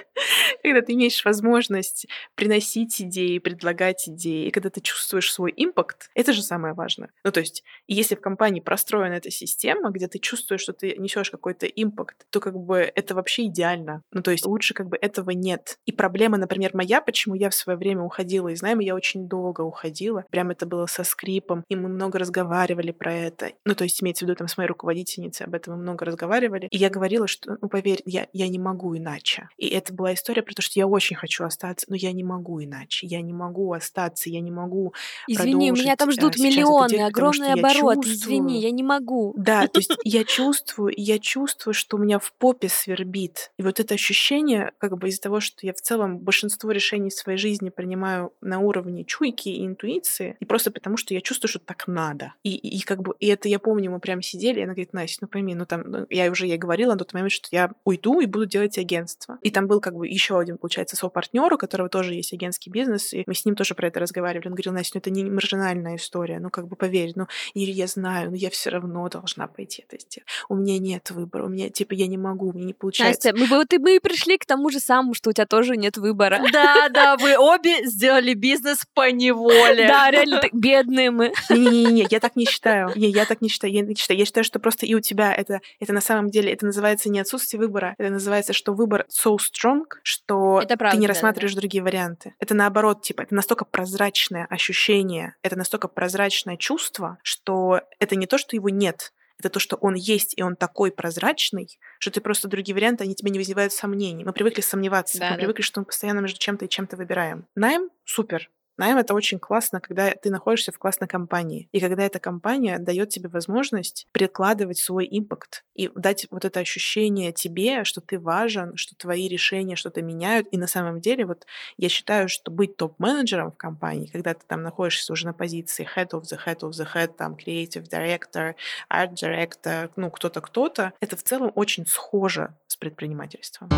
когда 0.62 0.82
ты 0.82 0.92
имеешь 0.92 1.24
возможность 1.24 2.06
приносить 2.34 3.00
идеи, 3.00 3.38
предлагать 3.38 4.08
идеи, 4.08 4.46
и 4.46 4.50
когда 4.50 4.70
ты 4.70 4.80
чувствуешь 4.80 5.32
свой 5.32 5.52
импакт, 5.56 6.10
это 6.14 6.32
же 6.32 6.42
самое 6.42 6.74
важное. 6.74 7.10
Ну, 7.24 7.32
то 7.32 7.40
есть, 7.40 7.64
если 7.86 8.14
в 8.14 8.20
компании 8.20 8.60
простроена 8.60 9.14
эта 9.14 9.30
система, 9.30 9.90
где 9.90 10.08
ты 10.08 10.18
чувствуешь, 10.18 10.60
что 10.60 10.72
ты 10.72 10.96
несешь 10.96 11.30
какой-то 11.30 11.66
импакт, 11.66 12.26
то 12.30 12.40
как 12.40 12.56
бы 12.56 12.90
это 12.94 13.14
вообще 13.14 13.46
идеально. 13.46 14.02
Ну, 14.12 14.22
то 14.22 14.30
есть, 14.30 14.46
лучше 14.46 14.74
как 14.74 14.88
бы 14.88 14.96
этого 15.00 15.30
нет. 15.30 15.78
И 15.86 15.92
проблема, 15.92 16.38
например, 16.38 16.70
моя, 16.74 17.00
почему 17.00 17.34
я 17.34 17.50
в 17.50 17.54
свое 17.54 17.78
время 17.78 18.02
уходила 18.02 18.48
из 18.48 18.62
найма, 18.62 18.82
я 18.82 18.94
очень 18.94 19.28
долго 19.28 19.62
уходила. 19.62 20.24
Прям 20.30 20.50
это 20.50 20.66
было 20.66 20.86
со 20.86 21.04
скрипом, 21.04 21.64
и 21.68 21.76
мы 21.76 21.88
много 21.88 22.18
разговаривали 22.18 22.90
про 22.90 23.12
это. 23.12 23.52
Ну, 23.64 23.74
то 23.74 23.84
есть, 23.84 24.02
имеется 24.02 24.24
в 24.24 24.28
виду 24.28 24.36
там 24.36 24.48
с 24.48 24.56
моей 24.56 24.68
руководительницей 24.68 25.46
об 25.46 25.54
этом 25.54 25.74
мы 25.74 25.82
много 25.82 26.04
разговаривали. 26.04 26.68
И 26.70 26.76
я 26.76 26.90
говорила, 26.90 27.26
что, 27.26 27.58
ну, 27.60 27.68
поверь, 27.68 28.02
я, 28.04 28.28
я 28.32 28.48
не 28.48 28.58
могу 28.66 28.96
иначе. 28.96 29.48
И 29.56 29.68
это 29.68 29.94
была 29.94 30.14
история 30.14 30.42
про 30.42 30.54
то, 30.54 30.62
что 30.62 30.78
я 30.78 30.86
очень 30.86 31.16
хочу 31.16 31.44
остаться, 31.44 31.86
но 31.88 31.96
я 31.96 32.12
не 32.12 32.24
могу 32.24 32.62
иначе. 32.62 33.06
Я 33.06 33.20
не 33.20 33.32
могу 33.32 33.72
остаться, 33.72 34.28
я 34.28 34.40
не 34.40 34.50
могу 34.50 34.92
Извини, 35.28 35.70
меня 35.70 35.96
там 35.96 36.10
ждут 36.10 36.36
миллионы, 36.38 37.04
огромный 37.04 37.52
оборот. 37.52 38.04
Извини, 38.04 38.60
я 38.60 38.70
не 38.70 38.82
могу. 38.82 39.34
Да, 39.36 39.66
то 39.68 39.78
есть 39.78 39.96
я 40.04 40.24
чувствую, 40.24 40.92
я 40.96 41.18
чувствую, 41.18 41.74
что 41.74 41.96
у 41.96 42.00
меня 42.00 42.18
в 42.18 42.32
попе 42.32 42.68
свербит. 42.68 43.52
И 43.58 43.62
вот 43.62 43.80
это 43.80 43.94
ощущение, 43.94 44.72
как 44.78 44.98
бы 44.98 45.08
из-за 45.08 45.22
того, 45.22 45.40
что 45.40 45.66
я 45.66 45.72
в 45.72 45.80
целом 45.80 46.18
большинство 46.18 46.70
решений 46.70 47.10
в 47.10 47.14
своей 47.14 47.38
жизни 47.38 47.70
принимаю 47.70 48.32
на 48.40 48.58
уровне 48.58 49.04
чуйки 49.04 49.48
и 49.48 49.66
интуиции, 49.66 50.36
и 50.40 50.44
просто 50.44 50.70
потому, 50.70 50.96
что 50.96 51.14
я 51.14 51.20
чувствую, 51.20 51.50
что 51.50 51.58
так 51.58 51.86
надо. 51.86 52.34
И, 52.42 52.54
и, 52.54 52.78
и 52.78 52.80
как 52.80 53.02
бы, 53.02 53.14
и 53.20 53.26
это 53.28 53.48
я 53.48 53.58
помню, 53.58 53.90
мы 53.90 54.00
прям 54.00 54.22
сидели, 54.22 54.60
и 54.60 54.62
она 54.62 54.72
говорит, 54.72 54.92
Настя, 54.92 55.18
ну 55.22 55.28
пойми, 55.28 55.54
ну 55.54 55.66
там, 55.66 55.82
ну, 55.86 56.06
я 56.10 56.30
уже 56.30 56.46
ей 56.46 56.58
говорила 56.58 56.92
на 56.92 56.98
тот 56.98 57.12
момент, 57.12 57.32
что 57.32 57.48
я 57.52 57.72
уйду 57.84 58.20
и 58.20 58.26
буду 58.26 58.45
делать 58.46 58.78
агентство. 58.78 59.38
И 59.42 59.50
там 59.50 59.66
был 59.66 59.80
как 59.80 59.94
бы 59.94 60.06
еще 60.06 60.38
один, 60.38 60.58
получается, 60.58 60.96
сопартнер, 60.96 61.52
у 61.52 61.58
которого 61.58 61.88
тоже 61.88 62.14
есть 62.14 62.32
агентский 62.32 62.70
бизнес, 62.70 63.12
и 63.12 63.24
мы 63.26 63.34
с 63.34 63.44
ним 63.44 63.54
тоже 63.54 63.74
про 63.74 63.88
это 63.88 64.00
разговаривали. 64.00 64.48
Он 64.48 64.54
говорил, 64.54 64.72
Настя, 64.72 64.92
ну 64.94 64.98
это 65.00 65.10
не 65.10 65.24
маржинальная 65.24 65.96
история, 65.96 66.38
ну 66.38 66.50
как 66.50 66.68
бы 66.68 66.76
поверь, 66.76 67.12
ну 67.14 67.26
и 67.54 67.60
я 67.60 67.86
знаю, 67.86 68.30
но 68.30 68.36
я 68.36 68.50
все 68.50 68.70
равно 68.70 69.08
должна 69.08 69.46
пойти 69.46 69.84
это 69.88 70.00
сделать. 70.00 70.26
У 70.48 70.54
меня 70.54 70.78
нет 70.78 71.10
выбора, 71.10 71.46
у 71.46 71.48
меня, 71.48 71.68
типа, 71.70 71.94
я 71.94 72.06
не 72.06 72.18
могу, 72.18 72.52
мне 72.52 72.64
не 72.64 72.74
получается. 72.74 73.32
Настя, 73.32 73.40
мы, 73.40 73.58
вот 73.58 73.72
и 73.72 73.78
мы 73.78 74.00
пришли 74.00 74.38
к 74.38 74.46
тому 74.46 74.70
же 74.70 74.80
самому, 74.80 75.14
что 75.14 75.30
у 75.30 75.32
тебя 75.32 75.46
тоже 75.46 75.76
нет 75.76 75.96
выбора. 75.96 76.40
Да, 76.52 76.88
да, 76.88 77.16
вы 77.16 77.36
обе 77.36 77.86
сделали 77.86 78.34
бизнес 78.34 78.84
по 78.94 79.10
неволе. 79.10 79.88
Да, 79.88 80.10
реально, 80.10 80.40
бедные 80.52 81.10
мы. 81.10 81.32
Не-не-не, 81.50 82.06
я 82.10 82.20
так 82.20 82.36
не 82.36 82.44
считаю. 82.46 82.92
Не, 82.96 83.08
я 83.08 83.24
так 83.24 83.40
не 83.40 83.48
считаю. 83.48 83.72
Я 83.72 83.82
не 83.82 83.94
считаю. 83.94 84.18
Я 84.18 84.24
считаю, 84.24 84.44
что 84.44 84.58
просто 84.58 84.86
и 84.86 84.94
у 84.94 85.00
тебя 85.00 85.34
это, 85.34 85.60
это 85.80 85.92
на 85.92 86.00
самом 86.00 86.30
деле, 86.30 86.52
это 86.52 86.66
называется 86.66 87.10
не 87.10 87.20
отсутствие 87.20 87.60
выбора, 87.60 87.94
это 87.98 88.10
называется, 88.10 88.35
что 88.52 88.72
выбор 88.72 89.06
so 89.08 89.36
strong, 89.36 89.84
что 90.02 90.60
это 90.62 90.76
правда, 90.76 90.96
ты 90.96 91.00
не 91.00 91.06
да, 91.06 91.12
рассматриваешь 91.12 91.54
да. 91.54 91.60
другие 91.60 91.82
варианты. 91.82 92.34
Это 92.38 92.54
наоборот, 92.54 93.02
типа, 93.02 93.22
это 93.22 93.34
настолько 93.34 93.64
прозрачное 93.64 94.46
ощущение, 94.46 95.36
это 95.42 95.56
настолько 95.56 95.88
прозрачное 95.88 96.56
чувство, 96.56 97.18
что 97.22 97.80
это 97.98 98.16
не 98.16 98.26
то, 98.26 98.38
что 98.38 98.56
его 98.56 98.68
нет, 98.68 99.12
это 99.38 99.50
то, 99.50 99.60
что 99.60 99.76
он 99.76 99.94
есть, 99.94 100.34
и 100.36 100.42
он 100.42 100.56
такой 100.56 100.90
прозрачный, 100.90 101.78
что 101.98 102.10
ты 102.10 102.20
просто 102.20 102.48
другие 102.48 102.74
варианты, 102.74 103.04
они 103.04 103.14
тебе 103.14 103.30
не 103.30 103.38
вызывают 103.38 103.72
сомнений. 103.72 104.24
Мы 104.24 104.32
привыкли 104.32 104.62
сомневаться, 104.62 105.18
Да, 105.18 105.26
мы 105.26 105.32
да. 105.32 105.38
привыкли, 105.38 105.62
что 105.62 105.80
мы 105.80 105.86
постоянно 105.86 106.20
между 106.20 106.38
чем-то 106.38 106.64
и 106.64 106.68
чем-то 106.68 106.96
выбираем. 106.96 107.46
Найм— 107.54 107.90
супер. 108.04 108.50
Найм— 108.78 108.98
это 108.98 109.14
очень 109.14 109.38
классно, 109.38 109.80
когда 109.80 110.10
ты 110.10 110.30
находишься 110.30 110.70
в 110.70 110.78
классной 110.78 111.08
компании, 111.08 111.68
и 111.72 111.80
когда 111.80 112.02
эта 112.04 112.18
компания 112.18 112.78
дает 112.78 113.08
тебе 113.08 113.28
возможность 113.28 114.06
прикладывать 114.12 114.78
свой 114.78 115.08
импакт 115.10 115.64
и 115.74 115.90
дать 115.94 116.26
вот 116.30 116.44
это 116.44 116.60
ощущение 116.60 117.32
тебе, 117.32 117.84
что 117.84 118.00
ты 118.00 118.18
важен, 118.18 118.76
что 118.76 118.94
твои 118.94 119.28
решения 119.28 119.76
что-то 119.76 120.02
меняют. 120.02 120.48
И 120.50 120.58
на 120.58 120.66
самом 120.66 121.00
деле, 121.00 121.24
вот 121.24 121.46
я 121.78 121.88
считаю, 121.88 122.28
что 122.28 122.50
быть 122.50 122.76
топ-менеджером 122.76 123.52
в 123.52 123.56
компании, 123.56 124.10
когда 124.12 124.34
ты 124.34 124.40
там 124.46 124.62
находишься 124.62 125.12
уже 125.12 125.26
на 125.26 125.32
позиции 125.32 125.88
head 125.96 126.10
of 126.10 126.22
the 126.22 126.38
head 126.44 126.60
of 126.60 126.70
the 126.70 126.86
head, 126.94 127.16
там, 127.16 127.34
creative 127.34 127.88
director, 127.88 128.54
art 128.92 129.14
director, 129.14 129.90
ну, 129.96 130.10
кто-то, 130.10 130.40
кто-то, 130.40 130.92
это 131.00 131.16
в 131.16 131.22
целом 131.22 131.50
очень 131.54 131.86
схоже 131.86 132.54
с 132.66 132.76
предпринимательством. 132.76 133.70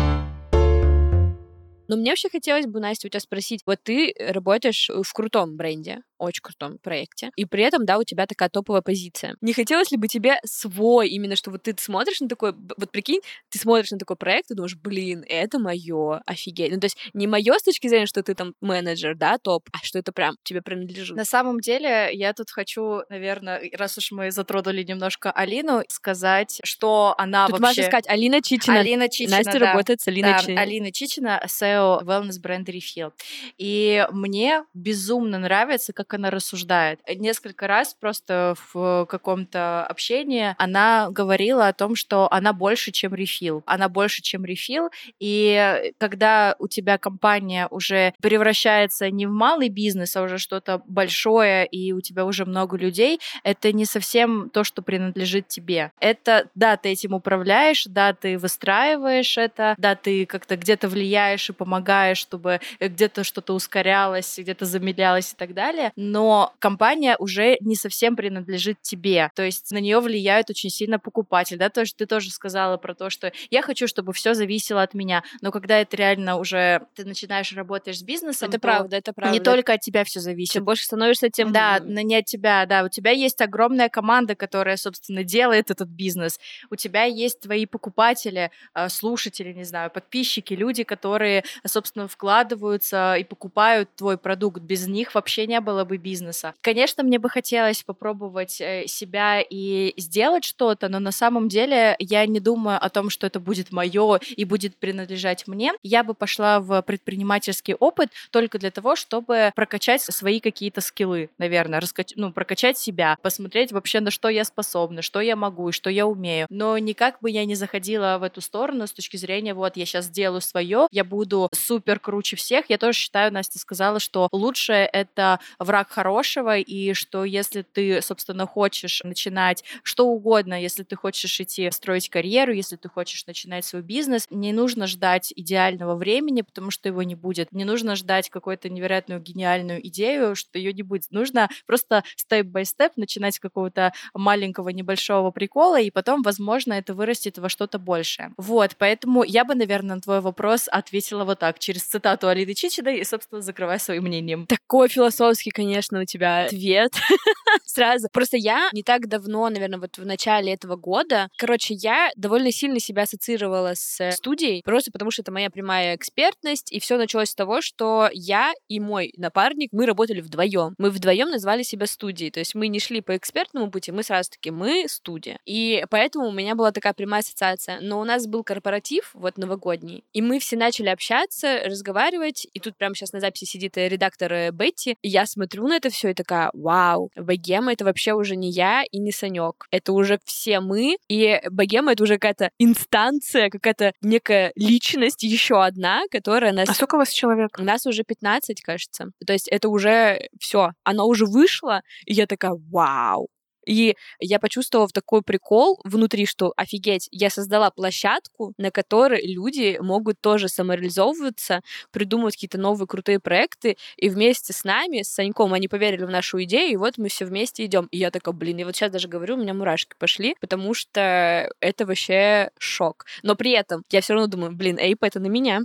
Но 1.89 1.97
мне 1.97 2.11
вообще 2.11 2.29
хотелось 2.29 2.67
бы, 2.67 2.79
Настя, 2.79 3.07
у 3.07 3.11
тебя 3.11 3.19
спросить, 3.19 3.63
вот 3.65 3.83
ты 3.83 4.15
работаешь 4.19 4.89
в 4.89 5.13
крутом 5.13 5.57
бренде, 5.57 6.03
очень 6.19 6.41
крутом 6.41 6.77
проекте, 6.77 7.31
и 7.35 7.45
при 7.45 7.63
этом, 7.63 7.85
да, 7.85 7.97
у 7.97 8.03
тебя 8.03 8.27
такая 8.27 8.49
топовая 8.49 8.81
позиция. 8.81 9.35
Не 9.41 9.53
хотелось 9.53 9.91
ли 9.91 9.97
бы 9.97 10.07
тебе 10.07 10.39
свой, 10.45 11.09
именно 11.09 11.35
что 11.35 11.51
вот 11.51 11.63
ты 11.63 11.75
смотришь 11.77 12.21
на 12.21 12.27
такой, 12.27 12.53
вот 12.53 12.91
прикинь, 12.91 13.21
ты 13.49 13.59
смотришь 13.59 13.91
на 13.91 13.97
такой 13.97 14.15
проект 14.15 14.51
и 14.51 14.55
думаешь, 14.55 14.75
блин, 14.75 15.23
это 15.27 15.59
мое, 15.59 16.21
офигеть. 16.25 16.71
Ну, 16.71 16.79
то 16.79 16.85
есть 16.85 16.97
не 17.13 17.27
мое 17.27 17.57
с 17.57 17.63
точки 17.63 17.87
зрения, 17.87 18.05
что 18.05 18.21
ты 18.23 18.35
там 18.35 18.53
менеджер, 18.61 19.15
да, 19.15 19.37
топ, 19.37 19.69
а 19.71 19.77
что 19.83 19.99
это 19.99 20.11
прям 20.11 20.35
тебе 20.43 20.61
принадлежит. 20.61 21.15
На 21.15 21.25
самом 21.25 21.59
деле, 21.59 22.09
я 22.13 22.33
тут 22.33 22.49
хочу, 22.51 23.01
наверное, 23.09 23.61
раз 23.73 23.97
уж 23.97 24.11
мы 24.11 24.31
затронули 24.31 24.83
немножко 24.83 25.31
Алину, 25.31 25.83
сказать, 25.87 26.59
что 26.63 27.15
она 27.17 27.47
Тут 27.47 27.59
вообще... 27.59 27.81
можно 27.81 27.83
сказать 27.83 28.07
Алина 28.07 28.41
Чичина. 28.41 28.79
Алина 28.79 29.09
Чичина, 29.09 29.37
Настя 29.37 29.59
да. 29.59 29.65
работает 29.67 30.01
с 30.01 30.07
Алиной 30.07 30.31
Да, 30.31 30.39
Чичиной. 30.39 30.61
Алина 30.61 30.91
Чичина, 30.91 31.41
SEO 31.45 32.03
Wellness 32.03 32.39
бренда 32.39 32.71
Refill. 32.71 33.13
И 33.57 34.05
мне 34.11 34.63
безумно 34.73 35.39
нравится, 35.39 35.93
как 35.93 36.08
она 36.13 36.29
рассуждает. 36.29 36.99
Несколько 37.07 37.67
раз 37.67 37.93
просто 37.93 38.55
в 38.73 39.05
каком-то 39.09 39.85
общении 39.85 40.55
она 40.57 41.09
говорила 41.09 41.67
о 41.67 41.73
том, 41.73 41.95
что 41.95 42.31
она 42.31 42.53
больше, 42.53 42.91
чем 42.91 43.13
Refill. 43.13 43.63
Она 43.65 43.89
больше, 43.89 44.21
чем 44.21 44.45
Refill. 44.45 44.89
И 45.19 45.91
когда 45.97 46.55
у 46.59 46.67
тебя 46.67 46.97
компания 46.97 47.67
уже 47.69 48.13
превращается 48.21 49.09
не 49.09 49.25
в 49.25 49.31
малый 49.31 49.69
бизнес, 49.69 50.15
а 50.15 50.23
уже 50.23 50.37
что-то 50.37 50.81
большое, 50.85 51.65
и 51.65 51.91
у 51.93 52.01
тебя 52.01 52.25
уже 52.25 52.45
много 52.45 52.77
людей, 52.77 53.19
это 53.43 53.71
не 53.71 53.85
совсем 53.85 54.49
то, 54.49 54.63
что 54.63 54.81
принадлежит 54.81 55.47
тебе. 55.47 55.91
Это, 55.99 56.47
да, 56.55 56.77
ты 56.77 56.89
этим 56.89 57.13
управляешь, 57.13 57.85
да, 57.85 58.13
ты 58.13 58.37
выстраиваешь 58.37 59.37
это, 59.37 59.75
да, 59.77 59.95
ты 59.95 60.25
как-то 60.25 60.55
где-то 60.55 60.87
влияешь 60.87 61.49
и 61.49 61.53
помогаешь, 61.53 62.17
чтобы 62.17 62.59
где-то 62.79 63.23
что-то 63.23 63.53
ускорялось, 63.53 64.37
где-то 64.37 64.65
замедлялось 64.65 65.33
и 65.33 65.35
так 65.35 65.53
далее, 65.53 65.91
но 66.01 66.53
компания 66.59 67.17
уже 67.19 67.57
не 67.59 67.75
совсем 67.75 68.15
принадлежит 68.15 68.81
тебе, 68.81 69.31
то 69.35 69.43
есть 69.43 69.69
на 69.71 69.79
нее 69.79 69.99
влияют 69.99 70.49
очень 70.49 70.69
сильно 70.69 70.97
покупатели, 70.97 71.57
да, 71.57 71.69
то 71.69 71.81
есть 71.81 71.97
ты 71.97 72.05
тоже 72.05 72.31
сказала 72.31 72.77
про 72.77 72.95
то, 72.95 73.09
что 73.09 73.33
я 73.51 73.61
хочу, 73.61 73.85
чтобы 73.85 74.13
все 74.13 74.33
зависело 74.33 74.81
от 74.81 74.93
меня, 74.93 75.23
но 75.41 75.51
когда 75.51 75.77
это 75.79 75.97
реально 75.97 76.37
уже 76.37 76.87
ты 76.95 77.03
начинаешь 77.03 77.51
работаешь 77.51 77.99
с 77.99 78.03
бизнесом, 78.03 78.47
Это 78.47 78.59
то 78.59 78.61
правда, 78.61 78.95
это 78.95 79.11
правда. 79.11 79.33
не 79.33 79.41
только 79.41 79.73
от 79.73 79.81
тебя 79.81 80.05
все 80.05 80.21
зависит. 80.21 80.53
Чем 80.53 80.63
больше 80.63 80.85
становишься, 80.85 81.29
тем... 81.29 81.51
Да, 81.51 81.79
но 81.83 81.99
не 81.99 82.15
от 82.15 82.25
тебя, 82.25 82.65
да. 82.65 82.83
У 82.85 82.89
тебя 82.89 83.11
есть 83.11 83.41
огромная 83.41 83.89
команда, 83.89 84.35
которая, 84.35 84.77
собственно, 84.77 85.23
делает 85.23 85.69
этот 85.69 85.89
бизнес. 85.89 86.39
У 86.69 86.75
тебя 86.75 87.03
есть 87.03 87.41
твои 87.41 87.65
покупатели, 87.65 88.51
э, 88.73 88.87
слушатели, 88.87 89.51
не 89.51 89.65
знаю, 89.65 89.91
подписчики, 89.91 90.53
люди, 90.53 90.83
которые, 90.83 91.43
собственно, 91.65 92.07
вкладываются 92.07 93.15
и 93.15 93.23
покупают 93.25 93.93
твой 93.95 94.17
продукт. 94.17 94.61
Без 94.61 94.87
них 94.87 95.13
вообще 95.13 95.45
не 95.45 95.59
было 95.59 95.83
бы 95.89 95.97
бизнеса. 95.97 96.53
Конечно, 96.61 97.03
мне 97.03 97.19
бы 97.19 97.29
хотелось 97.29 97.83
попробовать 97.83 98.61
э, 98.61 98.85
себя 98.87 99.41
и 99.41 99.93
сделать 99.97 100.45
что-то, 100.45 100.87
но 100.87 100.99
на 100.99 101.11
самом 101.11 101.49
деле 101.49 101.95
я 101.99 102.25
не 102.25 102.39
думаю 102.39 102.77
о 102.81 102.89
том, 102.89 103.09
что 103.09 103.27
это 103.27 103.39
будет 103.39 103.71
мое 103.71 104.19
и 104.37 104.45
будет 104.45 104.77
принадлежать 104.77 105.47
мне. 105.47 105.73
Я 105.83 106.03
бы 106.03 106.13
пошла 106.13 106.59
в 106.59 106.81
предпринимательский 106.83 107.73
опыт 107.73 108.09
только 108.31 108.59
для 108.59 108.71
того, 108.71 108.95
чтобы 108.95 109.51
прокачать 109.55 110.01
свои 110.01 110.39
какие-то 110.39 110.81
скиллы, 110.81 111.29
наверное, 111.37 111.81
раскач... 111.81 112.13
ну, 112.15 112.31
прокачать 112.31 112.77
себя, 112.77 113.17
посмотреть 113.21 113.71
вообще, 113.71 113.99
на 113.99 114.11
что 114.11 114.29
я 114.29 114.45
способна, 114.45 115.01
что 115.01 115.19
я 115.19 115.35
могу 115.35 115.69
и 115.69 115.71
что 115.71 115.89
я 115.89 116.05
умею. 116.05 116.45
Но 116.49 116.77
никак 116.77 117.19
бы 117.19 117.31
я 117.31 117.45
не 117.45 117.55
заходила 117.55 118.17
в 118.19 118.23
эту 118.23 118.41
сторону 118.41 118.85
с 118.85 118.93
точки 118.93 119.17
зрения, 119.17 119.53
вот, 119.53 119.75
я 119.75 119.85
сейчас 119.85 120.05
сделаю 120.05 120.41
свое, 120.41 120.87
я 120.91 121.03
буду 121.03 121.49
супер 121.51 121.99
круче 121.99 122.35
всех. 122.35 122.69
Я 122.69 122.77
тоже 122.77 122.97
считаю, 122.97 123.33
Настя 123.33 123.57
сказала, 123.57 123.99
что 123.99 124.29
лучшее— 124.31 124.85
это 124.93 125.39
враг 125.79 125.89
хорошего, 125.89 126.57
и 126.57 126.93
что 126.93 127.23
если 127.23 127.61
ты, 127.61 128.01
собственно, 128.01 128.45
хочешь 128.45 129.01
начинать 129.03 129.63
что 129.83 130.07
угодно, 130.07 130.61
если 130.61 130.83
ты 130.83 130.95
хочешь 130.95 131.39
идти 131.39 131.71
строить 131.71 132.09
карьеру, 132.09 132.51
если 132.53 132.75
ты 132.75 132.89
хочешь 132.89 133.25
начинать 133.25 133.65
свой 133.65 133.81
бизнес, 133.81 134.27
не 134.29 134.51
нужно 134.51 134.87
ждать 134.87 135.31
идеального 135.35 135.95
времени, 135.95 136.41
потому 136.41 136.71
что 136.71 136.89
его 136.89 137.03
не 137.03 137.15
будет. 137.15 137.51
Не 137.53 137.65
нужно 137.65 137.95
ждать 137.95 138.29
какую-то 138.29 138.69
невероятную 138.69 139.21
гениальную 139.21 139.85
идею, 139.87 140.35
что 140.35 140.57
ее 140.57 140.73
не 140.73 140.83
будет. 140.83 141.11
Нужно 141.11 141.49
просто 141.65 142.03
степ-бай-степ 142.15 142.97
начинать 142.97 143.35
с 143.35 143.39
какого-то 143.39 143.93
маленького 144.13 144.69
небольшого 144.69 145.31
прикола, 145.31 145.79
и 145.79 145.91
потом, 145.91 146.23
возможно, 146.23 146.73
это 146.73 146.93
вырастет 146.93 147.37
во 147.37 147.47
что-то 147.49 147.79
большее. 147.79 148.33
Вот, 148.37 148.75
поэтому 148.77 149.23
я 149.23 149.45
бы, 149.45 149.55
наверное, 149.55 149.95
на 149.95 150.01
твой 150.01 150.19
вопрос 150.19 150.67
ответила 150.69 151.23
вот 151.23 151.39
так, 151.39 151.59
через 151.59 151.83
цитату 151.83 152.27
Алины 152.27 152.53
Чичиной 152.53 152.97
и, 152.99 153.03
собственно, 153.05 153.41
закрывая 153.41 153.79
своим 153.79 154.03
мнением. 154.03 154.45
Такой 154.45 154.89
философский, 154.89 155.51
конечно, 155.51 155.68
у 155.77 156.05
тебя 156.05 156.45
ответ. 156.45 156.93
Сразу. 157.65 158.07
Просто 158.11 158.37
я 158.37 158.69
не 158.73 158.83
так 158.83 159.07
давно, 159.07 159.49
наверное, 159.49 159.79
вот 159.79 159.97
в 159.97 160.05
начале 160.05 160.53
этого 160.53 160.75
года, 160.75 161.29
короче, 161.37 161.73
я 161.73 162.11
довольно 162.15 162.51
сильно 162.51 162.79
себя 162.79 163.03
ассоциировала 163.03 163.73
с 163.75 164.11
студией, 164.11 164.61
просто 164.63 164.91
потому 164.91 165.11
что 165.11 165.21
это 165.21 165.31
моя 165.31 165.49
прямая 165.49 165.95
экспертность, 165.95 166.71
и 166.71 166.79
все 166.79 166.97
началось 166.97 167.29
с 167.29 167.35
того, 167.35 167.61
что 167.61 168.09
я 168.13 168.53
и 168.67 168.79
мой 168.79 169.13
напарник, 169.17 169.69
мы 169.71 169.85
работали 169.85 170.21
вдвоем. 170.21 170.73
Мы 170.77 170.89
вдвоем 170.89 171.29
назвали 171.29 171.63
себя 171.63 171.85
студией, 171.85 172.31
то 172.31 172.39
есть 172.39 172.55
мы 172.55 172.67
не 172.67 172.79
шли 172.79 173.01
по 173.01 173.15
экспертному 173.15 173.71
пути, 173.71 173.91
мы 173.91 174.03
сразу 174.03 174.31
таки 174.31 174.51
мы 174.51 174.85
студия. 174.87 175.39
И 175.45 175.85
поэтому 175.89 176.27
у 176.27 176.31
меня 176.31 176.55
была 176.55 176.71
такая 176.71 176.93
прямая 176.93 177.21
ассоциация. 177.21 177.79
Но 177.81 177.99
у 177.99 178.03
нас 178.03 178.27
был 178.27 178.43
корпоратив, 178.43 179.11
вот 179.13 179.37
новогодний, 179.37 180.03
и 180.13 180.21
мы 180.21 180.39
все 180.39 180.57
начали 180.57 180.89
общаться, 180.89 181.61
разговаривать, 181.65 182.47
и 182.53 182.59
тут 182.59 182.77
прямо 182.77 182.95
сейчас 182.95 183.13
на 183.13 183.19
записи 183.19 183.45
сидит 183.45 183.77
редактор 183.77 184.31
э, 184.33 184.51
Бетти, 184.51 184.95
и 185.01 185.09
я 185.09 185.25
смотрю 185.25 185.48
смотрю 185.49 185.67
на 185.67 185.77
это 185.77 185.89
все 185.89 186.09
и 186.09 186.13
такая, 186.13 186.51
вау, 186.53 187.09
богема 187.15 187.73
это 187.73 187.83
вообще 187.83 188.13
уже 188.13 188.35
не 188.35 188.51
я 188.51 188.83
и 188.83 188.99
не 188.99 189.11
Санек. 189.11 189.65
Это 189.71 189.93
уже 189.93 190.19
все 190.23 190.59
мы, 190.59 190.97
и 191.07 191.41
богема 191.49 191.93
это 191.93 192.03
уже 192.03 192.15
какая-то 192.15 192.51
инстанция, 192.59 193.49
какая-то 193.49 193.93
некая 194.01 194.51
личность 194.55 195.23
еще 195.23 195.63
одна, 195.63 196.03
которая 196.11 196.53
нас... 196.53 196.69
А 196.69 196.73
сколько 196.73 196.95
у 196.95 196.97
вас 196.99 197.09
человек? 197.09 197.57
У 197.57 197.63
нас 197.63 197.87
уже 197.87 198.03
15, 198.03 198.61
кажется. 198.61 199.07
То 199.25 199.33
есть 199.33 199.47
это 199.47 199.69
уже 199.69 200.29
все, 200.39 200.71
оно 200.83 201.07
уже 201.07 201.25
вышло, 201.25 201.81
и 202.05 202.13
я 202.13 202.27
такая, 202.27 202.53
вау, 202.71 203.29
и 203.69 203.95
я 204.19 204.39
почувствовала 204.39 204.89
такой 204.89 205.21
прикол 205.21 205.79
внутри, 205.83 206.25
что 206.25 206.53
офигеть, 206.57 207.07
я 207.11 207.29
создала 207.29 207.69
площадку, 207.69 208.53
на 208.57 208.71
которой 208.71 209.21
люди 209.21 209.77
могут 209.79 210.19
тоже 210.19 210.49
самореализовываться, 210.49 211.61
придумывать 211.91 212.33
какие-то 212.33 212.57
новые 212.57 212.87
крутые 212.87 213.19
проекты, 213.19 213.77
и 213.95 214.09
вместе 214.09 214.53
с 214.53 214.63
нами, 214.63 215.03
с 215.03 215.09
Саньком, 215.09 215.53
они 215.53 215.67
поверили 215.67 216.05
в 216.05 216.09
нашу 216.09 216.41
идею, 216.43 216.73
и 216.73 216.77
вот 216.77 216.97
мы 216.97 217.09
все 217.09 217.25
вместе 217.25 217.63
идем. 217.65 217.87
И 217.91 217.99
я 217.99 218.09
такая, 218.09 218.33
блин, 218.33 218.57
и 218.57 218.63
вот 218.63 218.75
сейчас 218.75 218.91
даже 218.91 219.07
говорю, 219.07 219.35
у 219.35 219.39
меня 219.39 219.53
мурашки 219.53 219.93
пошли, 219.99 220.35
потому 220.41 220.73
что 220.73 221.51
это 221.59 221.85
вообще 221.85 222.49
шок. 222.57 223.05
Но 223.21 223.35
при 223.35 223.51
этом 223.51 223.83
я 223.91 224.01
все 224.01 224.13
равно 224.13 224.27
думаю, 224.27 224.51
блин, 224.55 224.79
Эйп 224.79 225.03
это 225.03 225.19
на 225.19 225.27
меня. 225.27 225.61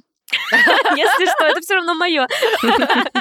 Если 0.96 1.26
что, 1.26 1.44
это 1.46 1.60
все 1.60 1.74
равно 1.74 1.94
мое. 1.94 2.26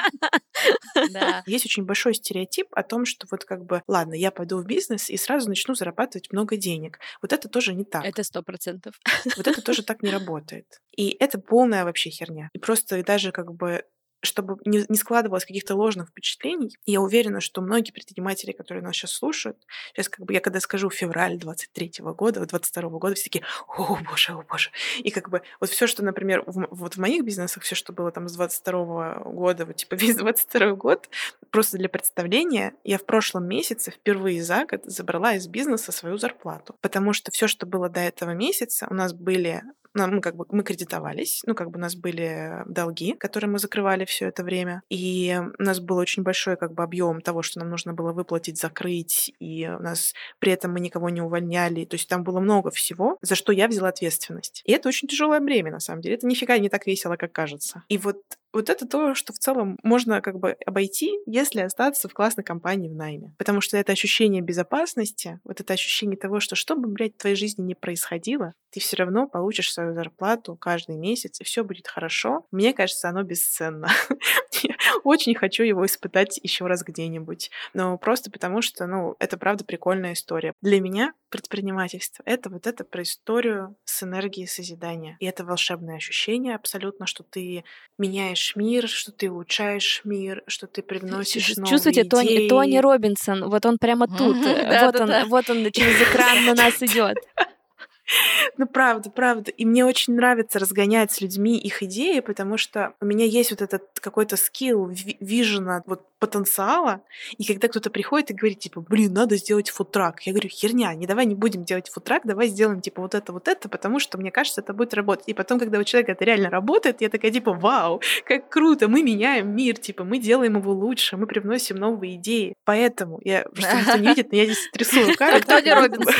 Да. 1.11 1.43
Есть 1.47 1.65
очень 1.65 1.83
большой 1.83 2.13
стереотип 2.13 2.67
о 2.71 2.83
том, 2.83 3.05
что 3.05 3.27
вот 3.31 3.43
как 3.43 3.65
бы, 3.65 3.81
ладно, 3.87 4.13
я 4.13 4.31
пойду 4.31 4.57
в 4.57 4.65
бизнес 4.65 5.09
и 5.09 5.17
сразу 5.17 5.49
начну 5.49 5.73
зарабатывать 5.73 6.31
много 6.31 6.55
денег. 6.55 6.99
Вот 7.21 7.33
это 7.33 7.49
тоже 7.49 7.73
не 7.73 7.83
так. 7.83 8.05
Это 8.05 8.23
сто 8.23 8.43
процентов. 8.43 8.95
Вот 9.35 9.47
это 9.47 9.61
тоже 9.61 9.83
так 9.83 10.03
не 10.03 10.11
работает. 10.11 10.65
И 10.95 11.15
это 11.19 11.39
полная 11.39 11.83
вообще 11.85 12.11
херня. 12.11 12.49
И 12.53 12.59
просто 12.59 13.03
даже 13.03 13.31
как 13.31 13.53
бы 13.53 13.83
чтобы 14.23 14.57
не, 14.65 14.85
не 14.87 14.95
складывалось 14.95 15.45
каких-то 15.45 15.75
ложных 15.75 16.09
впечатлений. 16.09 16.77
Я 16.85 17.01
уверена, 17.01 17.41
что 17.41 17.61
многие 17.61 17.91
предприниматели, 17.91 18.53
которые 18.53 18.83
нас 18.83 18.95
сейчас 18.95 19.11
слушают, 19.11 19.57
сейчас 19.93 20.07
как 20.07 20.25
бы 20.25 20.33
я 20.33 20.39
когда 20.39 20.59
скажу 20.61 20.89
февраль 20.89 21.37
23 21.37 21.93
года, 21.99 22.45
22 22.45 22.89
года, 22.89 23.15
все 23.15 23.25
такие, 23.25 23.43
о 23.67 23.97
боже, 23.97 24.31
о 24.31 24.41
боже. 24.41 24.71
И 24.99 25.11
как 25.11 25.29
бы 25.29 25.41
вот 25.59 25.69
все, 25.69 25.87
что, 25.87 26.03
например, 26.03 26.43
в, 26.45 26.67
вот 26.71 26.95
в 26.95 26.99
моих 26.99 27.23
бизнесах, 27.25 27.63
все, 27.63 27.75
что 27.75 27.91
было 27.91 28.11
там 28.11 28.29
с 28.29 28.33
22 28.33 29.15
года, 29.25 29.65
вот 29.65 29.75
типа 29.75 29.95
весь 29.95 30.15
22 30.15 30.73
год, 30.73 31.09
просто 31.49 31.77
для 31.77 31.89
представления, 31.89 32.73
я 32.83 32.97
в 32.97 33.05
прошлом 33.05 33.45
месяце 33.47 33.91
впервые 33.91 34.41
за 34.41 34.65
год 34.65 34.85
забрала 34.85 35.35
из 35.35 35.47
бизнеса 35.47 35.91
свою 35.91 36.17
зарплату. 36.17 36.75
Потому 36.81 37.11
что 37.11 37.31
все, 37.31 37.47
что 37.47 37.65
было 37.65 37.89
до 37.89 37.99
этого 37.99 38.31
месяца, 38.31 38.87
у 38.89 38.93
нас 38.93 39.13
были 39.13 39.63
мы 39.93 40.21
как 40.21 40.35
бы 40.35 40.45
мы 40.49 40.63
кредитовались, 40.63 41.41
ну 41.45 41.55
как 41.55 41.71
бы 41.71 41.77
у 41.77 41.81
нас 41.81 41.95
были 41.95 42.63
долги, 42.65 43.13
которые 43.13 43.49
мы 43.49 43.59
закрывали 43.59 44.05
все 44.05 44.27
это 44.27 44.43
время, 44.43 44.83
и 44.89 45.39
у 45.59 45.63
нас 45.63 45.79
был 45.79 45.97
очень 45.97 46.23
большой 46.23 46.57
как 46.57 46.73
бы 46.73 46.83
объем 46.83 47.21
того, 47.21 47.41
что 47.41 47.59
нам 47.59 47.69
нужно 47.69 47.93
было 47.93 48.11
выплатить, 48.11 48.59
закрыть, 48.59 49.33
и 49.39 49.67
у 49.67 49.81
нас 49.81 50.13
при 50.39 50.51
этом 50.51 50.73
мы 50.73 50.79
никого 50.79 51.09
не 51.09 51.21
увольняли, 51.21 51.85
то 51.85 51.95
есть 51.95 52.09
там 52.09 52.23
было 52.23 52.39
много 52.39 52.71
всего, 52.71 53.17
за 53.21 53.35
что 53.35 53.51
я 53.51 53.67
взяла 53.67 53.89
ответственность. 53.89 54.61
И 54.65 54.71
это 54.71 54.89
очень 54.89 55.07
тяжелое 55.07 55.39
бремя 55.39 55.71
на 55.71 55.79
самом 55.79 56.01
деле, 56.01 56.15
это 56.15 56.27
нифига 56.27 56.57
не 56.57 56.69
так 56.69 56.87
весело, 56.87 57.15
как 57.15 57.31
кажется. 57.31 57.83
И 57.89 57.97
вот 57.97 58.21
вот 58.53 58.69
это 58.69 58.87
то, 58.87 59.15
что 59.15 59.33
в 59.33 59.39
целом 59.39 59.77
можно 59.83 60.21
как 60.21 60.39
бы 60.39 60.55
обойти, 60.65 61.17
если 61.25 61.61
остаться 61.61 62.07
в 62.07 62.13
классной 62.13 62.43
компании 62.43 62.87
в 62.87 62.95
найме. 62.95 63.33
Потому 63.37 63.61
что 63.61 63.77
это 63.77 63.91
ощущение 63.91 64.41
безопасности, 64.41 65.39
вот 65.43 65.59
это 65.59 65.73
ощущение 65.73 66.17
того, 66.17 66.39
что 66.39 66.55
что 66.55 66.75
бы, 66.75 66.87
блядь, 66.87 67.15
в 67.15 67.17
твоей 67.17 67.35
жизни 67.35 67.63
не 67.63 67.75
происходило, 67.75 68.53
ты 68.71 68.79
все 68.79 68.95
равно 68.97 69.27
получишь 69.27 69.71
свою 69.71 69.93
зарплату 69.93 70.55
каждый 70.55 70.95
месяц, 70.95 71.41
и 71.41 71.43
все 71.43 71.63
будет 71.63 71.87
хорошо. 71.87 72.45
Мне 72.51 72.73
кажется, 72.73 73.09
оно 73.09 73.23
бесценно. 73.23 73.89
Очень 75.03 75.35
хочу 75.35 75.63
его 75.63 75.85
испытать 75.85 76.39
еще 76.41 76.67
раз 76.67 76.83
где-нибудь. 76.83 77.51
Но 77.73 77.97
просто 77.97 78.31
потому, 78.31 78.61
что, 78.61 78.85
ну, 78.87 79.15
это 79.19 79.37
правда 79.37 79.63
прикольная 79.63 80.13
история. 80.13 80.53
Для 80.61 80.79
меня 80.79 81.13
предпринимательство— 81.29 82.21
это 82.25 82.49
вот 82.49 82.67
это 82.67 82.83
про 82.83 83.03
историю 83.03 83.75
с 83.85 84.03
энергией 84.03 84.47
созидания. 84.47 85.17
И 85.19 85.25
это 85.25 85.43
волшебное 85.43 85.97
ощущение 85.97 86.55
абсолютно, 86.55 87.07
что 87.07 87.23
ты 87.23 87.63
меняешь 87.97 88.55
мир, 88.55 88.87
что 88.87 89.11
ты 89.11 89.31
улучшаешь 89.31 90.01
мир, 90.03 90.43
что 90.47 90.67
ты 90.67 90.81
привносишь 90.81 91.55
новые 91.55 91.71
Чувствуете, 91.71 92.01
идеи. 92.01 92.09
Тони, 92.09 92.47
Тони 92.49 92.77
Робинсон, 92.77 93.49
вот 93.49 93.65
он 93.65 93.77
прямо 93.77 94.07
тут, 94.07 94.37
вот 94.37 94.99
он, 94.99 95.27
вот 95.29 95.49
он 95.49 95.71
через 95.71 96.01
экран 96.01 96.45
на 96.45 96.53
нас 96.53 96.81
идет. 96.81 97.17
Ну, 98.57 98.67
правда, 98.67 99.09
правда. 99.09 99.51
И 99.51 99.65
мне 99.65 99.85
очень 99.85 100.15
нравится 100.15 100.59
разгонять 100.59 101.11
с 101.11 101.21
людьми 101.21 101.57
их 101.57 101.81
идеи, 101.83 102.19
потому 102.19 102.57
что 102.57 102.93
у 103.01 103.05
меня 103.05 103.25
есть 103.25 103.51
вот 103.51 103.61
этот 103.61 103.83
какой-то 103.99 104.37
скилл, 104.37 104.89
вижена, 105.19 105.81
вот 105.85 106.03
потенциала, 106.19 107.01
и 107.37 107.43
когда 107.43 107.67
кто-то 107.67 107.89
приходит 107.89 108.31
и 108.31 108.33
говорит, 108.33 108.59
типа, 108.59 108.79
блин, 108.79 109.11
надо 109.11 109.35
сделать 109.35 109.69
футрак. 109.69 110.21
Я 110.21 110.31
говорю, 110.31 110.47
херня, 110.47 110.93
не 110.95 111.05
давай 111.05 111.25
не 111.25 111.35
будем 111.35 111.65
делать 111.65 111.89
футрак, 111.89 112.21
давай 112.23 112.47
сделаем, 112.47 112.79
типа, 112.79 113.01
вот 113.01 113.13
это, 113.13 113.33
вот 113.33 113.49
это, 113.49 113.67
потому 113.67 113.99
что 113.99 114.17
мне 114.17 114.31
кажется, 114.31 114.61
это 114.61 114.71
будет 114.73 114.93
работать. 114.93 115.27
И 115.27 115.33
потом, 115.33 115.59
когда 115.59 115.79
у 115.79 115.83
человека 115.83 116.13
это 116.13 116.23
реально 116.23 116.49
работает, 116.49 117.01
я 117.01 117.09
такая, 117.09 117.29
типа, 117.29 117.51
вау, 117.51 118.01
как 118.25 118.47
круто, 118.47 118.87
мы 118.87 119.03
меняем 119.03 119.53
мир, 119.53 119.77
типа, 119.77 120.05
мы 120.05 120.17
делаем 120.17 120.57
его 120.57 120.71
лучше, 120.71 121.17
мы 121.17 121.27
привносим 121.27 121.75
новые 121.75 122.15
идеи. 122.15 122.55
Поэтому, 122.63 123.19
я, 123.25 123.45
что 123.53 123.75
никто 123.75 123.97
не 123.97 124.07
видит, 124.15 124.31
но 124.31 124.37
я 124.37 124.45
здесь 124.45 124.69
трясу 124.71 125.05
руками. 125.05 125.41
Тони 125.41 125.69
Робинсон. 125.71 126.13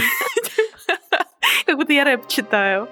Как 1.65 1.77
будто 1.77 1.93
я 1.93 2.03
рэп 2.03 2.27
читаю. 2.27 2.87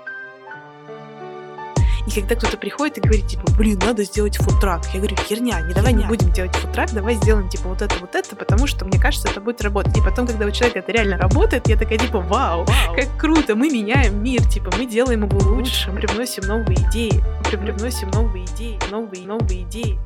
И 2.08 2.12
когда 2.12 2.36
кто-то 2.36 2.58
приходит 2.58 2.98
и 2.98 3.02
говорит, 3.02 3.28
типа, 3.28 3.44
блин, 3.58 3.80
надо 3.80 4.04
сделать 4.04 4.38
футрак. 4.38 4.82
Я 4.94 5.00
говорю, 5.00 5.16
херня, 5.18 5.62
не 5.62 5.74
давай 5.74 5.94
не 5.94 6.04
будем 6.06 6.32
делать 6.32 6.56
футрак, 6.56 6.92
давай 6.94 7.16
сделаем, 7.16 7.48
типа, 7.48 7.70
вот 7.70 7.82
это, 7.82 7.96
вот 8.00 8.16
это, 8.16 8.36
потому 8.36 8.66
что, 8.66 8.86
мне 8.86 9.00
кажется, 9.00 9.30
это 9.30 9.40
будет 9.40 9.62
работать. 9.62 9.96
И 9.98 10.02
потом, 10.02 10.26
когда 10.26 10.46
у 10.46 10.52
человека 10.52 10.80
это 10.80 10.92
реально 10.92 11.18
работает, 11.18 11.68
я 11.68 11.78
такая, 11.78 12.00
типа, 12.00 12.20
вау, 12.20 12.66
вау. 12.66 12.96
как 12.96 13.08
круто, 13.18 13.56
мы 13.56 13.70
меняем 13.70 14.22
мир, 14.24 14.44
типа, 14.48 14.72
мы 14.78 14.88
делаем 14.88 15.26
его 15.26 15.38
лучше, 15.38 15.92
мы 15.92 16.02
привносим 16.02 16.44
новые 16.48 16.78
идеи, 16.90 17.24
мы 17.52 17.58
привносим 17.58 18.10
новые 18.10 18.46
идеи, 18.46 18.80
новые, 18.90 19.28
новые 19.28 19.62
идеи. 19.64 20.00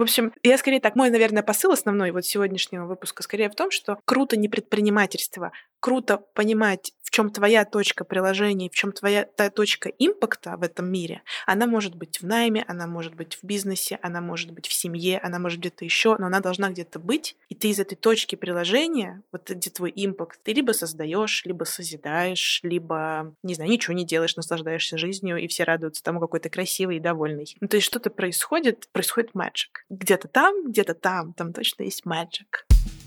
В 0.00 0.02
общем, 0.02 0.32
я 0.42 0.56
скорее 0.56 0.80
так, 0.80 0.96
мой, 0.96 1.10
наверное, 1.10 1.42
посыл 1.42 1.72
основной 1.72 2.10
вот 2.10 2.24
сегодняшнего 2.24 2.86
выпуска 2.86 3.22
скорее 3.22 3.50
в 3.50 3.54
том, 3.54 3.70
что 3.70 3.98
круто 4.06 4.34
не 4.38 4.48
предпринимательство, 4.48 5.52
круто 5.78 6.16
понимать, 6.16 6.94
в 7.10 7.12
чем 7.12 7.30
твоя 7.30 7.64
точка 7.64 8.04
приложения, 8.04 8.70
в 8.70 8.74
чем 8.74 8.92
твоя 8.92 9.24
та 9.24 9.50
точка 9.50 9.88
импакта 9.88 10.56
в 10.56 10.62
этом 10.62 10.90
мире. 10.90 11.22
Она 11.44 11.66
может 11.66 11.96
быть 11.96 12.20
в 12.20 12.26
найме, 12.26 12.64
она 12.68 12.86
может 12.86 13.16
быть 13.16 13.34
в 13.34 13.44
бизнесе, 13.44 13.98
она 14.00 14.20
может 14.20 14.52
быть 14.52 14.68
в 14.68 14.72
семье, 14.72 15.18
она 15.18 15.40
может 15.40 15.58
где-то 15.58 15.84
еще, 15.84 16.16
но 16.18 16.26
она 16.26 16.38
должна 16.38 16.70
где-то 16.70 17.00
быть. 17.00 17.36
И 17.48 17.56
ты 17.56 17.70
из 17.70 17.80
этой 17.80 17.96
точки 17.96 18.36
приложения, 18.36 19.22
вот 19.32 19.50
где 19.50 19.70
твой 19.70 19.92
импакт, 19.94 20.38
ты 20.44 20.52
либо 20.52 20.70
создаешь, 20.70 21.44
либо 21.44 21.64
созидаешь, 21.64 22.60
либо, 22.62 23.34
не 23.42 23.54
знаю, 23.54 23.70
ничего 23.70 23.94
не 23.94 24.06
делаешь, 24.06 24.36
наслаждаешься 24.36 24.96
жизнью, 24.96 25.36
и 25.38 25.48
все 25.48 25.64
радуются 25.64 26.04
тому, 26.04 26.20
какой 26.20 26.38
ты 26.38 26.48
красивый 26.48 26.98
и 26.98 27.00
довольный. 27.00 27.56
Ну, 27.60 27.66
то 27.66 27.76
есть 27.76 27.88
что-то 27.88 28.10
происходит, 28.10 28.88
происходит 28.92 29.32
magic. 29.34 29.82
Где-то 29.88 30.28
там, 30.28 30.68
где-то 30.68 30.94
там, 30.94 31.32
там 31.32 31.52
точно 31.52 31.82
есть 31.82 32.04
magic. 32.06 32.99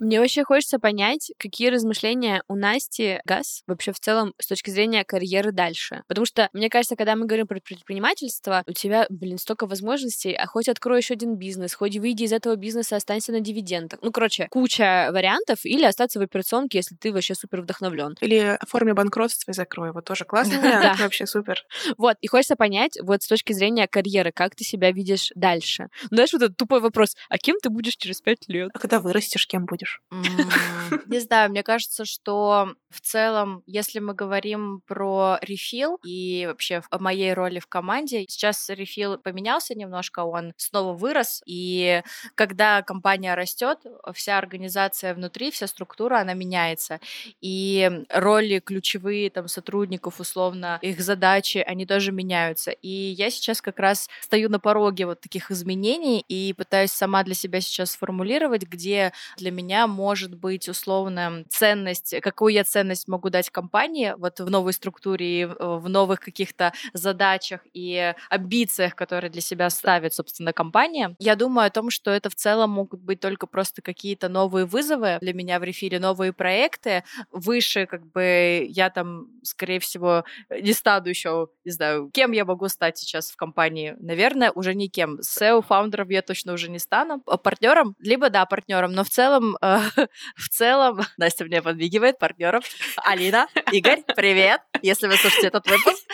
Мне 0.00 0.18
вообще 0.18 0.44
хочется 0.44 0.78
понять, 0.78 1.30
какие 1.36 1.68
размышления 1.68 2.42
у 2.48 2.54
Насти 2.54 3.20
Газ 3.26 3.62
вообще 3.66 3.92
в 3.92 4.00
целом 4.00 4.32
с 4.38 4.46
точки 4.46 4.70
зрения 4.70 5.04
карьеры 5.04 5.52
дальше. 5.52 6.04
Потому 6.08 6.24
что, 6.24 6.48
мне 6.54 6.70
кажется, 6.70 6.96
когда 6.96 7.16
мы 7.16 7.26
говорим 7.26 7.46
про 7.46 7.60
предпринимательство, 7.60 8.64
у 8.66 8.72
тебя, 8.72 9.06
блин, 9.10 9.36
столько 9.36 9.66
возможностей, 9.66 10.32
а 10.32 10.46
хоть 10.46 10.70
открой 10.70 11.00
еще 11.00 11.12
один 11.14 11.36
бизнес, 11.36 11.74
хоть 11.74 11.98
выйди 11.98 12.22
из 12.22 12.32
этого 12.32 12.56
бизнеса, 12.56 12.96
останься 12.96 13.30
на 13.32 13.40
дивидендах. 13.40 13.98
Ну, 14.00 14.10
короче, 14.10 14.48
куча 14.50 15.10
вариантов, 15.12 15.58
или 15.64 15.84
остаться 15.84 16.18
в 16.18 16.22
операционке, 16.22 16.78
если 16.78 16.94
ты 16.94 17.12
вообще 17.12 17.34
супер 17.34 17.60
вдохновлен. 17.60 18.16
Или 18.22 18.56
оформи 18.58 18.92
банкротство 18.92 19.50
и 19.50 19.54
закрой 19.54 19.90
его. 19.90 20.00
Тоже 20.00 20.24
классный 20.24 20.58
вариант, 20.62 20.98
вообще 20.98 21.26
супер. 21.26 21.62
Вот, 21.98 22.16
и 22.22 22.26
хочется 22.26 22.56
понять, 22.56 22.96
вот 23.02 23.22
с 23.22 23.28
точки 23.28 23.52
зрения 23.52 23.86
карьеры, 23.86 24.32
как 24.32 24.54
ты 24.54 24.64
себя 24.64 24.92
видишь 24.92 25.30
дальше. 25.34 25.88
Ну, 26.04 26.16
знаешь, 26.16 26.32
вот 26.32 26.40
этот 26.40 26.56
тупой 26.56 26.80
вопрос, 26.80 27.16
а 27.28 27.36
кем 27.36 27.58
ты 27.62 27.68
будешь 27.68 27.96
через 27.96 28.22
пять 28.22 28.48
лет? 28.48 28.70
А 28.72 28.78
когда 28.78 28.98
вырастешь, 28.98 29.46
кем 29.46 29.66
будешь? 29.66 29.89
Не 31.06 31.20
знаю, 31.20 31.50
мне 31.50 31.62
кажется, 31.62 32.04
что 32.04 32.74
в 32.90 33.00
целом, 33.00 33.62
если 33.66 34.00
мы 34.00 34.14
говорим 34.14 34.82
про 34.86 35.38
рефил 35.42 35.98
и 36.04 36.46
вообще 36.48 36.82
о 36.90 36.98
моей 36.98 37.32
роли 37.32 37.60
в 37.60 37.66
команде, 37.66 38.24
сейчас 38.28 38.68
рефил 38.68 39.18
поменялся 39.18 39.74
немножко, 39.74 40.20
он 40.24 40.52
снова 40.56 40.94
вырос, 40.96 41.42
и 41.46 42.02
когда 42.34 42.82
компания 42.82 43.34
растет, 43.34 43.78
вся 44.14 44.38
организация 44.38 45.14
внутри, 45.14 45.50
вся 45.50 45.66
структура, 45.66 46.18
она 46.20 46.34
меняется, 46.34 47.00
и 47.40 47.90
роли 48.08 48.58
ключевые 48.60 49.30
там 49.30 49.48
сотрудников, 49.48 50.20
условно, 50.20 50.78
их 50.82 51.00
задачи, 51.00 51.58
они 51.58 51.86
тоже 51.86 52.12
меняются. 52.12 52.70
И 52.72 52.88
я 52.88 53.30
сейчас 53.30 53.60
как 53.62 53.78
раз 53.78 54.08
стою 54.20 54.48
на 54.48 54.58
пороге 54.60 55.06
вот 55.06 55.20
таких 55.20 55.50
изменений 55.50 56.20
и 56.28 56.52
пытаюсь 56.52 56.92
сама 56.92 57.22
для 57.22 57.34
себя 57.34 57.60
сейчас 57.60 57.92
сформулировать, 57.92 58.62
где 58.64 59.12
для 59.36 59.50
меня 59.50 59.79
меня 59.80 59.86
может 59.86 60.34
быть 60.34 60.68
условно 60.68 61.44
ценность, 61.48 62.14
какую 62.20 62.52
я 62.52 62.64
ценность 62.64 63.08
могу 63.08 63.30
дать 63.30 63.50
компании 63.50 64.14
вот 64.18 64.40
в 64.40 64.50
новой 64.50 64.72
структуре, 64.72 65.46
в 65.46 65.88
новых 65.88 66.20
каких-то 66.20 66.72
задачах 66.92 67.60
и 67.72 68.14
амбициях, 68.28 68.94
которые 68.94 69.30
для 69.30 69.40
себя 69.40 69.70
ставит, 69.70 70.12
собственно, 70.14 70.52
компания. 70.52 71.14
Я 71.18 71.36
думаю 71.36 71.66
о 71.66 71.70
том, 71.70 71.90
что 71.90 72.10
это 72.10 72.28
в 72.28 72.34
целом 72.34 72.70
могут 72.70 73.00
быть 73.00 73.20
только 73.20 73.46
просто 73.46 73.80
какие-то 73.82 74.28
новые 74.28 74.66
вызовы 74.66 75.18
для 75.20 75.32
меня 75.32 75.58
в 75.58 75.64
рефиле, 75.64 75.98
новые 75.98 76.32
проекты. 76.32 77.04
Выше, 77.30 77.86
как 77.86 78.04
бы, 78.12 78.66
я 78.68 78.90
там, 78.90 79.28
скорее 79.42 79.80
всего, 79.80 80.24
не 80.50 80.72
стану 80.72 81.08
еще, 81.08 81.48
не 81.64 81.72
знаю, 81.72 82.10
кем 82.12 82.32
я 82.32 82.44
могу 82.44 82.68
стать 82.68 82.98
сейчас 82.98 83.30
в 83.30 83.36
компании. 83.36 83.96
Наверное, 84.00 84.50
уже 84.52 84.74
никем. 84.74 85.20
SEO, 85.20 85.62
фаундером 85.66 86.08
я 86.10 86.22
точно 86.22 86.52
уже 86.52 86.68
не 86.68 86.78
стану. 86.78 87.22
А 87.26 87.38
партнером? 87.38 87.94
Либо, 87.98 88.28
да, 88.30 88.44
партнером, 88.44 88.92
но 88.92 89.04
в 89.04 89.08
целом, 89.08 89.56
э, 89.62 89.69
в 90.36 90.48
целом, 90.48 91.00
Настя 91.16 91.44
мне 91.44 91.62
подмигивает, 91.62 92.18
партнером. 92.18 92.62
Алина, 92.96 93.46
Игорь, 93.72 94.02
привет, 94.16 94.60
если 94.82 95.06
вы 95.06 95.16
слушаете 95.16 95.48
этот 95.48 95.66
выпуск. 95.66 96.04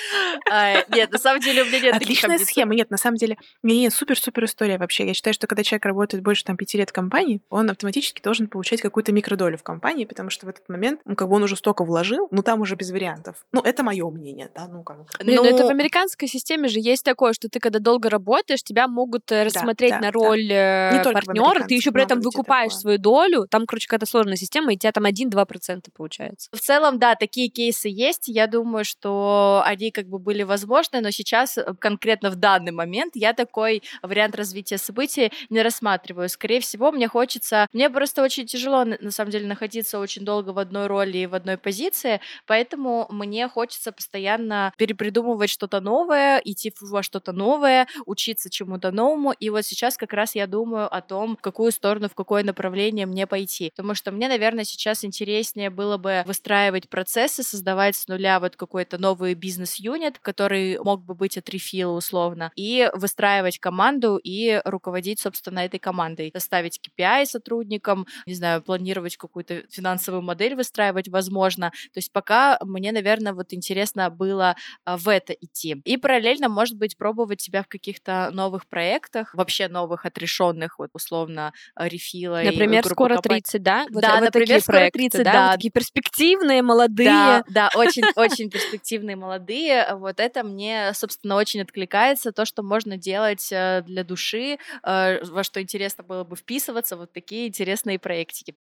Э, 0.51 0.85
нет, 0.95 1.13
на 1.13 1.19
самом 1.19 1.41
деле 1.41 1.63
у 1.63 1.67
меня 1.67 1.81
нет 1.81 1.95
Отличная 1.95 2.39
схема. 2.39 2.75
Нет, 2.75 2.91
на 2.91 2.97
самом 2.97 3.17
деле, 3.17 3.37
не, 3.63 3.81
не, 3.81 3.91
супер-супер 3.91 4.45
история 4.45 4.79
вообще. 4.79 5.07
Я 5.07 5.15
считаю, 5.15 5.35
что 5.35 5.47
когда 5.47 5.63
человек 5.63 5.85
работает 5.87 6.23
больше 6.23 6.45
там 6.45 6.57
пяти 6.57 6.79
лет 6.79 6.91
в 6.91 6.93
компании, 6.93 7.41
он 7.49 7.71
автоматически 7.71 8.21
должен 8.23 8.49
получать 8.49 8.81
какую-то 8.81 9.13
микродолю 9.13 9.59
в 9.59 9.63
компании, 9.63 10.05
потому 10.05 10.31
что 10.31 10.47
в 10.47 10.49
этот 10.49 10.69
момент, 10.69 11.01
ну, 11.05 11.17
как 11.17 11.29
бы 11.29 11.37
он 11.37 11.43
уже 11.43 11.57
столько 11.57 11.85
вложил, 11.85 12.29
ну, 12.31 12.43
там 12.43 12.61
уже 12.61 12.77
без 12.77 12.91
вариантов. 12.91 13.47
Ну, 13.53 13.61
это 13.61 13.83
мое 13.83 14.09
мнение, 14.11 14.51
да, 14.55 14.69
ну, 14.69 14.83
как 14.83 14.99
Блин, 15.21 15.37
ну... 15.37 15.45
это 15.45 15.65
в 15.67 15.71
американской 15.71 16.29
системе 16.29 16.69
же 16.69 16.81
есть 16.81 17.05
такое, 17.05 17.33
что 17.33 17.49
ты, 17.49 17.61
когда 17.61 17.79
долго 17.79 18.11
работаешь, 18.11 18.63
тебя 18.63 18.89
могут 18.89 19.31
э, 19.33 19.45
рассмотреть 19.45 19.93
да, 19.93 19.99
да, 19.99 20.07
на 20.07 20.13
роль 20.13 20.49
да. 20.49 21.03
партнера, 21.13 21.65
ты 21.67 21.75
еще 21.75 21.93
при 21.93 22.03
этом 22.03 22.21
выкупаешь 22.21 22.73
такое. 22.73 22.81
свою 22.81 22.99
долю, 22.99 23.45
там, 23.49 23.66
короче, 23.66 23.86
какая-то 23.86 24.07
сложная 24.07 24.36
система, 24.36 24.72
и 24.72 24.76
у 24.76 24.78
тебя 24.78 24.92
там 24.92 25.05
1-2% 25.05 25.86
получается. 25.94 26.51
В 26.53 26.61
целом, 26.61 26.99
да, 26.99 27.14
такие 27.14 27.49
кейсы 27.49 27.88
есть. 27.88 28.28
Я 28.28 28.47
думаю, 28.47 28.84
что 28.84 29.62
они 29.64 29.90
как 29.90 30.07
бы 30.09 30.18
были 30.18 30.42
возможны, 30.42 31.01
но 31.01 31.11
сейчас 31.11 31.59
э, 31.59 31.74
конкретно 31.78 32.30
в 32.30 32.36
данный 32.36 32.72
момент 32.72 33.16
я 33.16 33.32
такой 33.32 33.82
вариант 34.03 34.36
развития 34.36 34.78
событий 34.78 35.32
не 35.51 35.62
рассматриваю. 35.62 36.28
Скорее 36.28 36.61
всего, 36.61 36.92
мне 36.92 37.09
хочется... 37.09 37.66
Мне 37.72 37.90
просто 37.90 38.22
очень 38.22 38.47
тяжело, 38.47 38.84
на 38.84 39.11
самом 39.11 39.30
деле, 39.30 39.47
находиться 39.47 39.99
очень 39.99 40.24
долго 40.24 40.51
в 40.51 40.59
одной 40.59 40.86
роли 40.86 41.18
и 41.18 41.26
в 41.26 41.34
одной 41.34 41.57
позиции, 41.59 42.20
поэтому 42.47 43.07
мне 43.11 43.49
хочется 43.49 43.92
постоянно 43.92 44.72
перепридумывать 44.76 45.51
что-то 45.51 45.80
новое, 45.80 46.38
идти 46.44 46.72
во 46.80 47.03
что-то 47.03 47.32
новое, 47.32 47.86
учиться 48.07 48.51
чему-то 48.51 48.90
новому. 48.90 49.32
И 49.32 49.51
вот 49.51 49.64
сейчас 49.64 49.97
как 49.97 50.12
раз 50.12 50.34
я 50.34 50.47
думаю 50.47 50.94
о 50.94 51.01
том, 51.01 51.36
в 51.36 51.40
какую 51.40 51.72
сторону, 51.72 52.09
в 52.09 52.14
какое 52.14 52.42
направление 52.42 53.07
мне 53.07 53.26
пойти. 53.37 53.70
Потому 53.76 53.95
что 53.95 54.12
мне, 54.12 54.28
наверное, 54.28 54.64
сейчас 54.64 55.05
интереснее 55.05 55.68
было 55.68 55.99
бы 55.99 56.22
выстраивать 56.26 56.89
процессы, 56.89 57.43
создавать 57.43 57.95
с 57.95 58.09
нуля 58.09 58.41
вот 58.41 58.57
какой-то 58.57 58.97
новый 58.97 59.34
бизнес-юнит, 59.34 60.18
который 60.20 60.78
мог 60.78 61.05
бы 61.05 61.14
быть 61.14 61.37
от 61.37 61.47
рефила 61.51 61.93
условно, 61.93 62.51
и 62.57 62.89
выстраивать 62.95 63.59
команду 63.59 64.16
и 64.16 64.62
руководить, 64.64 65.20
собственно, 65.20 65.59
этой 65.59 65.78
командой. 65.78 66.32
Ставить 66.39 66.80
KPI 66.80 67.26
сотрудникам, 67.26 68.07
не 68.24 68.34
знаю, 68.34 68.62
планировать 68.62 69.18
какую-то 69.18 69.64
финансовую 69.70 70.22
модель 70.22 70.55
выстраивать, 70.55 71.09
возможно. 71.09 71.72
То 71.93 71.99
есть 71.99 72.12
пока 72.12 72.59
мне, 72.62 72.91
наверное, 72.93 73.34
вот 73.34 73.53
интересно 73.53 74.09
было 74.09 74.57
а, 74.84 74.97
в 74.97 75.09
это 75.09 75.34
идти. 75.34 75.82
И 75.84 75.99
параллельно, 75.99 76.49
может 76.49 76.78
быть, 76.78 76.97
пробовать 76.97 77.43
себя 77.43 77.62
в 77.62 77.68
каких-то 77.68 78.30
новых 78.32 78.66
проектах, 78.66 79.34
вообще 79.34 79.68
новых, 79.68 80.07
отрешенных, 80.07 80.78
вот 80.78 80.89
условно, 80.95 81.53
рефила. 81.76 82.41
Например, 82.43 82.82
скоро 82.87 83.16
компаний. 83.17 83.41
30, 83.43 83.62
да? 83.62 83.87
Вот, 83.91 84.03
да, 84.03 84.14
вот 84.14 84.25
например, 84.25 84.61
скоро 84.61 84.77
проекты, 84.77 84.99
30, 84.99 85.25
да? 85.25 85.33
да. 85.33 85.43
Вот 85.47 85.53
такие 85.57 85.71
перспективные, 85.71 86.62
молодые. 86.62 87.09
Да, 87.09 87.45
да, 87.49 87.71
очень-очень 87.75 88.51
перспективные, 88.51 89.17
молодые. 89.17 89.95
Вот 89.95 90.21
это 90.21 90.45
мне, 90.45 90.93
собственно, 90.95 91.37
очень 91.37 91.62
откликается. 91.62 92.33
То, 92.33 92.45
что 92.45 92.62
можно 92.62 92.97
делать 92.97 93.49
э, 93.51 93.83
для 93.87 94.05
души, 94.05 94.59
э, 94.83 95.25
во 95.25 95.45
что 95.45 95.61
интересно 95.61 96.05
было 96.05 96.25
бы 96.25 96.37
вписываться, 96.37 96.97
вот 96.97 97.12
такие 97.12 97.49
интересные 97.49 97.99
проектики. 97.99 98.55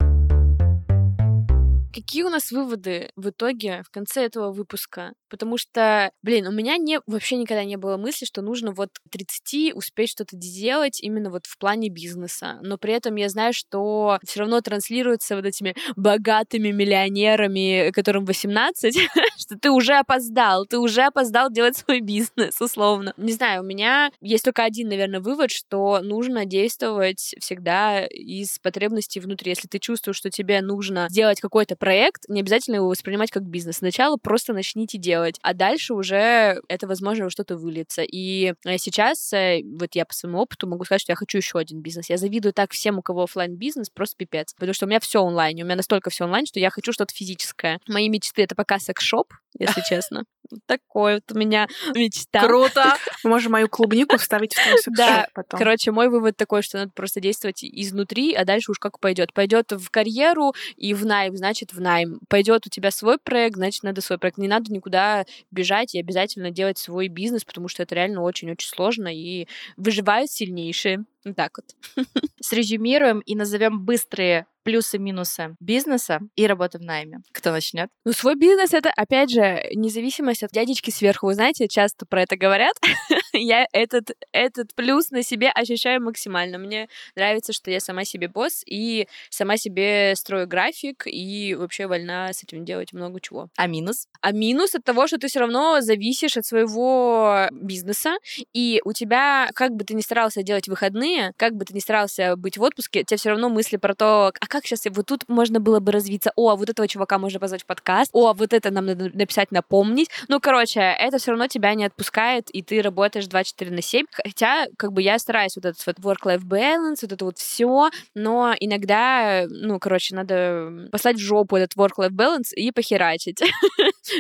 Какие 1.94 2.24
у 2.24 2.30
нас 2.30 2.52
выводы 2.52 3.12
в 3.16 3.30
итоге 3.30 3.84
в 3.86 3.92
конце 3.92 4.26
этого 4.26 4.52
выпуска? 4.52 5.14
Потому 5.30 5.58
что, 5.58 6.12
блин, 6.24 6.48
у 6.48 6.52
меня 6.52 6.78
не, 6.78 7.00
вообще 7.06 7.36
никогда 7.36 7.64
не 7.64 7.78
было 7.78 7.98
мысли, 7.98 8.26
что 8.26 8.42
нужно 8.42 8.72
вот 8.72 8.90
к 8.98 9.12
30 9.12 9.76
успеть 9.76 10.10
что-то 10.10 10.36
сделать 10.38 11.00
именно 11.02 11.30
вот 11.30 11.46
в 11.46 11.56
плане 11.60 11.90
бизнеса. 11.90 12.58
Но 12.64 12.80
при 12.80 12.94
этом 12.94 13.16
я 13.16 13.30
знаю, 13.30 13.54
что 13.54 14.18
все 14.26 14.40
равно 14.40 14.60
транслируется 14.62 15.36
вот 15.36 15.46
этими 15.46 15.76
богатыми 15.96 16.70
миллионерами, 16.70 17.92
которым 17.92 18.26
18, 18.26 18.98
что 19.38 19.60
ты 19.60 19.70
уже 19.70 19.94
опоздал, 19.94 20.66
ты 20.66 20.80
уже 20.80 21.04
опоздал 21.04 21.52
делать 21.52 21.78
свой 21.78 22.02
бизнес, 22.02 22.60
условно. 22.60 23.14
Не 23.18 23.34
знаю, 23.34 23.62
у 23.62 23.66
меня 23.66 24.12
есть 24.20 24.46
только 24.46 24.64
один, 24.64 24.90
наверное, 24.90 25.20
вывод, 25.20 25.52
что 25.52 26.00
нужно 26.02 26.46
действовать 26.46 27.36
всегда 27.40 28.04
из 28.06 28.58
потребностей 28.58 29.20
внутри. 29.20 29.52
Если 29.52 29.68
ты 29.68 29.78
чувствуешь, 29.78 30.18
что 30.18 30.32
тебе 30.32 30.62
нужно 30.62 31.08
сделать 31.10 31.40
какой-то 31.40 31.76
проект, 31.84 32.30
не 32.30 32.40
обязательно 32.40 32.76
его 32.76 32.88
воспринимать 32.88 33.30
как 33.30 33.44
бизнес. 33.44 33.80
Сначала 33.80 34.16
просто 34.16 34.54
начните 34.54 34.98
делать, 34.98 35.38
а 35.42 35.54
дальше 35.54 35.94
уже 35.94 36.62
это, 36.70 36.88
возможно, 36.88 37.26
во 37.26 37.30
что-то 37.30 37.58
выльется. 37.58 38.04
И 38.04 38.54
э, 38.64 38.78
сейчас, 38.78 39.34
э, 39.34 39.60
вот 39.66 39.90
я 39.94 40.06
по 40.06 40.14
своему 40.14 40.40
опыту 40.40 40.66
могу 40.66 40.86
сказать, 40.86 41.02
что 41.02 41.12
я 41.12 41.18
хочу 41.18 41.40
еще 41.40 41.60
один 41.60 41.82
бизнес. 41.82 42.10
Я 42.10 42.16
завидую 42.16 42.54
так 42.54 42.72
всем, 42.72 43.00
у 43.00 43.02
кого 43.02 43.24
офлайн 43.24 43.58
бизнес 43.58 43.90
просто 43.90 44.16
пипец. 44.16 44.54
Потому 44.54 44.74
что 44.74 44.86
у 44.86 44.88
меня 44.88 45.02
все 45.02 45.20
онлайн. 45.20 45.58
У 45.62 45.66
меня 45.66 45.76
настолько 45.76 46.10
все 46.10 46.24
онлайн, 46.24 46.46
что 46.46 46.58
я 46.58 46.70
хочу 46.70 46.94
что-то 46.94 47.14
физическое. 47.14 47.82
Мои 47.90 48.08
мечты— 48.08 48.42
это 48.44 48.56
пока 48.56 48.80
секс-шоп, 48.80 49.34
если 49.60 49.82
честно. 49.82 50.24
Такой 50.66 51.16
вот 51.16 51.32
у 51.32 51.38
меня 51.38 51.68
мечта. 51.96 52.46
Круто! 52.46 52.96
Мы 53.24 53.30
можем 53.30 53.52
мою 53.54 53.68
клубнику 53.70 54.18
вставить 54.18 54.54
в 54.54 54.64
твой 54.64 54.78
секс 54.80 54.98
Да, 54.98 55.28
потом. 55.34 55.58
короче, 55.58 55.92
мой 55.92 56.10
вывод 56.10 56.36
такой, 56.38 56.62
что 56.62 56.78
надо 56.80 56.92
просто 56.94 57.20
действовать 57.20 57.64
изнутри, 57.64 58.34
а 58.34 58.46
дальше 58.46 58.72
уж 58.72 58.80
как 58.80 59.00
пойдет. 59.00 59.34
Пойдет 59.34 59.72
в 59.72 59.90
карьеру 59.90 60.54
и 60.76 60.94
в 60.94 61.06
найм, 61.06 61.36
значит, 61.36 61.74
в 61.74 61.82
найм. 61.82 62.20
Пойдет 62.30 62.66
у 62.68 62.70
тебя 62.70 62.92
свой 62.92 63.18
проект, 63.18 63.56
значит, 63.56 63.84
надо 63.84 64.02
свой 64.02 64.18
проект. 64.18 64.38
Не 64.38 64.48
надо 64.48 64.72
никуда 64.72 65.26
бежать 65.52 65.96
и 65.96 66.00
обязательно 66.00 66.52
делать 66.52 66.78
свой 66.78 67.08
бизнес, 67.08 67.44
потому 67.46 67.68
что 67.68 67.84
это 67.84 67.96
реально 67.96 68.22
очень-очень 68.22 68.68
сложно, 68.70 69.14
и 69.14 69.48
выживают 69.78 70.32
сильнейшие. 70.32 71.06
Вот 71.26 71.36
так 71.36 71.58
вот. 71.58 72.06
Срезюмируем 72.42 73.20
и 73.20 73.36
назовем 73.36 73.80
быстрые 73.86 74.46
плюсы-минусы 74.64 75.56
бизнеса 75.60 76.20
и 76.36 76.48
работы 76.48 76.80
в 76.80 76.82
найме. 76.82 77.20
Кто 77.32 77.52
начнет? 77.52 77.90
Ну, 78.06 78.14
свой 78.14 78.36
бизнес— 78.36 78.74
это, 78.74 78.92
опять 78.96 79.30
же, 79.30 79.64
независимость 79.74 80.44
от 80.44 80.52
дядечки 80.52 80.90
сверху. 80.90 81.28
Вы 81.28 81.36
знаете, 81.36 81.68
часто 81.68 82.06
про 82.06 82.24
это 82.24 82.38
говорят. 82.38 82.76
я 83.34 83.68
этот, 83.74 84.12
этот 84.32 84.74
плюс 84.76 85.12
на 85.12 85.24
себе 85.24 85.50
ощущаю 85.50 86.02
максимально. 86.02 86.58
Мне 86.58 86.88
нравится, 87.16 87.54
что 87.54 87.72
я 87.72 87.80
сама 87.80 88.06
себе 88.06 88.28
босс 88.28 88.64
и 88.66 89.08
сама 89.30 89.58
себе 89.58 90.16
строю 90.16 90.48
график 90.48 91.04
и 91.06 91.56
вообще 91.56 91.88
вольна 91.88 92.32
с 92.32 92.44
этим 92.44 92.66
делать 92.66 92.94
много 92.94 93.20
чего. 93.20 93.50
А 93.58 93.68
минус? 93.68 94.08
А 94.22 94.32
минус 94.32 94.76
от 94.76 94.84
того, 94.84 95.08
что 95.08 95.18
ты 95.18 95.28
все 95.28 95.40
равно 95.40 95.82
зависишь 95.82 96.38
от 96.38 96.46
своего 96.46 97.48
бизнеса, 97.52 98.16
и 98.54 98.82
у 98.86 98.94
тебя, 98.94 99.50
как 99.54 99.72
бы 99.72 99.84
ты 99.84 99.94
ни 99.94 100.02
старался 100.02 100.44
делать 100.44 100.68
выходные, 100.68 101.34
как 101.38 101.54
бы 101.54 101.66
ты 101.66 101.74
ни 101.74 101.80
старался 101.80 102.36
быть 102.36 102.58
в 102.58 102.62
отпуске, 102.62 103.02
у 103.02 103.04
тебя 103.04 103.18
все 103.18 103.30
равно 103.30 103.50
мысли 103.50 103.78
про 103.78 103.96
то, 103.96 104.32
а 104.40 104.48
как 104.54 104.68
сейчас 104.68 104.84
вот 104.92 105.08
тут 105.08 105.28
можно 105.28 105.60
было 105.60 105.80
бы 105.80 105.92
развиться, 105.92 106.32
о, 106.36 106.52
а 106.52 106.56
вот 106.56 106.70
этого 106.70 106.88
чувака 106.88 107.18
можно 107.18 107.40
позвать 107.40 107.64
в 107.64 107.66
подкаст, 107.66 108.12
о, 108.14 108.28
а 108.28 108.34
вот 108.34 108.54
это 108.54 108.70
нам 108.70 108.86
надо 108.86 109.10
написать, 109.18 109.52
напомнить. 109.52 110.10
Ну, 110.28 110.40
короче, 110.40 110.80
это 110.80 111.18
все 111.18 111.32
равно 111.32 111.48
тебя 111.48 111.74
не 111.74 111.86
отпускает, 111.86 112.52
и 112.52 112.62
ты 112.62 112.84
работаешь 112.84 113.26
24 113.26 113.72
на 113.72 113.82
7. 113.82 114.06
Хотя, 114.12 114.68
как 114.78 114.94
бы 114.94 115.02
я 115.02 115.18
стараюсь 115.18 115.56
вот 115.56 115.66
этот 115.66 115.84
вот 115.88 115.98
work-life 115.98 116.44
balance, 116.44 117.00
вот 117.02 117.12
это 117.12 117.26
вот 117.26 117.40
все, 117.40 117.90
но 118.14 118.54
иногда, 118.60 119.46
ну, 119.50 119.80
короче, 119.80 120.16
надо 120.16 120.88
послать 120.92 121.16
в 121.16 121.20
жопу 121.20 121.56
этот 121.56 121.76
work-life 121.76 122.12
balance 122.12 122.54
и 122.56 122.72
похерачить. 122.72 123.42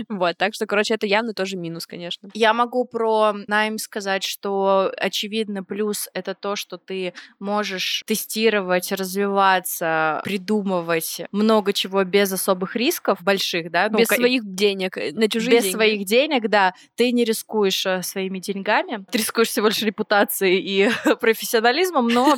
Вот, 0.07 0.37
так 0.37 0.53
что, 0.53 0.65
короче, 0.65 0.93
это 0.93 1.05
явно 1.05 1.33
тоже 1.33 1.57
минус, 1.57 1.85
конечно. 1.85 2.29
Я 2.33 2.53
могу 2.53 2.85
про 2.85 3.33
найм 3.47 3.77
сказать, 3.77 4.23
что 4.23 4.91
очевидно 4.97 5.63
плюс— 5.63 6.07
это 6.13 6.33
то, 6.33 6.55
что 6.55 6.77
ты 6.77 7.13
можешь 7.39 8.01
тестировать, 8.05 8.91
развиваться, 8.91 10.22
придумывать 10.23 11.21
много 11.31 11.73
чего 11.73 12.03
без 12.03 12.31
особых 12.31 12.75
рисков 12.75 13.21
больших, 13.21 13.69
да? 13.71 13.89
Ну, 13.91 13.97
без 13.99 14.07
своих 14.07 14.43
денег, 14.55 14.97
э, 14.97 15.11
на 15.11 15.27
чужие 15.27 15.57
Без 15.57 15.63
деньги. 15.63 15.75
своих 15.75 16.05
денег, 16.05 16.49
да. 16.49 16.73
Ты 16.95 17.11
не 17.11 17.23
рискуешь 17.25 17.85
э, 17.85 18.01
своими 18.03 18.39
деньгами, 18.39 19.05
ты 19.11 19.17
рискуешь 19.17 19.49
всего 19.49 19.67
лишь 19.67 19.81
репутацией 19.81 20.59
и 20.59 20.89
профессионализмом, 21.19 22.07
но 22.07 22.37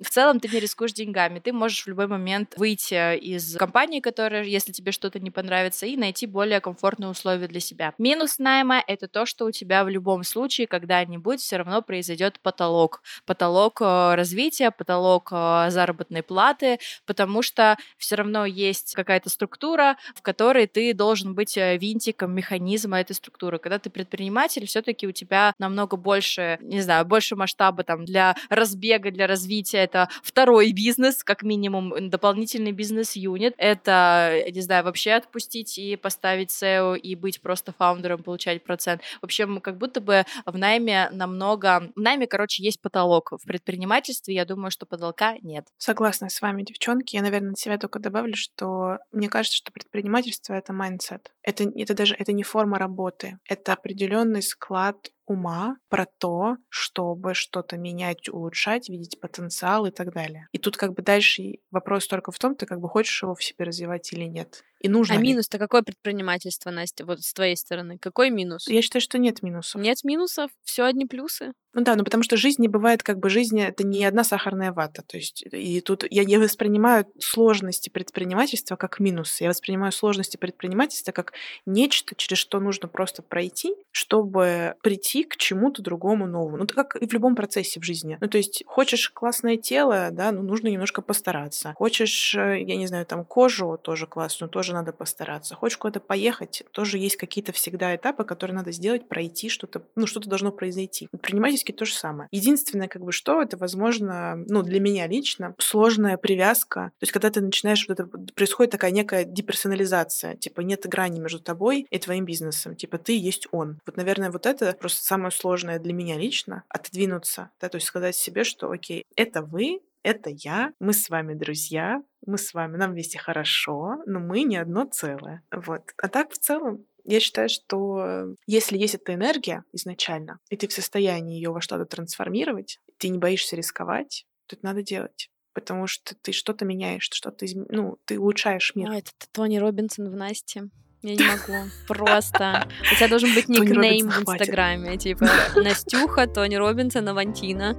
в 0.00 0.08
целом 0.08 0.40
ты 0.40 0.48
не 0.48 0.60
рискуешь 0.60 0.92
деньгами. 0.92 1.40
Ты 1.40 1.52
можешь 1.52 1.84
в 1.84 1.88
любой 1.88 2.06
момент 2.06 2.54
выйти 2.56 3.16
из 3.16 3.56
компании, 3.56 4.00
которая, 4.00 4.44
если 4.44 4.72
тебе 4.72 4.92
что-то 4.92 5.20
не 5.20 5.30
понравится, 5.30 5.86
и 5.86 5.96
найти 5.96 6.26
более 6.26 6.60
комфортные 6.60 7.10
условия 7.10 7.48
для 7.48 7.60
себя. 7.60 7.92
Минус 7.98 8.38
найма— 8.38 8.82
это 8.86 9.08
то, 9.08 9.26
что 9.26 9.44
у 9.44 9.50
тебя 9.50 9.84
в 9.84 9.88
любом 9.88 10.24
случае 10.24 10.66
когда-нибудь 10.66 11.40
все 11.40 11.58
равно 11.58 11.82
произойдет 11.82 12.40
потолок. 12.40 13.02
Потолок 13.26 13.80
э, 13.82 14.14
развития, 14.14 14.70
потолок 14.70 15.30
заработной 15.30 16.22
платы, 16.22 16.78
потому 17.04 17.25
потому 17.26 17.42
что 17.42 17.76
все 17.98 18.14
равно 18.14 18.46
есть 18.46 18.94
какая-то 18.94 19.30
структура, 19.30 19.96
в 20.14 20.22
которой 20.22 20.68
ты 20.68 20.94
должен 20.94 21.34
быть 21.34 21.58
э, 21.58 21.76
винтиком 21.76 22.32
механизма 22.32 23.00
этой 23.00 23.14
структуры. 23.14 23.58
Когда 23.58 23.80
ты 23.80 23.90
предприниматель, 23.90 24.64
все-таки 24.64 25.08
у 25.08 25.12
тебя 25.12 25.52
намного 25.58 25.96
больше, 25.96 26.58
не 26.60 26.80
знаю, 26.82 27.04
больше 27.04 27.34
масштаба 27.34 27.82
там 27.82 28.04
для 28.04 28.36
разбега, 28.48 29.10
для 29.10 29.26
развития. 29.26 29.78
Это 29.78 30.08
второй 30.22 30.70
бизнес, 30.70 31.24
как 31.24 31.42
минимум, 31.42 32.10
дополнительный 32.10 32.70
бизнес-юнит. 32.70 33.54
Это, 33.58 34.44
не 34.48 34.60
знаю, 34.60 34.84
вообще 34.84 35.14
отпустить 35.14 35.78
и 35.78 35.96
поставить 35.96 36.50
CEO 36.50 36.96
и 36.96 37.16
быть 37.16 37.40
просто 37.40 37.72
фаундером, 37.72 38.22
получать 38.22 38.62
процент. 38.62 39.02
В 39.20 39.24
общем, 39.24 39.60
как 39.60 39.78
будто 39.78 40.00
бы 40.00 40.24
в 40.44 40.56
найме 40.56 41.08
намного... 41.10 41.90
В 41.96 42.00
найме, 42.00 42.28
короче, 42.28 42.62
есть 42.62 42.80
потолок. 42.80 43.32
В 43.32 43.44
предпринимательстве, 43.44 44.32
я 44.36 44.44
думаю, 44.44 44.70
что 44.70 44.86
потолка 44.86 45.34
нет. 45.42 45.66
Согласна 45.76 46.28
с 46.36 46.40
вами, 46.40 46.62
девчонки. 46.62 47.15
Я, 47.16 47.22
наверное, 47.22 47.52
от 47.52 47.58
себя 47.58 47.78
только 47.78 47.98
добавлю, 47.98 48.34
что 48.36 48.98
мне 49.10 49.30
кажется, 49.30 49.56
что 49.56 49.72
предпринимательство— 49.72 50.52
это 50.54 50.74
майндсет. 50.74 51.32
Это, 51.40 51.64
это 51.64 51.94
даже 51.94 52.14
это 52.14 52.32
не 52.32 52.42
форма 52.42 52.78
работы. 52.78 53.38
Это 53.48 53.72
определенный 53.72 54.42
склад 54.42 54.96
ума 55.26 55.76
про 55.88 56.06
то, 56.06 56.56
чтобы 56.68 57.34
что-то 57.34 57.76
менять, 57.76 58.28
улучшать, 58.28 58.88
видеть 58.88 59.20
потенциал 59.20 59.86
и 59.86 59.90
так 59.90 60.12
далее. 60.12 60.48
И 60.52 60.58
тут 60.58 60.76
как 60.76 60.94
бы 60.94 61.02
дальше 61.02 61.56
вопрос 61.70 62.06
только 62.06 62.32
в 62.32 62.38
том, 62.38 62.54
ты 62.54 62.66
как 62.66 62.80
бы 62.80 62.88
хочешь 62.88 63.22
его 63.22 63.34
в 63.34 63.42
себе 63.42 63.64
развивать 63.64 64.12
или 64.12 64.24
нет. 64.24 64.62
И 64.80 64.88
нужно 64.88 65.16
А 65.16 65.18
ли? 65.18 65.28
минус-то 65.28 65.58
какое 65.58 65.82
предпринимательство, 65.82 66.70
Настя, 66.70 67.04
вот 67.06 67.20
с 67.22 67.32
твоей 67.32 67.56
стороны? 67.56 67.98
Какой 67.98 68.30
минус? 68.30 68.68
Я 68.68 68.82
считаю, 68.82 69.00
что 69.00 69.18
нет 69.18 69.42
минусов. 69.42 69.80
Нет 69.80 70.04
минусов, 70.04 70.50
все 70.64 70.84
одни 70.84 71.06
плюсы. 71.06 71.52
Ну 71.72 71.82
да, 71.82 71.94
ну 71.94 72.04
потому 72.04 72.22
что 72.22 72.36
жизнь 72.38 72.62
не 72.62 72.68
бывает 72.68 73.02
как 73.02 73.18
бы 73.18 73.28
жизнь 73.28 73.60
это 73.60 73.86
не 73.86 74.04
одна 74.04 74.24
сахарная 74.24 74.72
вата. 74.72 75.02
То 75.02 75.16
есть 75.18 75.44
и 75.50 75.80
тут 75.80 76.04
я 76.10 76.24
не 76.24 76.38
воспринимаю 76.38 77.06
сложности 77.18 77.90
предпринимательства 77.90 78.76
как 78.76 78.98
минусы. 78.98 79.44
Я 79.44 79.50
воспринимаю 79.50 79.92
сложности 79.92 80.36
предпринимательства 80.38 81.12
как 81.12 81.32
нечто, 81.66 82.14
через 82.14 82.38
что 82.38 82.60
нужно 82.60 82.88
просто 82.88 83.22
пройти, 83.22 83.74
чтобы 83.90 84.74
прийти 84.82 85.15
к 85.24 85.36
чему-то 85.36 85.82
другому 85.82 86.26
новому. 86.26 86.56
Ну, 86.58 86.64
это 86.64 86.74
как 86.74 86.96
и 86.96 87.06
в 87.06 87.12
любом 87.12 87.34
процессе 87.34 87.80
в 87.80 87.84
жизни. 87.84 88.18
Ну, 88.20 88.28
то 88.28 88.38
есть 88.38 88.62
хочешь 88.66 89.10
классное 89.10 89.56
тело, 89.56 90.08
да, 90.12 90.32
ну, 90.32 90.42
нужно 90.42 90.68
немножко 90.68 91.02
постараться. 91.02 91.74
Хочешь, 91.76 92.34
э, 92.34 92.62
я 92.62 92.76
не 92.76 92.86
знаю, 92.86 93.06
там 93.06 93.24
кожу 93.24 93.78
тоже 93.80 94.06
классную, 94.06 94.50
тоже 94.50 94.72
надо 94.72 94.92
постараться. 94.92 95.54
Хочешь 95.54 95.78
куда-то 95.78 96.00
поехать, 96.00 96.64
тоже 96.72 96.98
есть 96.98 97.16
какие-то 97.16 97.52
всегда 97.52 97.94
этапы, 97.94 98.24
которые 98.24 98.56
надо 98.56 98.72
сделать, 98.72 99.08
пройти, 99.08 99.48
что-то, 99.48 99.82
ну, 99.94 100.06
что-то 100.06 100.28
должно 100.28 100.52
произойти. 100.52 101.08
Предпринимательский 101.10 101.74
то 101.74 101.84
же 101.84 101.94
самое. 101.94 102.28
Единственное, 102.32 102.88
как 102.88 103.02
бы, 103.02 103.12
что 103.12 103.42
это, 103.42 103.56
возможно, 103.56 104.36
ну, 104.48 104.62
для 104.62 104.80
меня 104.80 105.06
лично, 105.06 105.54
сложная 105.58 106.16
привязка. 106.16 106.92
То 106.98 107.02
есть, 107.02 107.12
когда 107.12 107.30
ты 107.30 107.40
начинаешь, 107.40 107.86
вот 107.88 108.00
это, 108.00 108.08
происходит 108.34 108.72
такая 108.72 108.90
некая 108.90 109.24
деперсонализация, 109.24 110.36
типа, 110.36 110.60
нет 110.60 110.86
грани 110.86 111.20
между 111.20 111.40
тобой 111.40 111.86
и 111.90 111.98
твоим 111.98 112.24
бизнесом, 112.24 112.76
типа, 112.76 112.98
ты 112.98 113.16
есть 113.18 113.48
он. 113.52 113.80
Вот, 113.86 113.96
наверное, 113.96 114.30
вот 114.30 114.46
это 114.46 114.76
просто 114.78 115.04
самое 115.06 115.30
сложное 115.30 115.78
для 115.78 115.92
меня 115.92 116.18
лично, 116.18 116.64
отодвинуться, 116.68 117.50
да, 117.60 117.68
то 117.68 117.76
есть 117.76 117.86
сказать 117.86 118.16
себе, 118.16 118.44
что, 118.44 118.70
окей, 118.70 119.04
это 119.14 119.42
вы, 119.42 119.80
это 120.02 120.30
я, 120.30 120.72
мы 120.80 120.92
с 120.92 121.08
вами 121.08 121.34
друзья, 121.34 122.02
мы 122.26 122.38
с 122.38 122.54
вами, 122.54 122.76
нам 122.76 122.92
вместе 122.92 123.18
хорошо, 123.18 124.02
но 124.06 124.20
мы 124.20 124.42
не 124.42 124.56
одно 124.56 124.84
целое. 124.84 125.42
Вот. 125.50 125.82
А 125.98 126.08
так 126.08 126.32
в 126.32 126.38
целом 126.38 126.84
я 127.04 127.20
считаю, 127.20 127.48
что 127.48 128.34
если 128.46 128.78
есть 128.78 128.96
эта 128.96 129.14
энергия 129.14 129.64
изначально, 129.72 130.40
и 130.50 130.56
ты 130.56 130.66
в 130.66 130.72
состоянии 130.72 131.36
ее 131.36 131.50
во 131.50 131.60
что-то 131.60 131.84
трансформировать, 131.86 132.80
ты 132.98 133.08
не 133.08 133.18
боишься 133.18 133.56
рисковать, 133.56 134.26
то 134.46 134.56
это 134.56 134.64
надо 134.64 134.82
делать. 134.82 135.30
Потому 135.54 135.86
что 135.86 136.14
ты 136.16 136.32
что-то 136.32 136.64
меняешь, 136.64 137.08
что-то 137.10 137.46
изм... 137.46 137.64
ну, 137.68 137.98
ты 138.04 138.18
улучшаешь 138.18 138.74
мир. 138.74 138.90
Ой, 138.90 138.98
это 138.98 139.10
Тони 139.32 139.58
Робинсон 139.58 140.10
в 140.10 140.16
Насте. 140.16 140.68
Я 141.06 141.14
не 141.14 141.22
могу. 141.22 141.70
Просто. 141.86 142.66
У 142.90 142.96
тебя 142.96 143.06
должен 143.06 143.32
быть 143.32 143.48
никнейм 143.48 144.10
в. 144.10 144.18
Инстаграме. 144.22 144.96
Типа 144.96 145.28
Настюха, 145.54 146.26
Тони 146.26 146.56
Робинсон, 146.56 147.08
Авантина. 147.08 147.76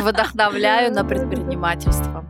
Вдохновляю 0.00 0.94
на 0.94 1.04
предпринимательство. 1.10 2.24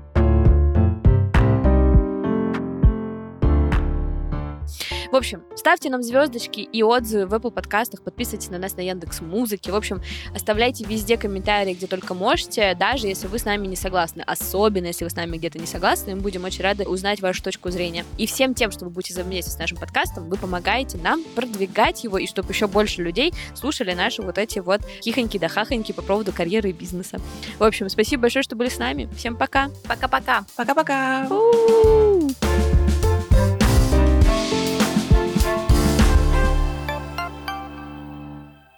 В 5.10 5.16
общем, 5.16 5.42
ставьте 5.56 5.90
нам 5.90 6.04
звездочки 6.04 6.60
и 6.60 6.82
отзывы 6.84 7.26
в 7.26 7.34
Apple 7.34 7.50
подкастах, 7.50 8.02
подписывайтесь 8.02 8.48
на 8.48 8.58
нас 8.58 8.76
на 8.76 8.82
Яндекс 8.82 9.20
Музыке. 9.20 9.72
В 9.72 9.74
общем, 9.74 10.00
оставляйте 10.32 10.84
везде 10.84 11.16
комментарии, 11.16 11.74
где 11.74 11.88
только 11.88 12.14
можете, 12.14 12.76
даже 12.76 13.08
если 13.08 13.26
вы 13.26 13.40
с 13.40 13.44
нами 13.44 13.66
не 13.66 13.74
согласны. 13.74 14.22
Особенно, 14.24 14.86
если 14.86 15.02
вы 15.02 15.10
с 15.10 15.16
нами 15.16 15.36
где-то 15.36 15.58
не 15.58 15.66
согласны, 15.66 16.14
мы 16.14 16.22
будем 16.22 16.44
очень 16.44 16.62
рады 16.62 16.84
узнать 16.84 17.20
вашу 17.20 17.42
точку 17.42 17.70
зрения. 17.70 18.04
И 18.18 18.26
всем 18.26 18.54
тем, 18.54 18.70
что 18.70 18.84
вы 18.84 18.92
будете 18.92 19.14
взаимодействовать 19.14 19.56
с 19.56 19.58
нашим 19.58 19.78
подкастом, 19.78 20.28
вы 20.28 20.36
помогаете 20.36 20.96
нам 20.98 21.24
продвигать 21.34 22.04
его, 22.04 22.16
и 22.16 22.28
чтобы 22.28 22.52
еще 22.52 22.68
больше 22.68 23.02
людей 23.02 23.34
слушали 23.54 23.94
наши 23.94 24.22
вот 24.22 24.38
эти 24.38 24.60
вот 24.60 24.80
хихоньки 25.02 25.38
да 25.38 25.48
хахоньки 25.48 25.90
по 25.90 26.02
поводу 26.02 26.32
карьеры 26.32 26.70
и 26.70 26.72
бизнеса. 26.72 27.18
В 27.58 27.64
общем, 27.64 27.88
спасибо 27.88 28.22
большое, 28.22 28.44
что 28.44 28.54
были 28.54 28.68
с 28.68 28.78
нами. 28.78 29.08
Всем 29.16 29.36
пока! 29.36 29.70
Пока-пока. 29.88 30.44
Пока-пока! 30.56 31.26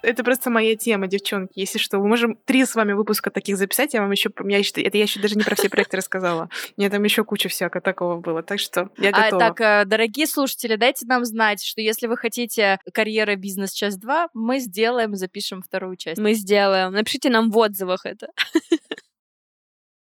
Это 0.03 0.23
просто 0.23 0.49
моя 0.49 0.75
тема, 0.75 1.07
девчонки. 1.07 1.53
Если 1.55 1.79
что, 1.79 1.97
мы 1.97 2.07
можем 2.07 2.37
три 2.45 2.65
с 2.65 2.75
вами 2.75 2.93
выпуска 2.93 3.31
таких 3.31 3.57
записать. 3.57 3.93
Я 3.93 4.01
вам 4.01 4.11
еще, 4.11 4.29
я 4.45 4.57
еще 4.57 4.81
это 4.81 4.97
я 4.97 5.03
еще 5.03 5.19
даже 5.19 5.35
не 5.35 5.43
про 5.43 5.55
все 5.55 5.69
проекты 5.69 5.97
рассказала. 5.97 6.49
У 6.77 6.81
меня 6.81 6.89
там 6.89 7.01
еще 7.03 7.23
куча 7.23 7.47
всякого 7.49 7.81
такого 7.81 8.17
было. 8.19 8.43
Так 8.43 8.59
что 8.59 8.89
я 8.97 9.09
А, 9.09 9.23
готова. 9.23 9.39
так, 9.39 9.61
э, 9.61 9.85
дорогие 9.85 10.27
слушатели, 10.27 10.75
дайте 10.75 11.05
нам 11.05 11.23
знать, 11.25 11.63
что 11.63 11.79
если 11.81 12.07
вы 12.07 12.17
хотите 12.17 12.79
карьера 12.91 13.35
бизнес 13.37 13.71
часть 13.71 13.99
2, 13.99 14.27
мы 14.33 14.59
сделаем, 14.59 15.15
запишем 15.15 15.61
вторую 15.61 15.95
часть. 15.95 16.19
Мы 16.19 16.33
сделаем. 16.33 16.91
Напишите 16.91 17.29
нам 17.29 17.49
в 17.49 17.57
отзывах 17.57 18.05
это. 18.05 18.27